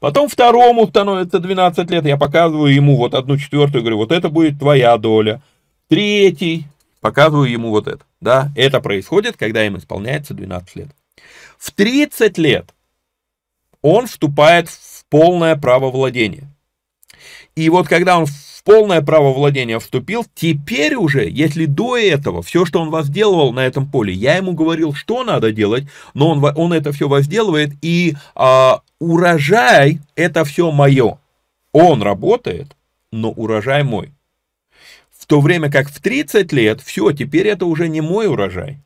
Потом 0.00 0.28
второму 0.28 0.86
становится 0.86 1.38
12 1.38 1.90
лет, 1.90 2.04
я 2.04 2.16
показываю 2.16 2.74
ему 2.74 2.96
вот 2.96 3.14
одну 3.14 3.36
четвертую, 3.36 3.82
говорю, 3.82 3.98
вот 3.98 4.12
это 4.12 4.28
будет 4.28 4.58
твоя 4.58 4.96
доля. 4.98 5.42
Третий, 5.88 6.66
показываю 7.00 7.50
ему 7.50 7.70
вот 7.70 7.88
это. 7.88 8.04
Да, 8.20 8.50
это 8.56 8.80
происходит, 8.80 9.36
когда 9.36 9.66
им 9.66 9.76
исполняется 9.76 10.34
12 10.34 10.76
лет. 10.76 10.88
В 11.58 11.70
30 11.72 12.38
лет 12.38 12.74
он 13.82 14.06
вступает 14.06 14.68
в 14.68 15.04
полное 15.08 15.56
право 15.56 15.90
владения. 15.90 16.48
И 17.54 17.68
вот 17.68 17.86
когда 17.88 18.18
он 18.18 18.26
полное 18.64 19.02
право 19.02 19.32
владения 19.32 19.78
вступил, 19.78 20.26
теперь 20.34 20.96
уже, 20.96 21.28
если 21.28 21.66
до 21.66 21.96
этого 21.96 22.42
все, 22.42 22.64
что 22.64 22.80
он 22.80 22.90
возделывал 22.90 23.52
на 23.52 23.60
этом 23.60 23.88
поле, 23.88 24.12
я 24.12 24.36
ему 24.36 24.52
говорил, 24.52 24.94
что 24.94 25.22
надо 25.22 25.52
делать, 25.52 25.84
но 26.14 26.30
он, 26.30 26.44
он 26.56 26.72
это 26.72 26.92
все 26.92 27.06
возделывает, 27.06 27.72
и 27.82 28.16
а, 28.34 28.80
урожай 28.98 30.00
это 30.16 30.44
все 30.44 30.70
мое. 30.72 31.18
Он 31.72 32.02
работает, 32.02 32.76
но 33.12 33.30
урожай 33.30 33.82
мой. 33.84 34.12
В 35.16 35.26
то 35.26 35.40
время 35.40 35.70
как 35.70 35.88
в 35.88 36.00
30 36.00 36.52
лет, 36.52 36.80
все, 36.80 37.12
теперь 37.12 37.48
это 37.48 37.66
уже 37.66 37.88
не 37.88 38.00
мой 38.00 38.26
урожай. 38.26 38.78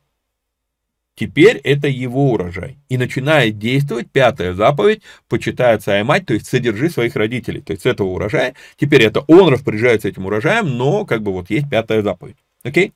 Теперь 1.19 1.57
это 1.57 1.89
его 1.89 2.31
урожай. 2.31 2.77
И 2.87 2.97
начинает 2.97 3.59
действовать 3.59 4.09
пятая 4.09 4.53
заповедь, 4.53 5.01
почитай 5.27 5.75
отца 5.75 5.99
и 5.99 6.03
мать, 6.03 6.25
то 6.25 6.33
есть 6.33 6.47
содержи 6.47 6.89
своих 6.89 7.17
родителей. 7.17 7.59
То 7.59 7.73
есть 7.73 7.83
с 7.83 7.85
этого 7.85 8.07
урожая, 8.07 8.55
теперь 8.77 9.03
это 9.03 9.19
он 9.27 9.49
распоряжается 9.49 10.07
этим 10.07 10.27
урожаем, 10.27 10.77
но 10.77 11.03
как 11.03 11.21
бы 11.21 11.33
вот 11.33 11.49
есть 11.49 11.69
пятая 11.69 12.03
заповедь. 12.03 12.37
Окей? 12.63 12.93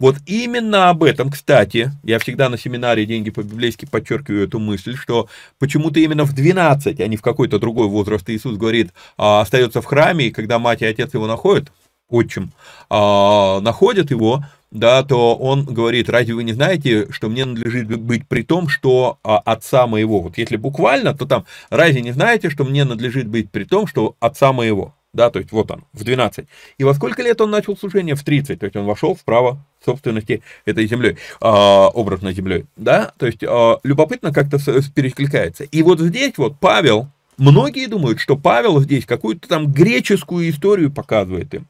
Вот 0.00 0.16
именно 0.26 0.90
об 0.90 1.04
этом, 1.04 1.30
кстати, 1.30 1.92
я 2.02 2.18
всегда 2.18 2.48
на 2.48 2.58
семинаре 2.58 3.06
«Деньги 3.06 3.30
по-библейски» 3.30 3.86
подчеркиваю 3.86 4.48
эту 4.48 4.58
мысль, 4.58 4.96
что 4.96 5.28
почему-то 5.60 6.00
именно 6.00 6.24
в 6.24 6.32
12, 6.32 6.98
а 6.98 7.06
не 7.06 7.16
в 7.16 7.22
какой-то 7.22 7.60
другой 7.60 7.86
возраст 7.86 8.28
Иисус 8.28 8.56
говорит, 8.56 8.90
а, 9.16 9.40
остается 9.40 9.80
в 9.80 9.84
храме, 9.84 10.26
и 10.26 10.30
когда 10.32 10.58
мать 10.58 10.82
и 10.82 10.86
отец 10.86 11.14
его 11.14 11.28
находят, 11.28 11.70
отчим, 12.08 12.50
а, 12.90 13.60
находят 13.60 14.10
его, 14.10 14.44
да, 14.72 15.02
то 15.02 15.36
он 15.36 15.64
говорит, 15.64 16.08
разве 16.08 16.34
вы 16.34 16.44
не 16.44 16.54
знаете, 16.54 17.06
что 17.10 17.28
мне 17.28 17.44
надлежит 17.44 17.86
быть 18.00 18.26
при 18.26 18.42
том, 18.42 18.68
что 18.68 19.18
а, 19.22 19.38
отца 19.38 19.86
моего, 19.86 20.20
вот 20.20 20.38
если 20.38 20.56
буквально, 20.56 21.14
то 21.14 21.26
там, 21.26 21.44
разве 21.68 22.00
не 22.00 22.12
знаете, 22.12 22.48
что 22.48 22.64
мне 22.64 22.84
надлежит 22.84 23.28
быть 23.28 23.50
при 23.50 23.64
том, 23.64 23.86
что 23.86 24.16
отца 24.18 24.52
моего, 24.52 24.94
да, 25.12 25.30
то 25.30 25.38
есть 25.38 25.52
вот 25.52 25.70
он, 25.70 25.84
в 25.92 26.04
12. 26.04 26.46
И 26.78 26.84
во 26.84 26.94
сколько 26.94 27.22
лет 27.22 27.38
он 27.42 27.50
начал 27.50 27.76
служение? 27.76 28.14
В 28.14 28.24
30, 28.24 28.58
то 28.58 28.64
есть 28.64 28.74
он 28.74 28.86
вошел 28.86 29.14
в 29.14 29.22
право 29.24 29.62
собственности 29.84 30.42
этой 30.64 30.86
землей, 30.86 31.18
а, 31.42 31.88
образной 31.88 32.32
землей, 32.32 32.64
да, 32.76 33.12
то 33.18 33.26
есть 33.26 33.44
а, 33.44 33.78
любопытно 33.84 34.32
как-то 34.32 34.56
перекликается. 34.94 35.64
И 35.64 35.82
вот 35.82 36.00
здесь 36.00 36.32
вот 36.38 36.56
Павел, 36.58 37.08
многие 37.36 37.88
думают, 37.88 38.20
что 38.20 38.38
Павел 38.38 38.80
здесь 38.80 39.04
какую-то 39.04 39.46
там 39.48 39.70
греческую 39.70 40.48
историю 40.48 40.90
показывает 40.90 41.52
им. 41.52 41.66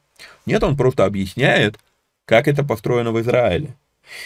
Нет, 0.46 0.62
он 0.62 0.76
просто 0.76 1.04
объясняет, 1.04 1.78
как 2.24 2.48
это 2.48 2.64
построено 2.64 3.12
в 3.12 3.20
Израиле. 3.20 3.74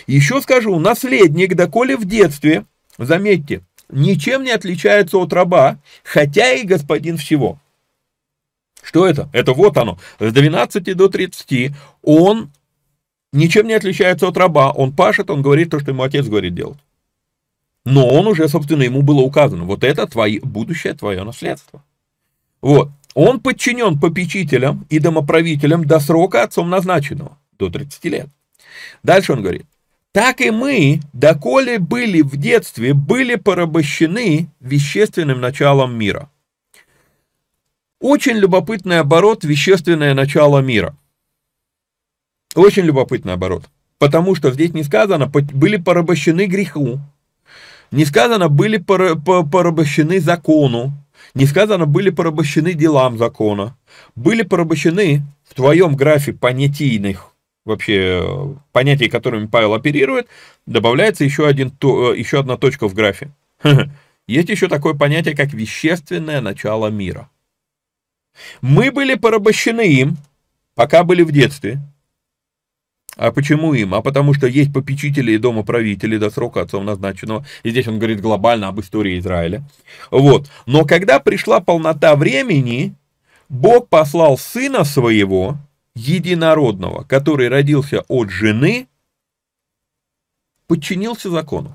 Еще 0.07 0.41
скажу, 0.41 0.79
наследник, 0.79 1.55
доколе 1.55 1.97
в 1.97 2.05
детстве, 2.05 2.65
заметьте, 2.99 3.63
ничем 3.91 4.43
не 4.43 4.51
отличается 4.51 5.19
от 5.19 5.33
раба, 5.33 5.79
хотя 6.03 6.53
и 6.53 6.65
господин 6.65 7.17
всего. 7.17 7.59
Что 8.83 9.07
это? 9.07 9.29
Это 9.33 9.53
вот 9.53 9.77
оно. 9.77 9.99
С 10.21 10.33
12 10.33 10.97
до 10.97 11.09
30 11.09 11.73
он 12.03 12.53
ничем 13.33 13.67
не 13.67 13.75
отличается 13.75 14.29
от 14.29 14.37
раба. 14.37 14.71
Он 14.71 14.93
пашет, 14.93 15.31
он 15.31 15.43
говорит 15.43 15.71
то, 15.71 15.81
что 15.81 15.91
ему 15.91 16.05
отец 16.05 16.27
говорит 16.27 16.55
делать. 16.55 16.79
Но 17.85 18.09
он 18.09 18.27
уже, 18.27 18.49
собственно, 18.49 18.83
ему 18.83 19.03
было 19.03 19.21
указано. 19.21 19.65
Вот 19.65 19.85
это 19.85 20.07
твое, 20.07 20.41
будущее 20.41 20.95
твое 20.95 21.23
наследство. 21.25 21.83
Вот. 22.61 22.91
Он 23.15 23.41
подчинен 23.41 23.99
попечителям 23.99 24.87
и 24.89 24.99
домоправителям 24.99 25.85
до 25.85 25.99
срока 26.01 26.43
отцом 26.43 26.69
назначенного 26.71 27.39
до 27.59 27.71
30 27.71 28.05
лет. 28.05 28.29
Дальше 29.03 29.33
он 29.33 29.43
говорит, 29.43 29.67
так 30.13 30.41
и 30.41 30.51
мы, 30.51 31.01
доколе 31.13 31.79
были 31.79 32.23
в 32.23 32.39
детстве, 32.39 32.95
были 32.95 33.35
порабощены 33.35 34.49
вещественным 34.61 35.43
началом 35.43 35.95
мира. 35.95 36.31
Очень 38.01 38.37
любопытный 38.37 39.01
оборот 39.01 39.45
вещественное 39.45 40.15
начало 40.15 40.61
мира. 40.61 40.97
Очень 42.55 42.85
любопытный 42.85 43.35
оборот. 43.35 43.65
Потому 43.99 44.35
что 44.35 44.53
здесь 44.53 44.73
не 44.73 44.85
сказано, 44.85 45.27
были 45.27 45.77
порабощены 45.77 46.47
греху, 46.47 46.99
не 47.91 48.05
сказано, 48.05 48.49
были 48.49 48.79
порабощены 48.79 50.21
закону, 50.21 50.93
не 51.35 51.45
сказано, 51.45 51.85
были 51.85 52.09
порабощены 52.09 52.73
делам 52.73 53.19
закона, 53.19 53.77
были 54.15 54.43
порабощены 54.43 55.23
в 55.45 55.55
твоем 55.55 55.95
графе 55.95 56.33
понятийных 56.33 57.36
вообще 57.67 58.57
понятий, 58.73 59.09
которыми 59.09 59.47
Павел 59.47 59.75
оперирует, 59.75 60.29
добавляется 60.65 61.25
еще, 61.25 61.47
один, 61.47 61.69
э, 61.69 62.15
еще 62.17 62.41
одна 62.41 62.57
точка 62.57 62.89
в 62.89 62.95
графе. 62.95 63.31
Есть 64.27 64.49
еще 64.49 64.69
такое 64.69 64.95
понятие, 64.95 65.37
как 65.37 65.53
вещественное 65.53 66.41
начало 66.41 66.89
мира. 66.89 67.29
Мы 68.61 68.91
были 68.91 69.15
порабощены 69.15 69.87
им, 69.87 70.17
пока 70.75 71.05
были 71.05 71.23
в 71.23 71.33
детстве. 71.33 71.81
А 73.17 73.33
почему 73.33 73.73
им? 73.73 73.95
А 73.95 74.03
потому 74.03 74.35
что 74.35 74.47
есть 74.47 74.75
попечители 74.75 75.33
и 75.33 75.39
домоправители 75.39 76.19
до 76.19 76.29
срока 76.31 76.61
отцом 76.61 76.85
назначенного. 76.85 77.47
И 77.63 77.71
здесь 77.71 77.89
он 77.89 77.99
говорит 77.99 78.21
глобально 78.21 78.69
об 78.69 78.79
истории 78.81 79.19
Израиля. 79.19 79.63
Вот. 80.11 80.51
Но 80.67 80.85
когда 80.85 81.19
пришла 81.19 81.61
полнота 81.61 82.15
времени, 82.15 82.95
Бог 83.49 83.89
послал 83.89 84.37
Сына 84.37 84.85
Своего, 84.85 85.57
единородного, 85.97 87.05
который 87.05 87.49
родился 87.49 88.05
от 88.09 88.31
жены, 88.31 88.87
подчинился 90.69 91.31
закону. 91.31 91.75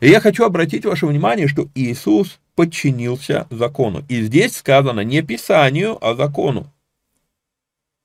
И 0.00 0.08
я 0.08 0.20
хочу 0.20 0.44
обратить 0.44 0.84
ваше 0.84 1.06
внимание, 1.06 1.46
что 1.46 1.68
Иисус 1.74 2.40
подчинился 2.56 3.46
закону. 3.50 4.04
И 4.08 4.22
здесь 4.22 4.56
сказано 4.56 5.00
не 5.00 5.22
Писанию, 5.22 5.98
а 6.04 6.14
закону. 6.14 6.72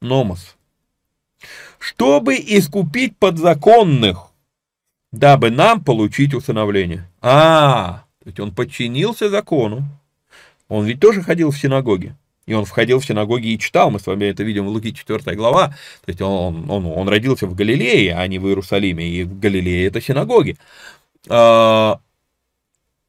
Номос. 0.01 0.55
Чтобы 1.79 2.35
искупить 2.35 3.17
подзаконных, 3.17 4.27
дабы 5.11 5.49
нам 5.49 5.83
получить 5.83 6.33
усыновление. 6.33 7.09
А, 7.21 8.05
то 8.19 8.29
есть 8.29 8.39
он 8.39 8.53
подчинился 8.53 9.29
закону. 9.29 9.83
Он 10.67 10.85
ведь 10.85 10.99
тоже 10.99 11.21
ходил 11.21 11.51
в 11.51 11.57
синагоге. 11.57 12.15
И 12.45 12.53
он 12.53 12.65
входил 12.65 12.99
в 12.99 13.05
синагоги 13.05 13.47
и 13.47 13.59
читал, 13.59 13.89
мы 13.89 13.99
с 13.99 14.07
вами 14.07 14.25
это 14.25 14.43
видим 14.43 14.65
в 14.65 14.69
Луки 14.69 14.93
4 14.93 15.35
глава, 15.35 15.69
то 15.69 16.09
есть 16.09 16.21
он, 16.21 16.69
он, 16.69 16.85
он 16.85 17.07
родился 17.07 17.47
в 17.47 17.55
Галилее, 17.55 18.15
а 18.15 18.27
не 18.27 18.39
в 18.39 18.47
Иерусалиме, 18.47 19.07
и 19.07 19.23
в 19.23 19.39
Галилее 19.39 19.87
это 19.87 20.01
синагоги. 20.01 20.57
А, 21.29 22.01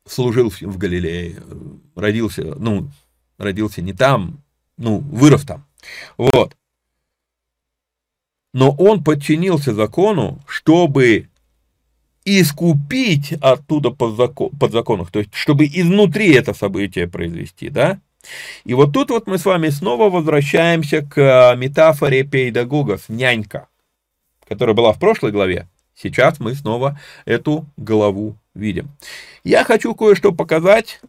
служил 0.06 0.50
в 0.50 0.78
Галилее, 0.78 1.42
родился, 1.96 2.42
ну, 2.58 2.88
родился 3.38 3.82
не 3.82 3.92
там, 3.92 4.38
ну, 4.76 4.98
вырос 4.98 5.42
там. 5.42 5.66
Вот. 6.16 6.56
Но 8.52 8.70
он 8.70 9.02
подчинился 9.02 9.74
закону, 9.74 10.40
чтобы 10.46 11.28
искупить 12.24 13.32
оттуда 13.40 13.90
под, 13.90 14.16
закон, 14.16 14.50
под 14.50 14.72
законах, 14.72 15.10
то 15.10 15.18
есть 15.18 15.34
чтобы 15.34 15.66
изнутри 15.66 16.32
это 16.32 16.54
событие 16.54 17.08
произвести, 17.08 17.68
да? 17.68 18.00
И 18.64 18.74
вот 18.74 18.92
тут 18.92 19.10
вот 19.10 19.26
мы 19.26 19.38
с 19.38 19.44
вами 19.44 19.68
снова 19.68 20.10
возвращаемся 20.10 21.02
к 21.02 21.18
э, 21.18 21.56
метафоре 21.56 22.24
педагогов, 22.24 23.08
нянька, 23.08 23.68
которая 24.48 24.74
была 24.74 24.92
в 24.92 24.98
прошлой 24.98 25.32
главе. 25.32 25.68
Сейчас 25.96 26.40
мы 26.40 26.54
снова 26.54 26.98
эту 27.24 27.66
главу 27.76 28.36
видим. 28.54 28.90
Я 29.44 29.64
хочу 29.64 29.94
кое-что 29.94 30.32
показать. 30.32 31.00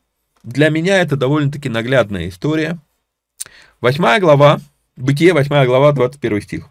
Для 0.43 0.69
меня 0.69 1.01
это 1.01 1.15
довольно-таки 1.15 1.69
наглядная 1.69 2.29
история. 2.29 2.77
Восьмая 3.81 4.19
глава, 4.19 4.59
Бытие, 4.97 5.33
восьмая 5.33 5.65
глава, 5.65 5.91
21 5.91 6.41
стих. 6.41 6.69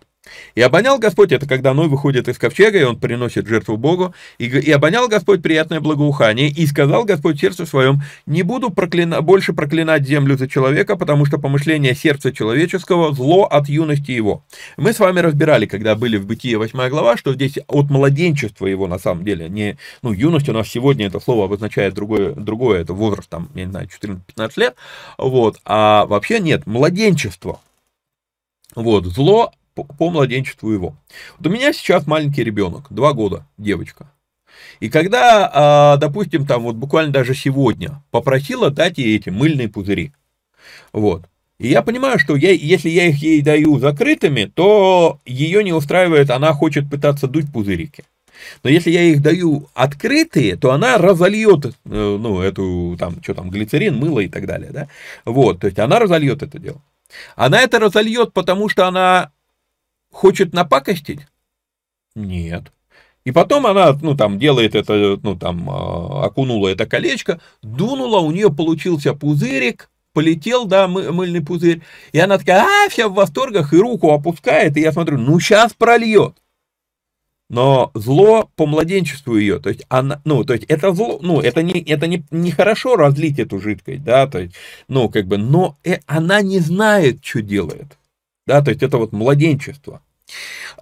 И 0.54 0.60
обонял 0.60 0.98
Господь, 0.98 1.32
это 1.32 1.46
когда 1.46 1.74
Ной 1.74 1.88
выходит 1.88 2.28
из 2.28 2.38
ковчега, 2.38 2.78
и 2.78 2.84
он 2.84 2.98
приносит 2.98 3.46
жертву 3.46 3.76
Богу, 3.76 4.14
и, 4.38 4.46
и 4.46 4.70
обонял 4.70 5.08
Господь 5.08 5.42
приятное 5.42 5.80
благоухание, 5.80 6.48
и 6.48 6.66
сказал 6.66 7.04
Господь 7.04 7.36
в 7.36 7.40
сердце 7.40 7.66
своем, 7.66 8.02
не 8.26 8.42
буду 8.42 8.70
проклина, 8.70 9.20
больше 9.20 9.52
проклинать 9.52 10.06
землю 10.06 10.38
за 10.38 10.48
человека, 10.48 10.96
потому 10.96 11.26
что 11.26 11.38
помышление 11.38 11.94
сердца 11.94 12.32
человеческого 12.32 13.14
зло 13.14 13.44
от 13.44 13.68
юности 13.68 14.12
его. 14.12 14.44
Мы 14.76 14.92
с 14.92 14.98
вами 14.98 15.20
разбирали, 15.20 15.66
когда 15.66 15.94
были 15.94 16.16
в 16.16 16.26
Бытие 16.26 16.58
8 16.58 16.88
глава, 16.88 17.16
что 17.16 17.34
здесь 17.34 17.58
от 17.66 17.90
младенчества 17.90 18.66
его 18.66 18.86
на 18.86 18.98
самом 18.98 19.24
деле, 19.24 19.48
не, 19.48 19.76
ну, 20.02 20.12
юность 20.12 20.48
у 20.48 20.52
нас 20.52 20.68
сегодня 20.68 21.06
это 21.06 21.20
слово 21.20 21.46
обозначает 21.46 21.94
другое, 21.94 22.32
другое 22.32 22.80
это 22.80 22.94
возраст, 22.94 23.28
там, 23.28 23.50
я 23.54 23.64
не 23.64 23.70
знаю, 23.70 23.88
14-15 23.88 24.52
лет, 24.56 24.74
вот, 25.18 25.58
а 25.64 26.06
вообще 26.06 26.40
нет, 26.40 26.66
младенчество, 26.66 27.60
вот, 28.74 29.04
зло 29.06 29.52
по, 29.74 29.84
по 29.84 30.10
младенчеству 30.10 30.70
его. 30.70 30.96
Вот 31.38 31.46
у 31.46 31.50
меня 31.50 31.72
сейчас 31.72 32.06
маленький 32.06 32.44
ребенок, 32.44 32.86
два 32.90 33.12
года, 33.12 33.46
девочка. 33.58 34.10
И 34.80 34.88
когда, 34.88 35.50
а, 35.52 35.96
допустим, 35.96 36.46
там 36.46 36.62
вот 36.62 36.76
буквально 36.76 37.12
даже 37.12 37.34
сегодня 37.34 38.02
попросила 38.10 38.70
дать 38.70 38.98
ей 38.98 39.16
эти 39.16 39.30
мыльные 39.30 39.68
пузыри, 39.68 40.12
вот, 40.92 41.24
и 41.58 41.68
я 41.68 41.82
понимаю, 41.82 42.18
что 42.18 42.36
я, 42.36 42.50
если 42.50 42.88
я 42.88 43.06
их 43.06 43.16
ей 43.18 43.40
даю 43.42 43.78
закрытыми, 43.78 44.44
то 44.44 45.20
ее 45.24 45.62
не 45.62 45.72
устраивает, 45.72 46.30
она 46.30 46.52
хочет 46.52 46.90
пытаться 46.90 47.28
дуть 47.28 47.52
пузырики. 47.52 48.04
Но 48.62 48.70
если 48.70 48.90
я 48.90 49.02
их 49.02 49.22
даю 49.22 49.68
открытые, 49.74 50.56
то 50.56 50.72
она 50.72 50.98
разольет, 50.98 51.66
э, 51.66 51.70
ну, 51.84 52.40
эту, 52.40 52.96
там, 52.98 53.22
что 53.22 53.34
там, 53.34 53.50
глицерин, 53.50 53.96
мыло 53.96 54.20
и 54.20 54.28
так 54.28 54.46
далее, 54.46 54.70
да. 54.72 54.88
Вот, 55.24 55.60
то 55.60 55.66
есть 55.66 55.78
она 55.78 55.98
разольет 55.98 56.42
это 56.42 56.58
дело. 56.58 56.82
Она 57.36 57.60
это 57.60 57.78
разольет, 57.78 58.32
потому 58.32 58.68
что 58.68 58.86
она 58.88 59.30
хочет 60.14 60.52
напакостить? 60.52 61.20
Нет. 62.14 62.72
И 63.24 63.32
потом 63.32 63.66
она, 63.66 63.92
ну, 64.02 64.16
там, 64.16 64.38
делает 64.38 64.74
это, 64.74 65.18
ну, 65.22 65.36
там, 65.36 65.68
а, 65.70 66.26
окунула 66.26 66.68
это 66.68 66.86
колечко, 66.86 67.40
дунула, 67.62 68.20
у 68.20 68.30
нее 68.30 68.52
получился 68.52 69.14
пузырик, 69.14 69.90
полетел, 70.12 70.66
да, 70.66 70.86
мыльный 70.88 71.40
пузырь, 71.40 71.82
и 72.12 72.18
она 72.18 72.38
такая, 72.38 72.62
а, 72.62 72.88
вся 72.90 73.08
в 73.08 73.14
восторгах, 73.14 73.72
и 73.72 73.78
руку 73.78 74.12
опускает, 74.12 74.76
и 74.76 74.80
я 74.80 74.92
смотрю, 74.92 75.18
ну, 75.18 75.40
сейчас 75.40 75.72
прольет. 75.72 76.36
Но 77.48 77.90
зло 77.94 78.50
по 78.56 78.66
младенчеству 78.66 79.36
ее, 79.36 79.58
то 79.58 79.68
есть 79.70 79.84
она, 79.88 80.20
ну, 80.24 80.44
то 80.44 80.54
есть 80.54 80.64
это 80.64 80.92
зло, 80.92 81.18
ну, 81.22 81.40
это 81.40 81.62
не, 81.62 81.80
это 81.82 82.06
не, 82.06 82.24
не 82.30 82.50
хорошо 82.50 82.96
разлить 82.96 83.38
эту 83.38 83.58
жидкость, 83.58 84.02
да, 84.02 84.26
то 84.26 84.40
есть, 84.40 84.54
ну, 84.88 85.08
как 85.08 85.26
бы, 85.26 85.38
но 85.38 85.78
э, 85.84 85.98
она 86.06 86.42
не 86.42 86.58
знает, 86.58 87.24
что 87.24 87.42
делает, 87.42 87.98
да, 88.46 88.62
то 88.62 88.70
есть 88.70 88.82
это 88.82 88.98
вот 88.98 89.12
младенчество. 89.12 90.00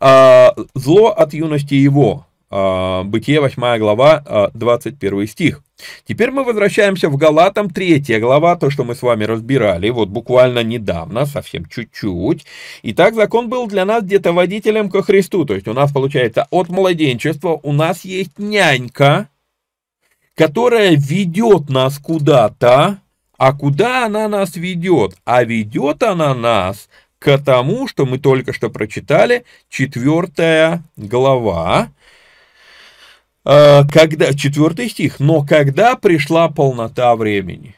А, 0.00 0.54
зло 0.74 1.08
от 1.08 1.34
юности 1.34 1.74
его. 1.74 2.26
А, 2.50 3.02
Бытие 3.04 3.40
8 3.40 3.78
глава, 3.78 4.50
21 4.52 5.20
а, 5.20 5.26
стих. 5.26 5.62
Теперь 6.06 6.30
мы 6.30 6.44
возвращаемся 6.44 7.08
в 7.08 7.16
Галатам 7.16 7.70
3 7.70 8.18
глава, 8.20 8.56
то, 8.56 8.70
что 8.70 8.84
мы 8.84 8.94
с 8.94 9.02
вами 9.02 9.24
разбирали, 9.24 9.88
вот 9.90 10.08
буквально 10.08 10.62
недавно, 10.62 11.24
совсем 11.24 11.64
чуть-чуть. 11.66 12.44
Итак, 12.82 13.14
закон 13.14 13.48
был 13.48 13.66
для 13.66 13.84
нас 13.84 14.04
где-то 14.04 14.32
водителем 14.32 14.90
ко 14.90 15.02
Христу, 15.02 15.44
то 15.44 15.54
есть 15.54 15.66
у 15.66 15.72
нас 15.72 15.92
получается 15.92 16.46
от 16.50 16.68
младенчества 16.68 17.58
у 17.62 17.72
нас 17.72 18.04
есть 18.04 18.38
нянька, 18.38 19.28
которая 20.34 20.94
ведет 20.94 21.68
нас 21.68 21.98
куда-то, 21.98 22.98
а 23.38 23.52
куда 23.54 24.06
она 24.06 24.28
нас 24.28 24.56
ведет? 24.56 25.16
А 25.24 25.42
ведет 25.42 26.02
она 26.02 26.34
нас 26.34 26.88
к 27.22 27.38
тому, 27.38 27.86
что 27.86 28.04
мы 28.04 28.18
только 28.18 28.52
что 28.52 28.68
прочитали, 28.68 29.44
четвертая 29.68 30.82
глава, 30.96 31.90
э, 33.44 33.82
когда, 33.88 34.34
четвертый 34.34 34.88
стих, 34.88 35.20
но 35.20 35.44
когда 35.44 35.94
пришла 35.96 36.48
полнота 36.48 37.14
времени. 37.14 37.76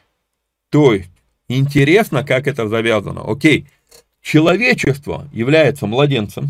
То 0.69 0.93
есть, 0.93 1.11
интересно, 1.47 2.23
как 2.23 2.47
это 2.47 2.67
завязано. 2.67 3.21
Окей, 3.29 3.67
человечество 4.21 5.29
является 5.31 5.85
младенцем, 5.85 6.49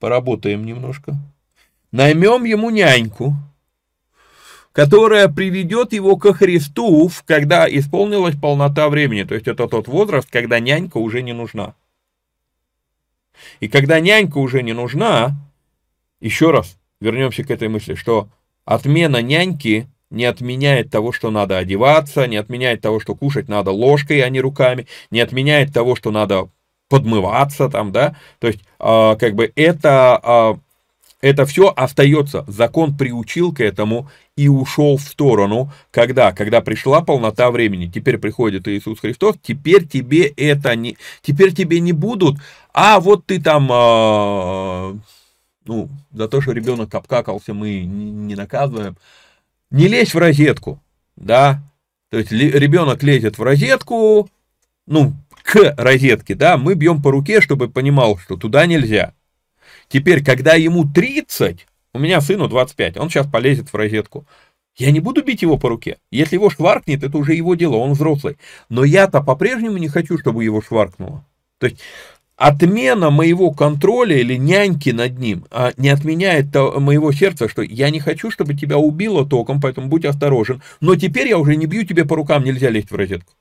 поработаем 0.00 0.66
немножко, 0.66 1.16
наймем 1.92 2.44
ему 2.44 2.70
няньку, 2.70 3.34
которая 4.76 5.28
приведет 5.28 5.94
его 5.94 6.18
ко 6.18 6.34
Христу, 6.34 7.10
когда 7.24 7.66
исполнилась 7.66 8.36
полнота 8.36 8.90
времени. 8.90 9.22
То 9.22 9.34
есть 9.34 9.48
это 9.48 9.68
тот 9.68 9.88
возраст, 9.88 10.28
когда 10.30 10.60
нянька 10.60 10.98
уже 10.98 11.22
не 11.22 11.32
нужна. 11.32 11.74
И 13.60 13.68
когда 13.68 14.00
нянька 14.00 14.36
уже 14.36 14.62
не 14.62 14.74
нужна, 14.74 15.30
еще 16.20 16.50
раз 16.50 16.76
вернемся 17.00 17.42
к 17.42 17.50
этой 17.50 17.68
мысли, 17.68 17.94
что 17.94 18.28
отмена 18.66 19.22
няньки 19.22 19.86
не 20.10 20.26
отменяет 20.26 20.90
того, 20.90 21.10
что 21.10 21.30
надо 21.30 21.56
одеваться, 21.56 22.26
не 22.26 22.36
отменяет 22.36 22.82
того, 22.82 23.00
что 23.00 23.14
кушать 23.14 23.48
надо 23.48 23.70
ложкой, 23.70 24.20
а 24.20 24.28
не 24.28 24.42
руками, 24.42 24.86
не 25.10 25.20
отменяет 25.20 25.72
того, 25.72 25.96
что 25.96 26.10
надо 26.10 26.50
подмываться 26.90 27.70
там, 27.70 27.92
да, 27.92 28.14
то 28.40 28.46
есть, 28.46 28.60
э, 28.78 29.16
как 29.18 29.34
бы 29.34 29.50
это 29.56 30.20
э, 30.22 30.65
это 31.26 31.44
все 31.44 31.72
остается. 31.74 32.44
Закон 32.46 32.96
приучил 32.96 33.52
к 33.52 33.60
этому 33.60 34.08
и 34.36 34.48
ушел 34.48 34.96
в 34.96 35.02
сторону. 35.02 35.72
Когда? 35.90 36.32
Когда 36.32 36.60
пришла 36.60 37.00
полнота 37.02 37.50
времени. 37.50 37.90
Теперь 37.92 38.18
приходит 38.18 38.68
Иисус 38.68 39.00
Христос. 39.00 39.36
Теперь 39.42 39.88
тебе 39.88 40.26
это 40.26 40.76
не... 40.76 40.96
Теперь 41.22 41.52
тебе 41.52 41.80
не 41.80 41.92
будут. 41.92 42.36
А 42.72 43.00
вот 43.00 43.26
ты 43.26 43.42
там... 43.42 43.68
Э, 43.72 44.94
ну, 45.64 45.88
за 46.12 46.28
то, 46.28 46.40
что 46.40 46.52
ребенок 46.52 46.94
обкакался, 46.94 47.54
мы 47.54 47.80
не 47.80 48.36
наказываем. 48.36 48.96
Не 49.70 49.88
лезь 49.88 50.14
в 50.14 50.18
розетку. 50.18 50.80
Да? 51.16 51.60
То 52.10 52.18
есть 52.18 52.30
ребенок 52.30 53.02
лезет 53.02 53.36
в 53.36 53.42
розетку, 53.42 54.30
ну, 54.86 55.12
к 55.42 55.74
розетке, 55.76 56.36
да, 56.36 56.56
мы 56.56 56.74
бьем 56.74 57.02
по 57.02 57.10
руке, 57.10 57.40
чтобы 57.40 57.68
понимал, 57.68 58.16
что 58.18 58.36
туда 58.36 58.64
нельзя. 58.66 59.12
Теперь, 59.88 60.24
когда 60.24 60.54
ему 60.54 60.84
30, 60.84 61.66
у 61.94 61.98
меня 61.98 62.20
сыну 62.20 62.48
25, 62.48 62.96
он 62.98 63.08
сейчас 63.08 63.26
полезет 63.26 63.72
в 63.72 63.74
розетку. 63.74 64.26
Я 64.76 64.90
не 64.90 65.00
буду 65.00 65.22
бить 65.22 65.42
его 65.42 65.56
по 65.56 65.68
руке. 65.68 65.98
Если 66.10 66.36
его 66.36 66.50
шваркнет, 66.50 67.02
это 67.02 67.16
уже 67.16 67.34
его 67.34 67.54
дело, 67.54 67.76
он 67.76 67.92
взрослый. 67.92 68.36
Но 68.68 68.84
я-то 68.84 69.22
по-прежнему 69.22 69.78
не 69.78 69.88
хочу, 69.88 70.18
чтобы 70.18 70.44
его 70.44 70.60
шваркнуло. 70.60 71.24
То 71.58 71.66
есть 71.66 71.80
отмена 72.36 73.10
моего 73.10 73.52
контроля 73.52 74.18
или 74.18 74.36
няньки 74.36 74.90
над 74.90 75.18
ним 75.18 75.46
а, 75.50 75.72
не 75.78 75.88
отменяет 75.88 76.52
то, 76.52 76.78
моего 76.78 77.10
сердца, 77.12 77.48
что 77.48 77.62
я 77.62 77.88
не 77.88 78.00
хочу, 78.00 78.30
чтобы 78.30 78.54
тебя 78.54 78.76
убило 78.76 79.24
током, 79.24 79.60
поэтому 79.60 79.88
будь 79.88 80.04
осторожен. 80.04 80.62
Но 80.80 80.96
теперь 80.96 81.28
я 81.28 81.38
уже 81.38 81.56
не 81.56 81.64
бью 81.64 81.86
тебе 81.86 82.04
по 82.04 82.16
рукам, 82.16 82.44
нельзя 82.44 82.68
лезть 82.68 82.90
в 82.90 82.94
розетку. 82.94 83.32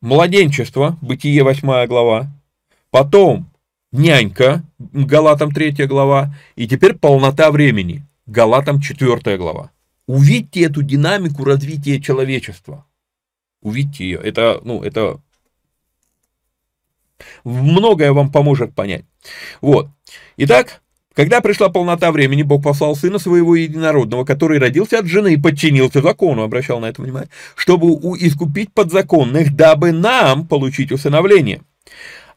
Младенчество, 0.00 0.96
Бытие 1.02 1.42
8 1.42 1.86
глава. 1.86 2.32
Потом 2.90 3.49
нянька, 3.92 4.62
Галатам 4.78 5.52
3 5.52 5.86
глава, 5.86 6.34
и 6.56 6.68
теперь 6.68 6.94
полнота 6.94 7.50
времени, 7.50 8.04
Галатам 8.26 8.80
4 8.80 9.36
глава. 9.36 9.70
Увидьте 10.06 10.62
эту 10.62 10.82
динамику 10.82 11.44
развития 11.44 12.00
человечества. 12.00 12.86
Увидьте 13.62 14.04
ее. 14.04 14.18
Это, 14.18 14.60
ну, 14.64 14.82
это 14.82 15.20
многое 17.44 18.12
вам 18.12 18.32
поможет 18.32 18.74
понять. 18.74 19.04
Вот. 19.60 19.88
Итак, 20.36 20.80
когда 21.14 21.40
пришла 21.40 21.68
полнота 21.68 22.12
времени, 22.12 22.42
Бог 22.42 22.62
послал 22.62 22.96
Сына 22.96 23.18
Своего 23.18 23.54
Единородного, 23.54 24.24
который 24.24 24.58
родился 24.58 24.98
от 24.98 25.06
жены 25.06 25.34
и 25.34 25.40
подчинился 25.40 26.00
закону, 26.00 26.42
обращал 26.42 26.80
на 26.80 26.86
это 26.86 27.02
внимание, 27.02 27.30
чтобы 27.54 27.90
искупить 28.18 28.72
подзаконных, 28.72 29.54
дабы 29.54 29.92
нам 29.92 30.46
получить 30.46 30.92
усыновление. 30.92 31.62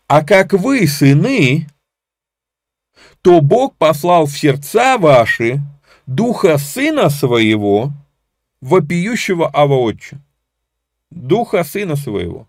А 0.07 0.23
как 0.23 0.53
вы, 0.53 0.87
сыны, 0.87 1.67
то 3.21 3.41
Бог 3.41 3.75
послал 3.75 4.25
в 4.25 4.37
сердца 4.37 4.97
ваши 4.97 5.61
Духа 6.05 6.57
Сына 6.57 7.09
Своего, 7.09 7.91
вопиющего 8.61 9.49
Ава 9.53 9.93
Духа 11.09 11.63
Сына 11.63 11.95
Своего. 11.95 12.47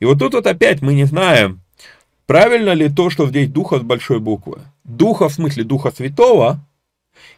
И 0.00 0.04
вот 0.04 0.18
тут 0.18 0.34
вот 0.34 0.46
опять 0.46 0.82
мы 0.82 0.94
не 0.94 1.04
знаем, 1.04 1.60
правильно 2.26 2.70
ли 2.70 2.88
то, 2.88 3.10
что 3.10 3.28
здесь 3.28 3.48
Духа 3.48 3.78
с 3.78 3.82
большой 3.82 4.18
буквы. 4.18 4.60
Духа 4.82 5.28
в 5.28 5.34
смысле 5.34 5.64
Духа 5.64 5.92
Святого, 5.92 6.60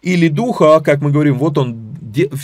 или 0.03 0.28
Духа, 0.28 0.80
как 0.80 1.01
мы 1.01 1.11
говорим, 1.11 1.39
вот 1.39 1.59
он, 1.59 1.86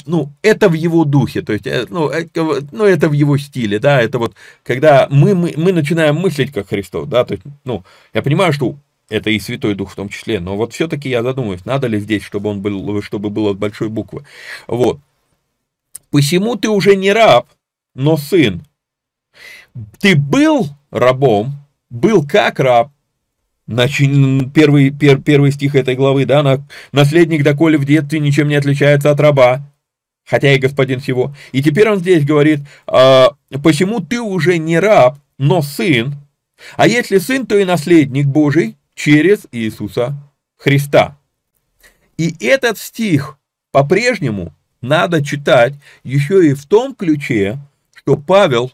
ну, 0.07 0.31
это 0.43 0.69
в 0.69 0.75
его 0.75 1.05
духе, 1.05 1.43
то 1.43 1.53
есть, 1.53 1.67
э, 1.67 1.87
ну, 1.89 2.09
это, 2.09 2.65
ну, 2.73 2.85
это 2.85 3.09
в 3.09 3.13
его 3.13 3.39
стиле, 3.39 3.79
да, 3.79 4.01
это 4.01 4.19
вот, 4.19 4.35
когда 4.63 5.09
мы, 5.11 5.35
мы, 5.35 5.55
мы 5.57 5.73
начинаем 5.73 6.17
мыслить 6.17 6.53
как 6.53 6.69
Христос, 6.69 7.09
да, 7.09 7.25
то 7.25 7.35
есть, 7.35 7.45
ну, 7.65 7.85
я 8.15 8.23
понимаю, 8.23 8.53
что 8.53 8.77
это 9.09 9.31
и 9.31 9.41
Святой 9.41 9.75
Дух 9.75 9.93
в 9.93 9.95
том 9.95 10.09
числе, 10.09 10.41
но 10.41 10.57
вот 10.57 10.73
все-таки 10.73 11.09
я 11.09 11.23
задумываюсь, 11.23 11.65
надо 11.65 11.87
ли 11.87 11.99
здесь, 11.99 12.23
чтобы 12.23 12.51
он 12.51 12.61
был, 12.61 13.03
чтобы 13.03 13.31
было 13.31 13.55
с 13.55 13.57
большой 13.57 13.89
буквы, 13.89 14.25
вот. 14.67 14.99
Посему 16.11 16.57
ты 16.57 16.69
уже 16.69 16.95
не 16.95 17.13
раб, 17.13 17.49
но 17.95 18.17
сын. 18.17 18.63
Ты 19.99 20.15
был 20.15 20.69
рабом, 20.91 21.55
был 21.89 22.27
как 22.27 22.61
раб, 22.61 22.91
Первый, 24.55 24.91
пер, 24.91 25.21
первый 25.21 25.53
стих 25.53 25.75
этой 25.75 25.95
главы, 25.95 26.25
да, 26.27 26.43
на, 26.43 26.67
наследник 26.93 27.43
доколе 27.43 27.79
в 27.79 27.85
детстве 27.85 28.21
ничем 28.21 28.49
не 28.49 28.55
отличается 28.55 29.11
от 29.11 29.21
раба, 29.21 29.63
хотя 30.25 30.53
и 30.53 30.59
господин 30.59 31.01
всего. 31.01 31.35
И 31.53 31.63
теперь 31.63 31.89
он 31.89 31.99
здесь 31.99 32.25
говорит, 32.25 32.61
а, 32.87 33.31
посему 33.63 34.01
ты 34.01 34.21
уже 34.21 34.59
не 34.59 34.79
раб, 34.79 35.19
но 35.39 35.63
сын, 35.63 36.17
а 36.77 36.87
если 36.87 37.19
сын, 37.19 37.47
то 37.47 37.57
и 37.57 37.65
наследник 37.65 38.27
Божий 38.27 38.77
через 38.95 39.47
Иисуса 39.53 40.15
Христа. 40.57 41.19
И 42.17 42.35
этот 42.45 42.79
стих 42.79 43.39
по-прежнему 43.73 44.55
надо 44.81 45.25
читать 45.25 45.75
еще 46.05 46.47
и 46.47 46.55
в 46.55 46.67
том 46.67 46.95
ключе, 46.95 47.59
что 47.95 48.17
Павел, 48.17 48.73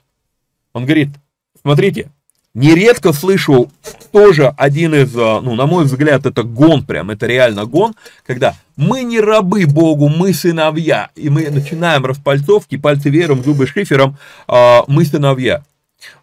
он 0.73 0.85
говорит, 0.85 1.11
смотрите, 1.61 2.11
нередко 2.55 3.13
слышу 3.13 3.71
тоже 4.13 4.53
один 4.57 4.95
из, 4.95 5.15
а, 5.17 5.41
ну, 5.41 5.55
на 5.55 5.67
мой 5.67 5.85
взгляд, 5.85 6.27
это 6.27 6.43
гон 6.43 6.85
прям, 6.85 7.11
это 7.11 7.27
реально 7.27 7.67
гон, 7.67 7.95
когда 8.27 8.55
мы 8.77 9.03
не 9.03 9.21
рабы 9.21 9.67
Богу, 9.67 10.09
мы 10.09 10.33
сыновья, 10.33 11.11
и 11.17 11.29
мы 11.31 11.51
начинаем 11.51 12.05
распальцовки, 12.05 12.77
пальцы 12.77 13.11
вером, 13.11 13.43
зубы 13.43 13.67
шифером, 13.67 14.17
а, 14.47 14.85
мы 14.87 15.05
сыновья. 15.05 15.65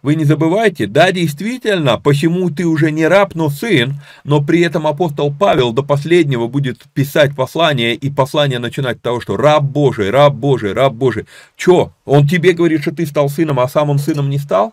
Вы 0.02 0.14
не 0.14 0.24
забывайте, 0.24 0.86
да, 0.86 1.12
действительно, 1.12 1.98
почему 1.98 2.48
ты 2.50 2.64
уже 2.64 2.90
не 2.90 3.06
раб, 3.06 3.34
но 3.34 3.50
сын, 3.50 4.00
но 4.24 4.42
при 4.42 4.60
этом 4.60 4.86
апостол 4.86 5.34
Павел 5.38 5.72
до 5.72 5.82
последнего 5.82 6.46
будет 6.46 6.82
писать 6.94 7.36
послание, 7.36 7.94
и 7.94 8.10
послание 8.10 8.58
начинать 8.58 8.98
с 8.98 9.00
того, 9.02 9.20
что 9.20 9.36
раб 9.36 9.64
Божий, 9.64 10.10
раб 10.10 10.34
Божий, 10.34 10.72
раб 10.72 10.94
Божий. 10.94 11.26
Че, 11.56 11.92
он 12.06 12.26
тебе 12.26 12.52
говорит, 12.52 12.80
что 12.82 12.94
ты 12.94 13.04
стал 13.04 13.28
сыном, 13.28 13.60
а 13.60 13.68
сам 13.68 13.90
он 13.90 13.98
сыном 13.98 14.30
не 14.30 14.38
стал? 14.38 14.72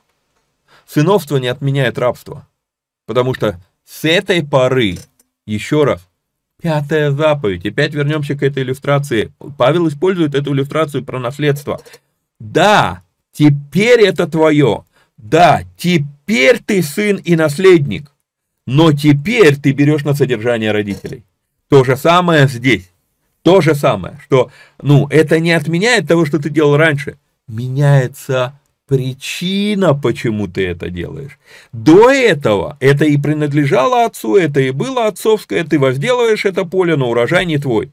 Сыновство 0.87 1.37
не 1.37 1.47
отменяет 1.47 1.97
рабство. 1.97 2.47
Потому 3.05 3.33
что 3.33 3.59
с 3.85 4.05
этой 4.05 4.45
поры, 4.45 4.97
еще 5.45 5.83
раз, 5.83 6.07
пятая 6.61 7.11
заповедь, 7.11 7.65
опять 7.65 7.93
вернемся 7.93 8.35
к 8.35 8.43
этой 8.43 8.63
иллюстрации. 8.63 9.31
Павел 9.57 9.87
использует 9.87 10.35
эту 10.35 10.53
иллюстрацию 10.53 11.03
про 11.03 11.19
наследство. 11.19 11.81
Да, 12.39 13.01
теперь 13.31 14.01
это 14.01 14.27
твое. 14.27 14.85
Да, 15.17 15.63
теперь 15.77 16.59
ты 16.59 16.81
сын 16.81 17.17
и 17.17 17.35
наследник. 17.35 18.11
Но 18.65 18.93
теперь 18.93 19.57
ты 19.57 19.71
берешь 19.73 20.03
на 20.03 20.13
содержание 20.13 20.71
родителей. 20.71 21.25
То 21.69 21.83
же 21.83 21.97
самое 21.97 22.47
здесь. 22.47 22.89
То 23.41 23.59
же 23.59 23.75
самое, 23.75 24.17
что, 24.23 24.51
ну, 24.81 25.07
это 25.09 25.39
не 25.39 25.51
отменяет 25.51 26.07
того, 26.07 26.25
что 26.25 26.39
ты 26.39 26.49
делал 26.49 26.77
раньше. 26.77 27.17
Меняется 27.47 28.57
причина, 28.93 29.95
почему 29.95 30.47
ты 30.47 30.67
это 30.67 30.91
делаешь. 30.91 31.39
До 31.71 32.11
этого 32.11 32.77
это 32.79 33.05
и 33.05 33.17
принадлежало 33.17 34.05
отцу, 34.05 34.35
это 34.35 34.59
и 34.59 34.69
было 34.69 35.07
отцовское, 35.07 35.63
ты 35.63 35.79
возделываешь 35.79 36.45
это 36.45 36.63
поле, 36.63 36.95
но 36.95 37.09
урожай 37.09 37.47
не 37.47 37.57
твой. 37.57 37.91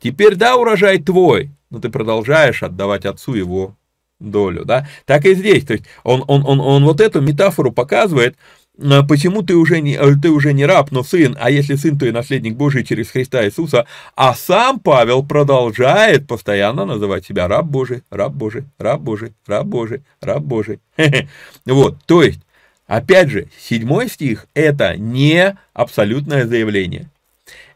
Теперь 0.00 0.36
да, 0.36 0.56
урожай 0.56 0.98
твой, 0.98 1.50
но 1.68 1.78
ты 1.78 1.90
продолжаешь 1.90 2.62
отдавать 2.62 3.04
отцу 3.04 3.34
его 3.34 3.76
долю, 4.18 4.64
да, 4.64 4.88
так 5.04 5.26
и 5.26 5.34
здесь, 5.34 5.66
то 5.66 5.74
есть 5.74 5.84
он, 6.04 6.24
он, 6.26 6.42
он, 6.46 6.58
он 6.58 6.84
вот 6.84 7.02
эту 7.02 7.20
метафору 7.20 7.70
показывает, 7.70 8.36
а 8.82 9.02
почему 9.02 9.42
ты 9.42 9.54
уже, 9.56 9.80
не, 9.80 9.98
ты 10.16 10.30
уже 10.30 10.52
не 10.52 10.64
раб, 10.64 10.90
но 10.90 11.02
сын, 11.02 11.36
а 11.38 11.50
если 11.50 11.74
сын, 11.74 11.98
то 11.98 12.06
и 12.06 12.12
наследник 12.12 12.56
Божий 12.56 12.84
через 12.84 13.10
Христа 13.10 13.44
Иисуса, 13.44 13.86
а 14.16 14.34
сам 14.34 14.80
Павел 14.80 15.22
продолжает 15.22 16.26
постоянно 16.26 16.86
называть 16.86 17.26
себя 17.26 17.46
раб 17.46 17.66
Божий, 17.66 18.02
раб 18.10 18.32
Божий, 18.32 18.64
раб 18.78 19.00
Божий, 19.00 19.32
раб 19.46 19.66
Божий, 19.66 20.02
раб 20.20 20.42
Божий. 20.42 20.78
Вот, 21.66 21.98
то 22.06 22.22
есть, 22.22 22.40
опять 22.86 23.28
же, 23.28 23.48
седьмой 23.58 24.08
стих– 24.08 24.46
это 24.54 24.96
не 24.96 25.56
абсолютное 25.74 26.46
заявление. 26.46 27.10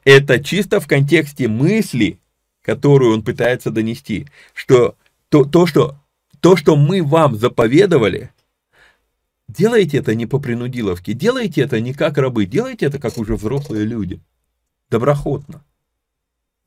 Это 0.05 0.43
чисто 0.43 0.81
в 0.81 0.87
контексте 0.87 1.49
мысли, 1.49 2.19
которую 2.63 3.15
он 3.15 3.23
пытается 3.23 3.71
донести, 3.71 4.27
что 4.55 4.95
то, 5.29 5.45
то, 5.45 5.67
что, 5.67 5.97
то, 6.41 6.57
что 6.57 6.77
мы 6.77 7.03
вам 7.03 7.37
заповедовали– 7.37 8.31
Делайте 9.49 9.99
это 9.99 10.15
не 10.15 10.27
по 10.27 10.39
принудиловке, 10.39 11.13
делайте 11.13 11.61
это 11.61 11.81
не 11.81 11.93
как 11.93 12.17
рабы, 12.19 12.47
делайте 12.47 12.87
это 12.87 12.99
как 12.99 13.19
уже 13.19 13.37
взрослые 13.37 13.85
люди. 13.85 14.21
Доброхотно. 14.91 15.63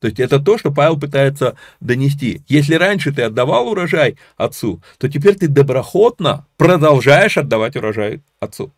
То 0.00 0.06
есть 0.06 0.20
это 0.20 0.38
то, 0.38 0.58
что 0.58 0.70
Павел 0.70 0.98
пытается 0.98 1.56
донести. 1.80 2.42
Если 2.46 2.74
раньше 2.74 3.12
ты 3.12 3.22
отдавал 3.22 3.68
урожай 3.68 4.16
отцу, 4.36 4.80
то 4.98 5.08
теперь 5.08 5.34
ты 5.34 5.48
доброхотно 5.48 6.46
продолжаешь 6.56 7.36
отдавать 7.36 7.74
урожай 7.74 8.22
отцу. 8.38 8.72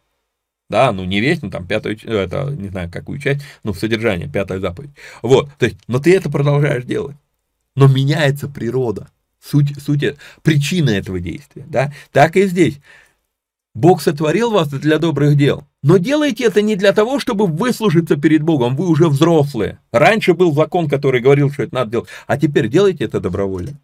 Да, 0.70 0.92
ну 0.92 1.05
не 1.05 1.20
весь, 1.20 1.42
ну 1.42 1.51
там 1.51 1.66
пятую, 1.66 1.98
это, 2.05 2.44
не 2.51 2.68
знаю, 2.68 2.90
какую 2.90 3.18
часть, 3.18 3.42
ну 3.64 3.74
содержание, 3.74 4.28
пятая 4.28 4.61
заповедь. 4.61 4.90
Вот, 5.20 5.51
то 5.59 5.66
есть, 5.66 5.76
но 5.88 5.98
ты 5.98 6.14
это 6.14 6.30
продолжаешь 6.30 6.84
делать. 6.84 7.16
Но 7.74 7.86
меняется 7.88 8.48
природа, 8.48 9.09
суть, 9.42 9.82
суть, 9.82 10.05
причина 10.42 10.90
этого 10.90 11.20
действия, 11.20 11.66
да. 11.68 11.92
Так 12.12 12.36
и 12.36 12.46
здесь. 12.46 12.78
Бог 13.75 14.03
сотворил 14.03 14.51
вас 14.51 14.68
для 14.68 14.99
добрых 14.99 15.37
дел. 15.37 15.64
Но 15.83 15.97
делайте 15.97 16.45
это 16.45 16.61
не 16.61 16.77
для 16.77 16.93
того, 16.93 17.21
чтобы 17.21 17.47
выслужиться 17.47 18.16
перед 18.16 18.43
Богом. 18.43 18.77
Вы 18.77 18.89
уже 18.89 19.09
взрослые. 19.09 19.79
Раньше 19.93 20.35
был 20.35 20.53
закон, 20.53 20.89
который 20.89 21.21
говорил, 21.21 21.51
что 21.51 21.62
это 21.62 21.75
надо 21.75 21.91
делать. 21.93 22.09
А 22.27 22.37
теперь 22.37 22.68
делайте 22.68 23.05
это 23.05 23.21
добровольно. 23.21 23.79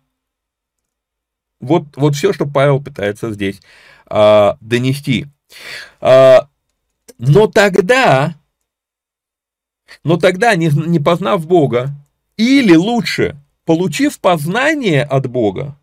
Вот, 1.60 1.84
вот 1.96 2.14
все, 2.14 2.32
что 2.32 2.46
Павел 2.46 2.82
пытается 2.82 3.32
здесь 3.32 3.60
а, 4.06 4.58
донести. 4.60 5.26
А, 6.00 6.48
но 7.18 7.46
тогда, 7.46 8.34
но 10.04 10.18
тогда, 10.18 10.54
не, 10.54 10.68
не 10.68 10.98
познав 10.98 11.46
Бога, 11.46 11.90
или 12.36 12.74
лучше, 12.74 13.36
получив 13.64 14.18
познание 14.20 15.02
от 15.02 15.28
Бога, 15.28 15.78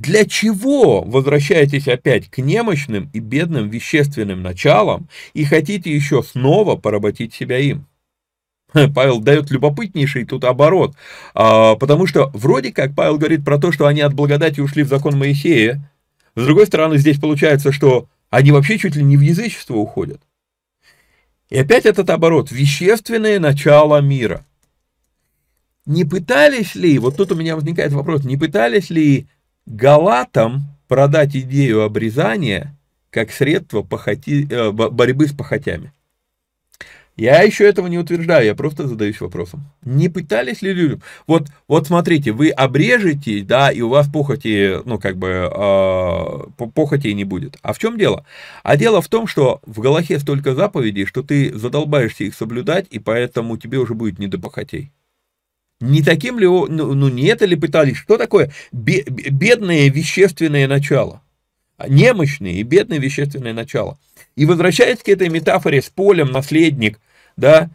для 0.00 0.24
чего 0.24 1.02
возвращаетесь 1.02 1.88
опять 1.88 2.28
к 2.28 2.38
немощным 2.38 3.10
и 3.12 3.18
бедным 3.18 3.68
вещественным 3.68 4.42
началам 4.42 5.08
и 5.34 5.44
хотите 5.44 5.94
еще 5.94 6.22
снова 6.22 6.76
поработить 6.76 7.34
себя 7.34 7.58
им? 7.58 7.86
Павел 8.94 9.20
дает 9.20 9.50
любопытнейший 9.50 10.24
тут 10.24 10.44
оборот, 10.44 10.94
а, 11.34 11.74
потому 11.76 12.06
что 12.06 12.30
вроде 12.34 12.72
как 12.72 12.94
Павел 12.94 13.18
говорит 13.18 13.44
про 13.44 13.58
то, 13.58 13.72
что 13.72 13.86
они 13.86 14.00
от 14.00 14.14
благодати 14.14 14.60
ушли 14.60 14.82
в 14.82 14.88
закон 14.88 15.18
Моисея, 15.18 15.80
с 16.36 16.44
другой 16.44 16.66
стороны 16.66 16.98
здесь 16.98 17.18
получается, 17.18 17.72
что 17.72 18.06
они 18.30 18.52
вообще 18.52 18.78
чуть 18.78 18.94
ли 18.94 19.02
не 19.02 19.16
в 19.16 19.20
язычество 19.20 19.74
уходят. 19.74 20.20
И 21.48 21.58
опять 21.58 21.86
этот 21.86 22.10
оборот, 22.10 22.52
вещественное 22.52 23.40
начало 23.40 24.00
мира. 24.00 24.44
Не 25.86 26.04
пытались 26.04 26.74
ли, 26.74 26.98
вот 26.98 27.16
тут 27.16 27.32
у 27.32 27.34
меня 27.34 27.56
возникает 27.56 27.92
вопрос, 27.92 28.22
не 28.24 28.36
пытались 28.36 28.90
ли 28.90 29.26
Галатам 29.70 30.62
продать 30.88 31.36
идею 31.36 31.82
обрезания 31.82 32.74
как 33.10 33.30
средство 33.30 33.82
похоти, 33.82 34.46
э, 34.50 34.70
борьбы 34.70 35.26
с 35.26 35.32
похотями. 35.32 35.92
Я 37.16 37.42
еще 37.42 37.64
этого 37.64 37.88
не 37.88 37.98
утверждаю, 37.98 38.46
я 38.46 38.54
просто 38.54 38.86
задаюсь 38.86 39.20
вопросом. 39.20 39.66
Не 39.82 40.08
пытались 40.08 40.62
ли 40.62 40.72
люди? 40.72 41.00
Вот, 41.26 41.48
вот 41.66 41.86
смотрите, 41.86 42.32
вы 42.32 42.48
обрежете, 42.48 43.42
да, 43.42 43.70
и 43.70 43.80
у 43.80 43.88
вас 43.88 44.08
похоти, 44.08 44.78
ну, 44.86 44.98
как 44.98 45.18
бы, 45.18 45.50
э, 45.52 46.66
похоти 46.74 47.08
не 47.08 47.24
будет. 47.24 47.58
А 47.60 47.72
в 47.72 47.78
чем 47.78 47.98
дело? 47.98 48.24
А 48.62 48.76
дело 48.76 49.02
в 49.02 49.08
том, 49.08 49.26
что 49.26 49.60
в 49.66 49.80
Галахе 49.80 50.18
столько 50.18 50.54
заповедей, 50.54 51.04
что 51.04 51.22
ты 51.22 51.52
задолбаешься 51.52 52.24
их 52.24 52.34
соблюдать, 52.34 52.86
и 52.90 53.00
поэтому 53.00 53.58
тебе 53.58 53.78
уже 53.78 53.94
будет 53.94 54.18
не 54.18 54.28
до 54.28 54.38
похотей. 54.38 54.92
Не 55.80 56.02
таким 56.02 56.38
ли, 56.38 56.46
ну, 56.46 56.66
ну 56.66 57.08
не 57.08 57.26
это 57.26 57.44
ли 57.44 57.54
пытались? 57.54 57.96
Что 57.96 58.18
такое 58.18 58.52
бедное 58.72 59.88
вещественное 59.88 60.66
начало? 60.66 61.22
Немощное 61.86 62.52
и 62.52 62.62
бедное 62.64 62.98
вещественное 62.98 63.52
начало. 63.52 63.98
И 64.34 64.44
возвращаясь 64.44 64.98
к 64.98 65.08
этой 65.08 65.28
метафоре 65.28 65.80
с 65.80 65.88
полем, 65.88 66.32
наследник, 66.32 67.00
да, 67.36 67.70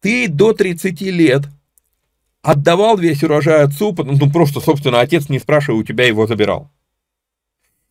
ты 0.00 0.28
до 0.28 0.52
30 0.52 1.00
лет 1.02 1.42
отдавал 2.42 2.96
весь 2.96 3.22
урожай 3.22 3.62
отцу, 3.62 3.94
ну 3.96 4.30
просто, 4.30 4.60
собственно, 4.60 5.00
отец 5.00 5.28
не 5.28 5.40
спрашивая, 5.40 5.80
у 5.80 5.84
тебя 5.84 6.06
его 6.06 6.26
забирал. 6.26 6.70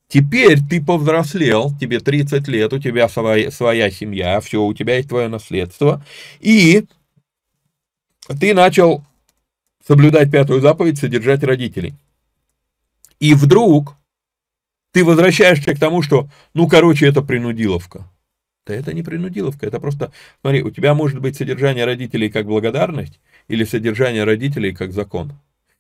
Теперь 0.07 0.59
ты 0.59 0.84
повзрослел, 0.84 1.72
тебе 1.80 2.01
30 2.01 2.47
лет, 2.49 2.74
у 2.74 2.80
тебя 2.80 3.07
своя, 3.07 3.49
своя 3.49 3.89
семья, 3.89 4.41
все, 4.41 4.62
у 4.62 4.74
тебя 4.74 4.97
есть 4.97 5.07
твое 5.07 5.30
наследство, 5.30 6.05
и 6.41 6.86
ты 8.28 8.53
начал 8.53 9.03
соблюдать 9.86 10.32
пятую 10.32 10.61
заповедь, 10.61 10.99
содержать 10.99 11.43
родителей. 11.43 11.93
И 13.19 13.34
вдруг 13.34 13.95
ты 14.91 15.03
возвращаешься 15.03 15.74
к 15.74 15.80
тому, 15.80 16.01
что, 16.01 16.30
ну, 16.53 16.67
короче, 16.67 17.07
это 17.07 17.22
принудиловка. 17.22 18.07
Да 18.65 18.76
это 18.76 18.93
не 18.93 19.01
принудиловка, 19.01 19.65
это 19.65 19.80
просто, 19.80 20.11
смотри, 20.41 20.61
у 20.61 20.69
тебя 20.69 20.93
может 20.93 21.19
быть 21.19 21.36
содержание 21.36 21.86
родителей 21.86 22.30
как 22.30 22.45
благодарность 22.45 23.19
или 23.47 23.63
содержание 23.63 24.24
родителей 24.24 24.74
как 24.74 24.91
закон. 24.91 25.34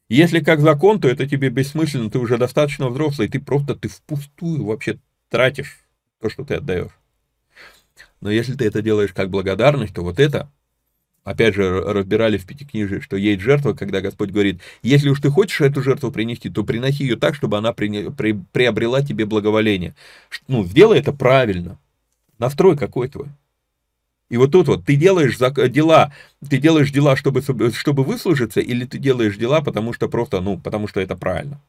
Если 0.09 0.39
как 0.39 0.59
закон, 0.59 0.99
то 0.99 1.07
это 1.07 1.27
тебе 1.27 1.49
бессмысленно, 1.49 2.09
ты 2.09 2.19
уже 2.19 2.37
достаточно 2.37 2.89
взрослый, 2.89 3.29
ты 3.29 3.39
просто, 3.39 3.75
ты 3.75 3.87
впустую 3.87 4.65
вообще 4.65 4.99
тратишь 5.29 5.79
то, 6.19 6.29
что 6.29 6.43
ты 6.43 6.55
отдаешь. 6.55 6.91
Но 8.19 8.29
если 8.29 8.55
ты 8.55 8.65
это 8.65 8.81
делаешь 8.81 9.13
как 9.13 9.29
благодарность, 9.29 9.93
то 9.93 10.01
вот 10.01 10.19
это, 10.19 10.51
опять 11.23 11.55
же, 11.55 11.81
разбирали 11.81 12.37
в 12.37 12.45
Пятикнижии, 12.45 12.99
что 12.99 13.15
есть 13.15 13.41
жертва, 13.41 13.73
когда 13.73 14.01
Господь 14.01 14.31
говорит, 14.31 14.61
если 14.81 15.09
уж 15.09 15.19
ты 15.19 15.29
хочешь 15.29 15.61
эту 15.61 15.81
жертву 15.81 16.11
принести, 16.11 16.49
то 16.49 16.63
приноси 16.63 17.03
ее 17.03 17.15
так, 17.15 17.35
чтобы 17.35 17.57
она 17.57 17.73
при, 17.73 18.09
при, 18.09 18.39
приобрела 18.51 19.01
тебе 19.01 19.25
благоволение. 19.25 19.95
Ну, 20.47 20.65
сделай 20.65 20.99
это 20.99 21.13
правильно. 21.13 21.77
Настрой 22.37 22.77
какой 22.77 23.07
твой. 23.07 23.27
И 24.29 24.37
вот 24.37 24.51
тут 24.51 24.67
вот 24.67 24.85
ты 24.85 24.95
делаешь 24.95 25.37
дела, 25.37 26.13
ты 26.49 26.57
делаешь 26.57 26.91
дела, 26.91 27.17
чтобы, 27.17 27.41
чтобы 27.41 28.03
выслужиться, 28.03 28.61
или 28.61 28.85
ты 28.85 28.97
делаешь 28.97 29.35
дела, 29.35 29.61
потому 29.61 29.91
что 29.91 30.07
просто, 30.07 30.39
ну, 30.39 30.57
потому 30.57 30.87
что 30.87 31.01
это 31.01 31.17
правильно. 31.17 31.59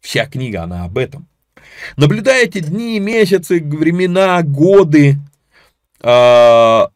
Вся 0.00 0.26
книга, 0.26 0.64
она 0.64 0.84
об 0.84 0.98
этом. 0.98 1.28
Наблюдаете 1.96 2.60
дни, 2.60 2.98
месяцы, 2.98 3.62
времена, 3.62 4.42
годы. 4.42 5.16
А, 6.00 6.90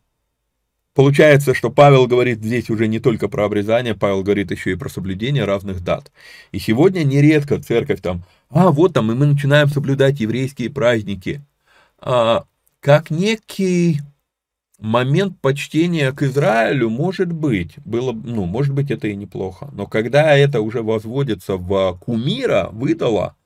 получается, 0.98 1.54
что 1.54 1.70
Павел 1.70 2.08
говорит 2.08 2.38
здесь 2.38 2.70
уже 2.70 2.88
не 2.88 2.98
только 2.98 3.28
про 3.28 3.44
обрезание, 3.44 3.94
Павел 3.94 4.24
говорит 4.24 4.50
еще 4.50 4.72
и 4.72 4.74
про 4.74 4.88
соблюдение 4.88 5.44
разных 5.44 5.84
дат. 5.84 6.10
И 6.50 6.58
сегодня 6.58 7.04
нередко 7.04 7.62
церковь 7.62 8.00
там, 8.00 8.24
а 8.50 8.72
вот 8.72 8.94
там, 8.94 9.12
и 9.12 9.14
мы 9.14 9.26
начинаем 9.26 9.68
соблюдать 9.68 10.18
еврейские 10.18 10.70
праздники 10.70 11.40
а, 12.00 12.46
как 12.80 13.10
некий 13.10 14.00
момент 14.80 15.40
почтения 15.40 16.10
к 16.10 16.24
Израилю, 16.24 16.90
может 16.90 17.30
быть, 17.30 17.76
было, 17.84 18.10
ну, 18.10 18.46
может 18.46 18.74
быть, 18.74 18.90
это 18.90 19.06
и 19.06 19.14
неплохо. 19.14 19.70
Но 19.72 19.86
когда 19.86 20.36
это 20.36 20.62
уже 20.62 20.82
возводится 20.82 21.58
в 21.58 21.96
кумира, 22.00 22.70
выдало, 22.72 23.36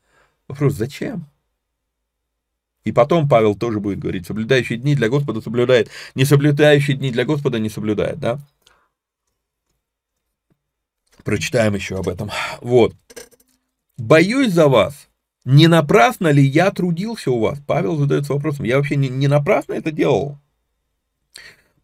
вопрос, 0.48 0.72
зачем? 0.72 1.26
И 2.84 2.92
потом 2.92 3.28
Павел 3.28 3.54
тоже 3.54 3.80
будет 3.80 3.98
говорить, 3.98 4.26
соблюдающие 4.26 4.78
дни 4.78 4.94
для 4.94 5.08
Господа 5.08 5.40
соблюдает, 5.40 5.88
не 6.14 6.24
соблюдающие 6.24 6.96
дни 6.96 7.10
для 7.10 7.24
Господа 7.24 7.58
не 7.58 7.68
соблюдает, 7.68 8.18
да? 8.18 8.38
Прочитаем 11.22 11.74
еще 11.74 11.96
об 11.96 12.08
этом. 12.08 12.30
Вот. 12.60 12.94
Боюсь 13.96 14.52
за 14.52 14.66
вас, 14.66 15.08
не 15.44 15.68
напрасно 15.68 16.28
ли 16.28 16.44
я 16.44 16.72
трудился 16.72 17.30
у 17.30 17.38
вас? 17.38 17.60
Павел 17.64 17.96
задается 17.96 18.32
вопросом, 18.32 18.64
я 18.64 18.76
вообще 18.76 18.96
не, 18.96 19.08
не 19.08 19.28
напрасно 19.28 19.74
это 19.74 19.92
делал? 19.92 20.38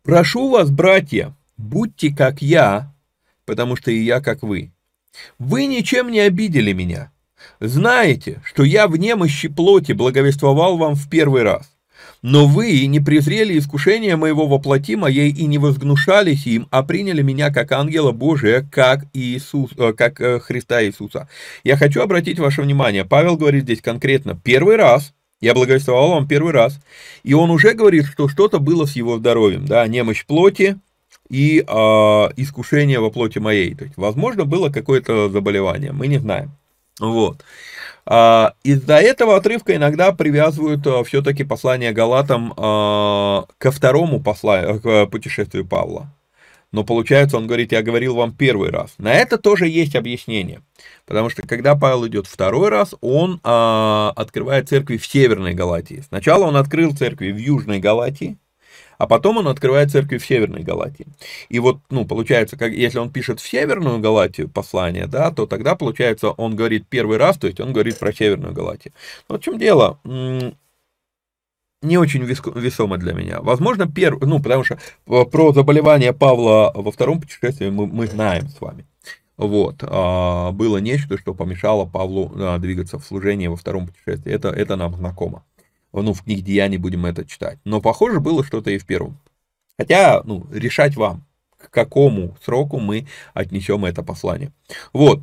Прошу 0.03 0.51
вас, 0.51 0.71
братья, 0.71 1.37
будьте 1.57 2.15
как 2.15 2.43
я, 2.43 2.93
потому 3.45 3.77
что 3.77 3.91
и 3.93 3.99
я 3.99 4.21
как 4.21 4.43
вы. 4.43 4.73
Вы 5.39 5.67
ничем 5.67 6.11
не 6.11 6.21
обидели 6.21 6.73
меня. 6.73 7.13
Знаете, 7.61 8.41
что 8.45 8.63
я 8.63 8.87
в 8.87 8.97
немощи 8.97 9.49
плоти 9.49 9.93
благовествовал 9.93 10.77
вам 10.77 10.95
в 10.95 11.11
первый 11.11 11.43
раз. 11.43 11.69
Но 12.23 12.47
вы 12.47 12.87
не 12.87 13.01
презрели 13.01 13.59
искушение 13.59 14.17
моего 14.17 14.47
воплоти 14.47 14.97
моей 14.97 15.31
и 15.31 15.47
не 15.47 15.59
возгнушались 15.59 16.47
им, 16.47 16.67
а 16.71 16.83
приняли 16.83 17.23
меня 17.23 17.53
как 17.53 17.71
ангела 17.73 18.13
Божия, 18.13 18.67
как, 18.73 19.05
Иисус, 19.13 19.71
э, 19.77 19.93
как 19.93 20.21
э, 20.21 20.41
Христа 20.41 20.85
Иисуса. 20.85 21.29
Я 21.63 21.77
хочу 21.77 22.01
обратить 22.01 22.39
ваше 22.39 22.63
внимание, 22.63 23.05
Павел 23.05 23.37
говорит 23.37 23.65
здесь 23.65 23.81
конкретно, 23.81 24.35
первый 24.35 24.77
раз, 24.77 25.13
я 25.41 25.55
благовествовал 25.55 26.11
вам 26.11 26.27
первый 26.27 26.53
раз, 26.53 26.81
и 27.23 27.35
он 27.35 27.51
уже 27.51 27.75
говорит, 27.75 28.07
что 28.07 28.29
что-то 28.29 28.59
было 28.59 28.87
с 28.87 28.97
его 28.97 29.19
здоровьем, 29.19 29.67
да, 29.67 29.87
немощь 29.87 30.27
плоти 30.27 30.77
и 31.29 31.61
э, 31.61 31.73
искушение 32.37 32.99
во 32.99 33.11
плоти 33.11 33.39
моей. 33.39 33.75
То 33.77 33.85
есть, 33.85 33.97
возможно, 33.97 34.45
было 34.45 34.71
какое-то 34.71 35.29
заболевание, 35.29 35.93
мы 35.93 36.09
не 36.09 36.19
знаем. 36.19 36.51
Вот. 37.01 37.45
А, 38.11 38.55
из-за 38.63 38.97
этого 38.97 39.37
отрывка 39.37 39.77
иногда 39.77 40.13
привязывают 40.13 40.87
а, 40.87 41.05
все-таки 41.05 41.45
послание 41.45 41.93
Галатам 41.93 42.55
а, 42.57 43.45
ко 43.59 43.71
второму 43.71 44.21
посланию, 44.21 44.81
к 44.81 45.07
путешествию 45.07 45.67
Павла. 45.67 46.11
Но 46.73 46.85
получается, 46.85 47.37
он 47.37 47.47
говорит, 47.47 47.73
я 47.73 47.83
говорил 47.83 48.15
вам 48.15 48.33
первый 48.33 48.71
раз. 48.71 48.95
На 48.99 49.15
это 49.15 49.39
тоже 49.39 49.69
есть 49.69 49.97
объяснение. 49.97 50.61
Потому 51.07 51.31
что 51.31 51.47
когда 51.47 51.75
Павел 51.75 52.07
идет 52.07 52.27
второй 52.27 52.69
раз, 52.69 52.95
он 53.01 53.41
а, 53.43 54.13
открывает 54.17 54.69
церкви 54.69 54.97
в 54.97 55.07
Северной 55.07 55.55
Галатии. 55.55 56.03
Сначала 56.07 56.45
он 56.47 56.57
открыл 56.57 56.95
церкви 56.97 57.31
в 57.31 57.37
Южной 57.37 57.79
Галатии, 57.79 58.39
а 58.99 59.07
потом 59.07 59.39
он 59.39 59.49
открывает 59.49 59.91
церковь 59.91 60.23
в 60.23 60.27
Северной 60.27 60.63
Галатии. 60.63 61.07
И 61.49 61.59
вот, 61.61 61.79
ну, 61.89 62.05
получается, 62.05 62.57
как, 62.57 62.73
если 62.73 62.99
он 62.99 63.11
пишет 63.11 63.41
в 63.41 63.49
Северную 63.49 64.01
Галатию 64.01 64.49
послание, 64.49 65.07
да, 65.07 65.31
то 65.31 65.47
тогда, 65.47 65.77
получается, 65.77 66.31
он 66.31 66.57
говорит 66.57 66.87
первый 66.89 67.17
раз, 67.17 67.39
то 67.39 67.47
есть 67.47 67.61
он 67.61 67.73
говорит 67.73 67.99
про 67.99 68.13
Северную 68.13 68.53
Галатию. 68.53 68.93
Но 69.29 69.39
в 69.39 69.41
чем 69.41 69.59
дело? 69.59 69.99
не 71.81 71.97
очень 71.97 72.25
весомо 72.25 72.99
для 72.99 73.13
меня. 73.13 73.41
Возможно, 73.41 73.87
первый, 73.87 74.27
ну, 74.27 74.43
потому 74.43 74.65
что 74.65 74.79
про 75.07 75.53
заболевание 75.53 76.13
Павла 76.13 76.73
во 76.75 76.91
втором 76.91 77.21
путешествии 77.21 77.71
мы, 77.71 77.87
мы 77.87 78.09
знаем 78.09 78.49
с 78.49 78.61
вами. 78.61 78.85
Вот, 79.37 79.77
а, 79.83 80.51
было 80.51 80.79
нечто, 80.79 81.17
что 81.17 81.35
помешало 81.35 81.85
Павлу 81.87 82.33
а, 82.35 82.59
двигаться 82.59 82.99
в 82.99 83.05
служение 83.05 83.49
во 83.49 83.55
втором 83.55 83.87
путешествии. 83.87 84.33
Это, 84.33 84.49
это 84.49 84.75
нам 84.75 84.97
знакомо 84.97 85.45
ну, 85.93 86.13
в 86.13 86.23
книге 86.23 86.43
Деяний 86.43 86.77
будем 86.77 87.07
это 87.07 87.25
читать. 87.25 87.59
Но, 87.65 87.81
похоже, 87.81 88.21
было 88.21 88.45
что-то 88.45 88.71
и 88.71 88.79
в 88.79 88.87
первом. 88.87 89.19
Хотя, 89.79 90.23
ну, 90.25 90.47
решать 90.53 90.97
вам, 90.97 91.25
к 91.57 91.71
какому 91.71 92.37
сроку 92.45 92.79
мы 92.79 93.07
отнесем 93.35 93.85
это 93.85 94.03
послание. 94.03 94.53
Вот. 94.93 95.21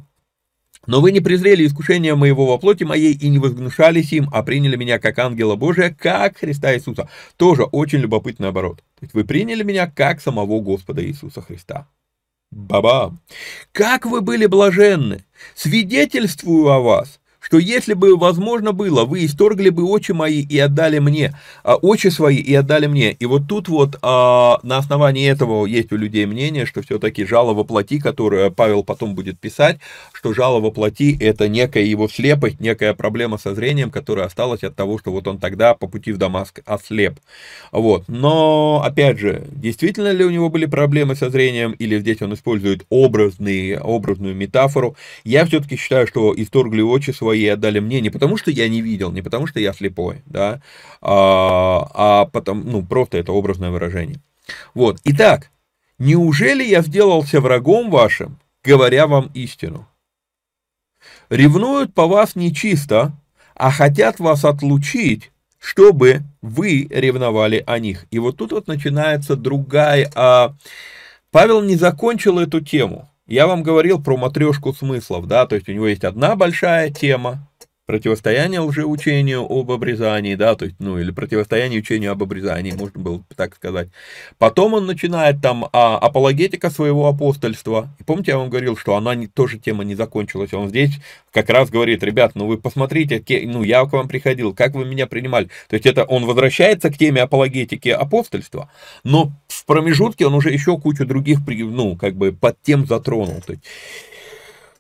Но 0.88 1.02
вы 1.02 1.12
не 1.12 1.20
презрели 1.20 1.66
искушения 1.66 2.16
моего 2.16 2.46
во 2.46 2.58
плоти 2.58 2.84
моей 2.84 3.14
и 3.14 3.28
не 3.30 3.40
возгнушались 3.40 4.12
им, 4.14 4.30
а 4.32 4.44
приняли 4.44 4.76
меня 4.76 5.00
как 5.00 5.18
ангела 5.18 5.56
Божия, 5.56 5.96
как 5.98 6.38
Христа 6.38 6.76
Иисуса. 6.76 7.10
Тоже 7.38 7.64
очень 7.64 8.00
любопытный 8.00 8.50
оборот. 8.50 8.78
То 9.00 9.06
есть 9.06 9.14
вы 9.14 9.24
приняли 9.24 9.64
меня 9.64 9.88
как 9.88 10.22
самого 10.22 10.62
Господа 10.62 11.04
Иисуса 11.04 11.42
Христа. 11.42 11.88
Баба! 12.52 13.18
Как 13.72 14.06
вы 14.06 14.22
были 14.22 14.46
блаженны! 14.46 15.26
Свидетельствую 15.56 16.70
о 16.70 16.80
вас, 16.80 17.20
что 17.46 17.60
если 17.60 17.94
бы 17.94 18.18
возможно 18.18 18.72
было, 18.72 19.06
вы 19.06 19.26
исторгли 19.26 19.70
бы 19.70 19.84
очи 19.84 20.14
мои 20.14 20.42
и 20.42 20.58
отдали 20.58 20.98
мне, 20.98 21.38
а, 21.64 21.76
очи 21.76 22.08
свои 22.08 22.38
и 22.38 22.56
отдали 22.56 22.88
мне. 22.88 23.12
И 23.12 23.26
вот 23.28 23.44
тут 23.48 23.68
вот 23.68 24.00
а, 24.02 24.60
на 24.64 24.78
основании 24.78 25.30
этого 25.30 25.68
есть 25.68 25.92
у 25.92 25.96
людей 25.96 26.26
мнение, 26.26 26.66
что 26.66 26.82
все-таки 26.82 27.24
жало 27.24 27.54
воплоти, 27.54 28.00
которое 28.00 28.50
Павел 28.50 28.84
потом 28.84 29.14
будет 29.14 29.40
писать, 29.40 29.78
что 30.12 30.34
жало 30.34 30.60
воплоти 30.60 31.16
это 31.22 31.48
некая 31.48 31.84
его 31.84 32.08
слепость, 32.08 32.60
некая 32.60 32.96
проблема 32.96 33.38
со 33.38 33.54
зрением, 33.54 33.92
которая 33.92 34.26
осталась 34.26 34.64
от 34.64 34.76
того, 34.76 34.98
что 34.98 35.12
вот 35.12 35.28
он 35.28 35.38
тогда 35.38 35.76
по 35.76 35.88
пути 35.88 36.14
в 36.14 36.18
Дамаск 36.18 36.62
ослеп. 36.66 37.20
Вот. 37.72 38.06
Но, 38.08 38.82
опять 38.84 39.20
же, 39.20 39.46
действительно 39.52 40.12
ли 40.12 40.26
у 40.26 40.32
него 40.32 40.50
были 40.50 40.66
проблемы 40.66 41.16
со 41.16 41.30
зрением, 41.30 41.74
или 41.74 42.00
здесь 42.00 42.24
он 42.24 42.34
использует 42.34 42.88
образный, 42.90 43.78
образную 43.78 44.36
метафору, 44.36 44.96
я 45.24 45.46
все-таки 45.46 45.76
считаю, 45.76 46.08
что 46.08 46.34
исторгли 46.36 46.82
очи 46.82 47.12
свои 47.12 47.35
своей 47.36 47.54
отдали 47.54 47.80
мне 47.80 48.02
не 48.02 48.10
потому, 48.10 48.38
что 48.38 48.52
я 48.52 48.70
не 48.70 48.82
видел, 48.82 49.12
не 49.12 49.22
потому, 49.22 49.48
что 49.48 49.60
я 49.60 49.74
слепой, 49.74 50.22
да, 50.26 50.62
а, 51.02 51.90
а 51.94 52.26
потом, 52.26 52.64
ну, 52.66 52.86
просто 52.86 53.18
это 53.18 53.34
образное 53.34 53.72
выражение. 53.72 54.20
Вот, 54.74 55.00
итак, 55.04 55.52
неужели 56.00 56.64
я 56.64 56.82
сделался 56.82 57.42
врагом 57.42 57.90
вашим, 57.90 58.40
говоря 58.64 59.08
вам 59.08 59.32
истину? 59.34 59.86
Ревнуют 61.30 61.94
по 61.94 62.08
вас 62.08 62.36
нечисто, 62.36 63.12
а 63.56 63.72
хотят 63.72 64.20
вас 64.20 64.46
отлучить, 64.46 65.32
чтобы 65.60 66.22
вы 66.42 66.88
ревновали 66.90 67.64
о 67.68 67.80
них. 67.80 68.06
И 68.12 68.20
вот 68.20 68.38
тут 68.38 68.52
вот 68.52 68.68
начинается 68.68 69.36
другая... 69.36 70.10
А, 70.16 70.56
Павел 71.32 71.62
не 71.62 71.76
закончил 71.76 72.40
эту 72.40 72.62
тему. 72.62 73.10
Я 73.28 73.48
вам 73.48 73.64
говорил 73.64 74.02
про 74.02 74.18
матрешку 74.18 74.72
смыслов, 74.72 75.26
да, 75.26 75.48
то 75.48 75.56
есть 75.56 75.68
у 75.68 75.74
него 75.74 75.88
есть 75.88 76.04
одна 76.04 76.36
большая 76.36 76.92
тема, 76.92 77.50
противостояние 77.86 78.62
лжеучению 78.62 79.46
об 79.48 79.72
обрезании, 79.72 80.36
да, 80.36 80.56
то 80.56 80.66
есть, 80.66 80.78
ну, 80.80 80.98
или 80.98 81.12
противостояние 81.12 81.80
учению 81.80 82.12
об 82.12 82.24
обрезании, 82.24 82.72
можно 82.72 83.00
было 83.00 83.18
бы 83.18 83.26
так 83.36 83.56
сказать. 83.56 83.90
Потом 84.38 84.74
он 84.74 84.86
начинает 84.86 85.42
там 85.42 85.70
а, 85.72 85.98
апологетика 85.98 86.70
своего 86.70 87.08
апостольства. 87.08 87.90
И 88.00 88.04
помните, 88.04 88.32
я 88.32 88.38
вам 88.38 88.50
говорил, 88.50 88.76
что 88.76 88.96
она 88.96 89.14
не, 89.14 89.28
тоже 89.28 89.60
тема 89.60 89.84
не 89.84 89.96
закончилась. 89.96 90.54
Он 90.54 90.70
здесь 90.70 90.92
как 91.32 91.50
раз 91.50 91.70
говорит, 91.70 92.02
ребят, 92.02 92.32
ну 92.34 92.48
вы 92.48 92.58
посмотрите, 92.58 93.24
ну 93.46 93.62
я 93.62 93.86
к 93.86 93.94
вам 93.94 94.08
приходил, 94.08 94.54
как 94.54 94.74
вы 94.74 94.86
меня 94.86 95.06
принимали. 95.06 95.50
То 95.68 95.76
есть 95.76 95.86
это 95.86 96.06
он 96.06 96.26
возвращается 96.26 96.90
к 96.90 96.98
теме 96.98 97.22
апологетики 97.22 97.90
апостольства, 97.90 98.72
но 99.04 99.32
в 99.48 99.66
промежутке 99.66 100.26
он 100.26 100.34
уже 100.34 100.50
еще 100.50 100.80
кучу 100.80 101.06
других, 101.06 101.40
ну, 101.48 101.96
как 101.96 102.16
бы 102.16 102.32
под 102.32 102.62
тем 102.64 102.86
затронул. 102.86 103.42
То 103.46 103.54
есть, 103.54 103.64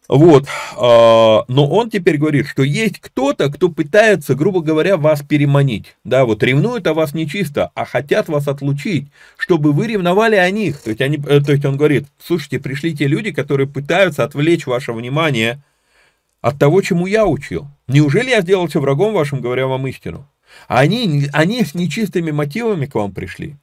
вот, 0.08 0.48
а, 0.78 1.46
но 1.48 1.68
он 1.68 1.90
теперь 1.90 2.18
говорит, 2.18 2.48
что 2.48 2.64
есть 2.64 3.00
кто-то, 3.00 3.52
кто 3.52 3.70
пытается, 3.70 4.36
грубо 4.36 4.62
говоря, 4.62 4.98
вас 4.98 5.24
переманить, 5.24 5.96
да, 6.04 6.26
вот 6.26 6.44
ревнуют 6.44 6.86
о 6.88 6.94
вас 6.94 7.14
нечисто, 7.14 7.72
а 7.74 7.86
хотят 7.86 8.28
вас 8.28 8.48
отлучить, 8.48 9.08
чтобы 9.38 9.72
вы 9.72 9.88
ревновали 9.88 10.36
о 10.36 10.50
них, 10.52 10.80
то 10.82 10.92
есть, 10.92 11.02
они, 11.02 11.18
э, 11.18 11.42
то 11.42 11.52
есть 11.52 11.66
он 11.66 11.78
говорит, 11.78 12.06
слушайте, 12.24 12.60
пришли 12.60 12.96
те 12.96 13.08
люди, 13.08 13.32
которые 13.32 13.68
пытаются 13.68 14.24
отвлечь 14.24 14.68
ваше 14.68 14.94
внимание 14.94 15.64
от 16.42 16.60
того, 16.60 16.82
чему 16.82 17.08
я 17.08 17.26
учил, 17.26 17.68
неужели 17.88 18.30
я 18.30 18.42
сделался 18.42 18.80
врагом 18.80 19.14
вашим, 19.14 19.42
говоря 19.42 19.66
вам 19.66 19.88
истину, 19.88 20.30
они, 20.68 21.28
они 21.34 21.64
с 21.64 21.74
нечистыми 21.74 22.30
мотивами 22.30 22.86
к 22.86 22.94
вам 22.94 23.12
пришли, 23.12 23.56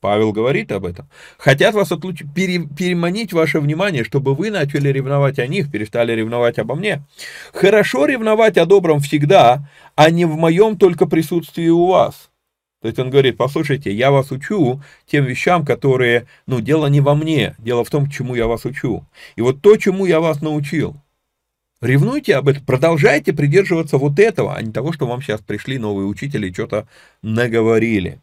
Павел 0.00 0.32
говорит 0.32 0.72
об 0.72 0.86
этом. 0.86 1.08
Хотят 1.38 1.74
вас 1.74 1.92
отлучить, 1.92 2.32
пере, 2.34 2.66
переманить 2.66 3.32
ваше 3.32 3.60
внимание, 3.60 4.02
чтобы 4.02 4.34
вы 4.34 4.50
начали 4.50 4.88
ревновать 4.88 5.38
о 5.38 5.46
них, 5.46 5.70
перестали 5.70 6.12
ревновать 6.12 6.58
обо 6.58 6.74
мне. 6.74 7.02
Хорошо 7.52 8.06
ревновать 8.06 8.56
о 8.56 8.64
добром 8.64 9.00
всегда, 9.00 9.68
а 9.94 10.10
не 10.10 10.24
в 10.24 10.36
моем 10.36 10.78
только 10.78 11.06
присутствии 11.06 11.68
у 11.68 11.86
вас. 11.86 12.30
То 12.80 12.88
есть 12.88 12.98
он 12.98 13.10
говорит, 13.10 13.36
послушайте, 13.36 13.92
я 13.92 14.10
вас 14.10 14.30
учу 14.30 14.82
тем 15.06 15.26
вещам, 15.26 15.66
которые, 15.66 16.26
ну, 16.46 16.60
дело 16.60 16.86
не 16.86 17.02
во 17.02 17.14
мне, 17.14 17.54
дело 17.58 17.84
в 17.84 17.90
том, 17.90 18.08
чему 18.08 18.34
я 18.34 18.46
вас 18.46 18.64
учу. 18.64 19.04
И 19.36 19.42
вот 19.42 19.60
то, 19.60 19.76
чему 19.76 20.06
я 20.06 20.18
вас 20.20 20.40
научил, 20.40 20.96
ревнуйте 21.82 22.36
об 22.36 22.48
этом, 22.48 22.64
продолжайте 22.64 23.34
придерживаться 23.34 23.98
вот 23.98 24.18
этого, 24.18 24.56
а 24.56 24.62
не 24.62 24.72
того, 24.72 24.94
что 24.94 25.06
вам 25.06 25.20
сейчас 25.20 25.42
пришли 25.42 25.76
новые 25.76 26.06
учители 26.06 26.48
и 26.48 26.54
что-то 26.54 26.88
наговорили. 27.20 28.18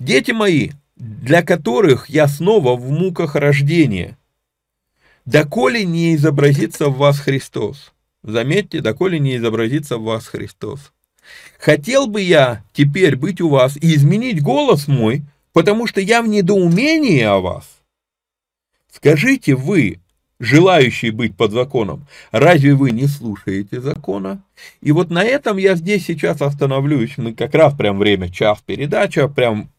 Дети 0.00 0.32
мои, 0.32 0.70
для 0.98 1.42
которых 1.42 2.10
я 2.10 2.26
снова 2.26 2.76
в 2.76 2.90
муках 2.90 3.36
рождения. 3.36 4.18
Доколе 5.24 5.84
не 5.84 6.14
изобразится 6.14 6.88
в 6.88 6.96
вас 6.96 7.20
Христос. 7.20 7.92
Заметьте, 8.22 8.80
доколе 8.80 9.18
не 9.18 9.36
изобразится 9.36 9.96
в 9.96 10.02
вас 10.02 10.26
Христос. 10.26 10.92
Хотел 11.58 12.06
бы 12.06 12.20
я 12.22 12.64
теперь 12.72 13.16
быть 13.16 13.40
у 13.40 13.48
вас 13.48 13.76
и 13.76 13.94
изменить 13.94 14.42
голос 14.42 14.88
мой, 14.88 15.22
потому 15.52 15.86
что 15.86 16.00
я 16.00 16.22
в 16.22 16.28
недоумении 16.28 17.22
о 17.22 17.38
вас. 17.38 17.78
Скажите 18.90 19.54
вы, 19.54 20.00
желающие 20.40 21.12
быть 21.12 21.36
под 21.36 21.52
законом, 21.52 22.06
разве 22.32 22.74
вы 22.74 22.90
не 22.90 23.06
слушаете 23.06 23.80
закона? 23.80 24.42
И 24.80 24.92
вот 24.92 25.10
на 25.10 25.22
этом 25.22 25.58
я 25.58 25.76
здесь 25.76 26.06
сейчас 26.06 26.40
остановлюсь. 26.42 27.18
Мы 27.18 27.34
как 27.34 27.54
раз 27.54 27.74
прям 27.74 27.98
время, 27.98 28.30
час 28.30 28.58
передача, 28.64 29.28
прям 29.28 29.70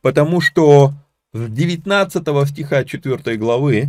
Потому 0.00 0.40
что 0.40 0.92
с 1.32 1.48
19 1.48 2.48
стиха 2.48 2.84
4 2.84 3.36
главы 3.36 3.88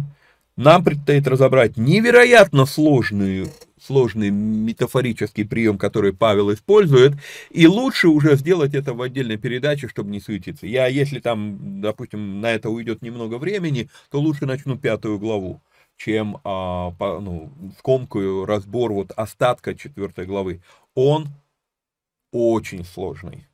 нам 0.57 0.83
предстоит 0.83 1.27
разобрать 1.27 1.77
невероятно 1.77 2.65
сложную, 2.65 3.49
сложный 3.79 4.29
метафорический 4.29 5.45
прием, 5.45 5.77
который 5.77 6.13
Павел 6.13 6.53
использует, 6.53 7.13
и 7.49 7.67
лучше 7.67 8.07
уже 8.07 8.35
сделать 8.35 8.73
это 8.73 8.93
в 8.93 9.01
отдельной 9.01 9.37
передаче, 9.37 9.87
чтобы 9.87 10.11
не 10.11 10.21
суетиться. 10.21 10.65
Я, 10.65 10.87
если 10.87 11.19
там, 11.19 11.81
допустим, 11.81 12.39
на 12.39 12.51
это 12.51 12.69
уйдет 12.69 13.01
немного 13.01 13.37
времени, 13.37 13.89
то 14.09 14.19
лучше 14.19 14.45
начну 14.45 14.77
пятую 14.77 15.19
главу 15.19 15.61
чем 15.97 16.39
а, 16.43 16.91
по, 16.91 17.19
ну, 17.21 17.51
скомкую 17.79 18.45
разбор 18.45 18.91
вот 18.91 19.11
остатка 19.11 19.75
четвертой 19.75 20.25
главы. 20.25 20.61
Он 20.93 21.27
очень 22.31 22.83
сложный 22.83 23.47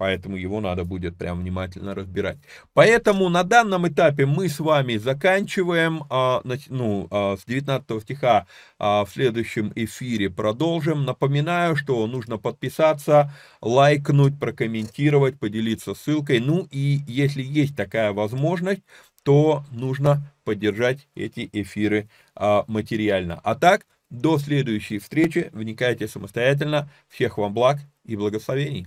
поэтому 0.00 0.38
его 0.38 0.62
надо 0.62 0.84
будет 0.84 1.18
прям 1.18 1.40
внимательно 1.40 1.94
разбирать. 1.94 2.38
Поэтому 2.72 3.28
на 3.28 3.42
данном 3.42 3.86
этапе 3.86 4.24
мы 4.24 4.48
с 4.48 4.58
вами 4.58 4.96
заканчиваем, 4.96 6.04
а, 6.08 6.40
ну, 6.70 7.06
а, 7.10 7.36
с 7.36 7.44
19 7.44 8.00
стиха 8.00 8.46
а, 8.78 9.04
в 9.04 9.10
следующем 9.10 9.70
эфире 9.74 10.30
продолжим. 10.30 11.04
Напоминаю, 11.04 11.76
что 11.76 12.06
нужно 12.06 12.38
подписаться, 12.38 13.30
лайкнуть, 13.60 14.40
прокомментировать, 14.40 15.38
поделиться 15.38 15.94
ссылкой. 15.94 16.40
Ну 16.40 16.66
и 16.70 17.00
если 17.06 17.42
есть 17.42 17.76
такая 17.76 18.14
возможность, 18.14 18.80
то 19.22 19.64
нужно 19.70 20.32
поддержать 20.44 21.08
эти 21.14 21.50
эфиры 21.52 22.08
материально. 22.34 23.38
А 23.44 23.54
так, 23.54 23.84
до 24.08 24.38
следующей 24.38 24.98
встречи. 24.98 25.50
Вникайте 25.52 26.08
самостоятельно. 26.08 26.88
Всех 27.10 27.36
вам 27.36 27.52
благ 27.52 27.80
и 28.06 28.16
благословений. 28.16 28.86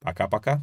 Пока-пока. 0.00 0.62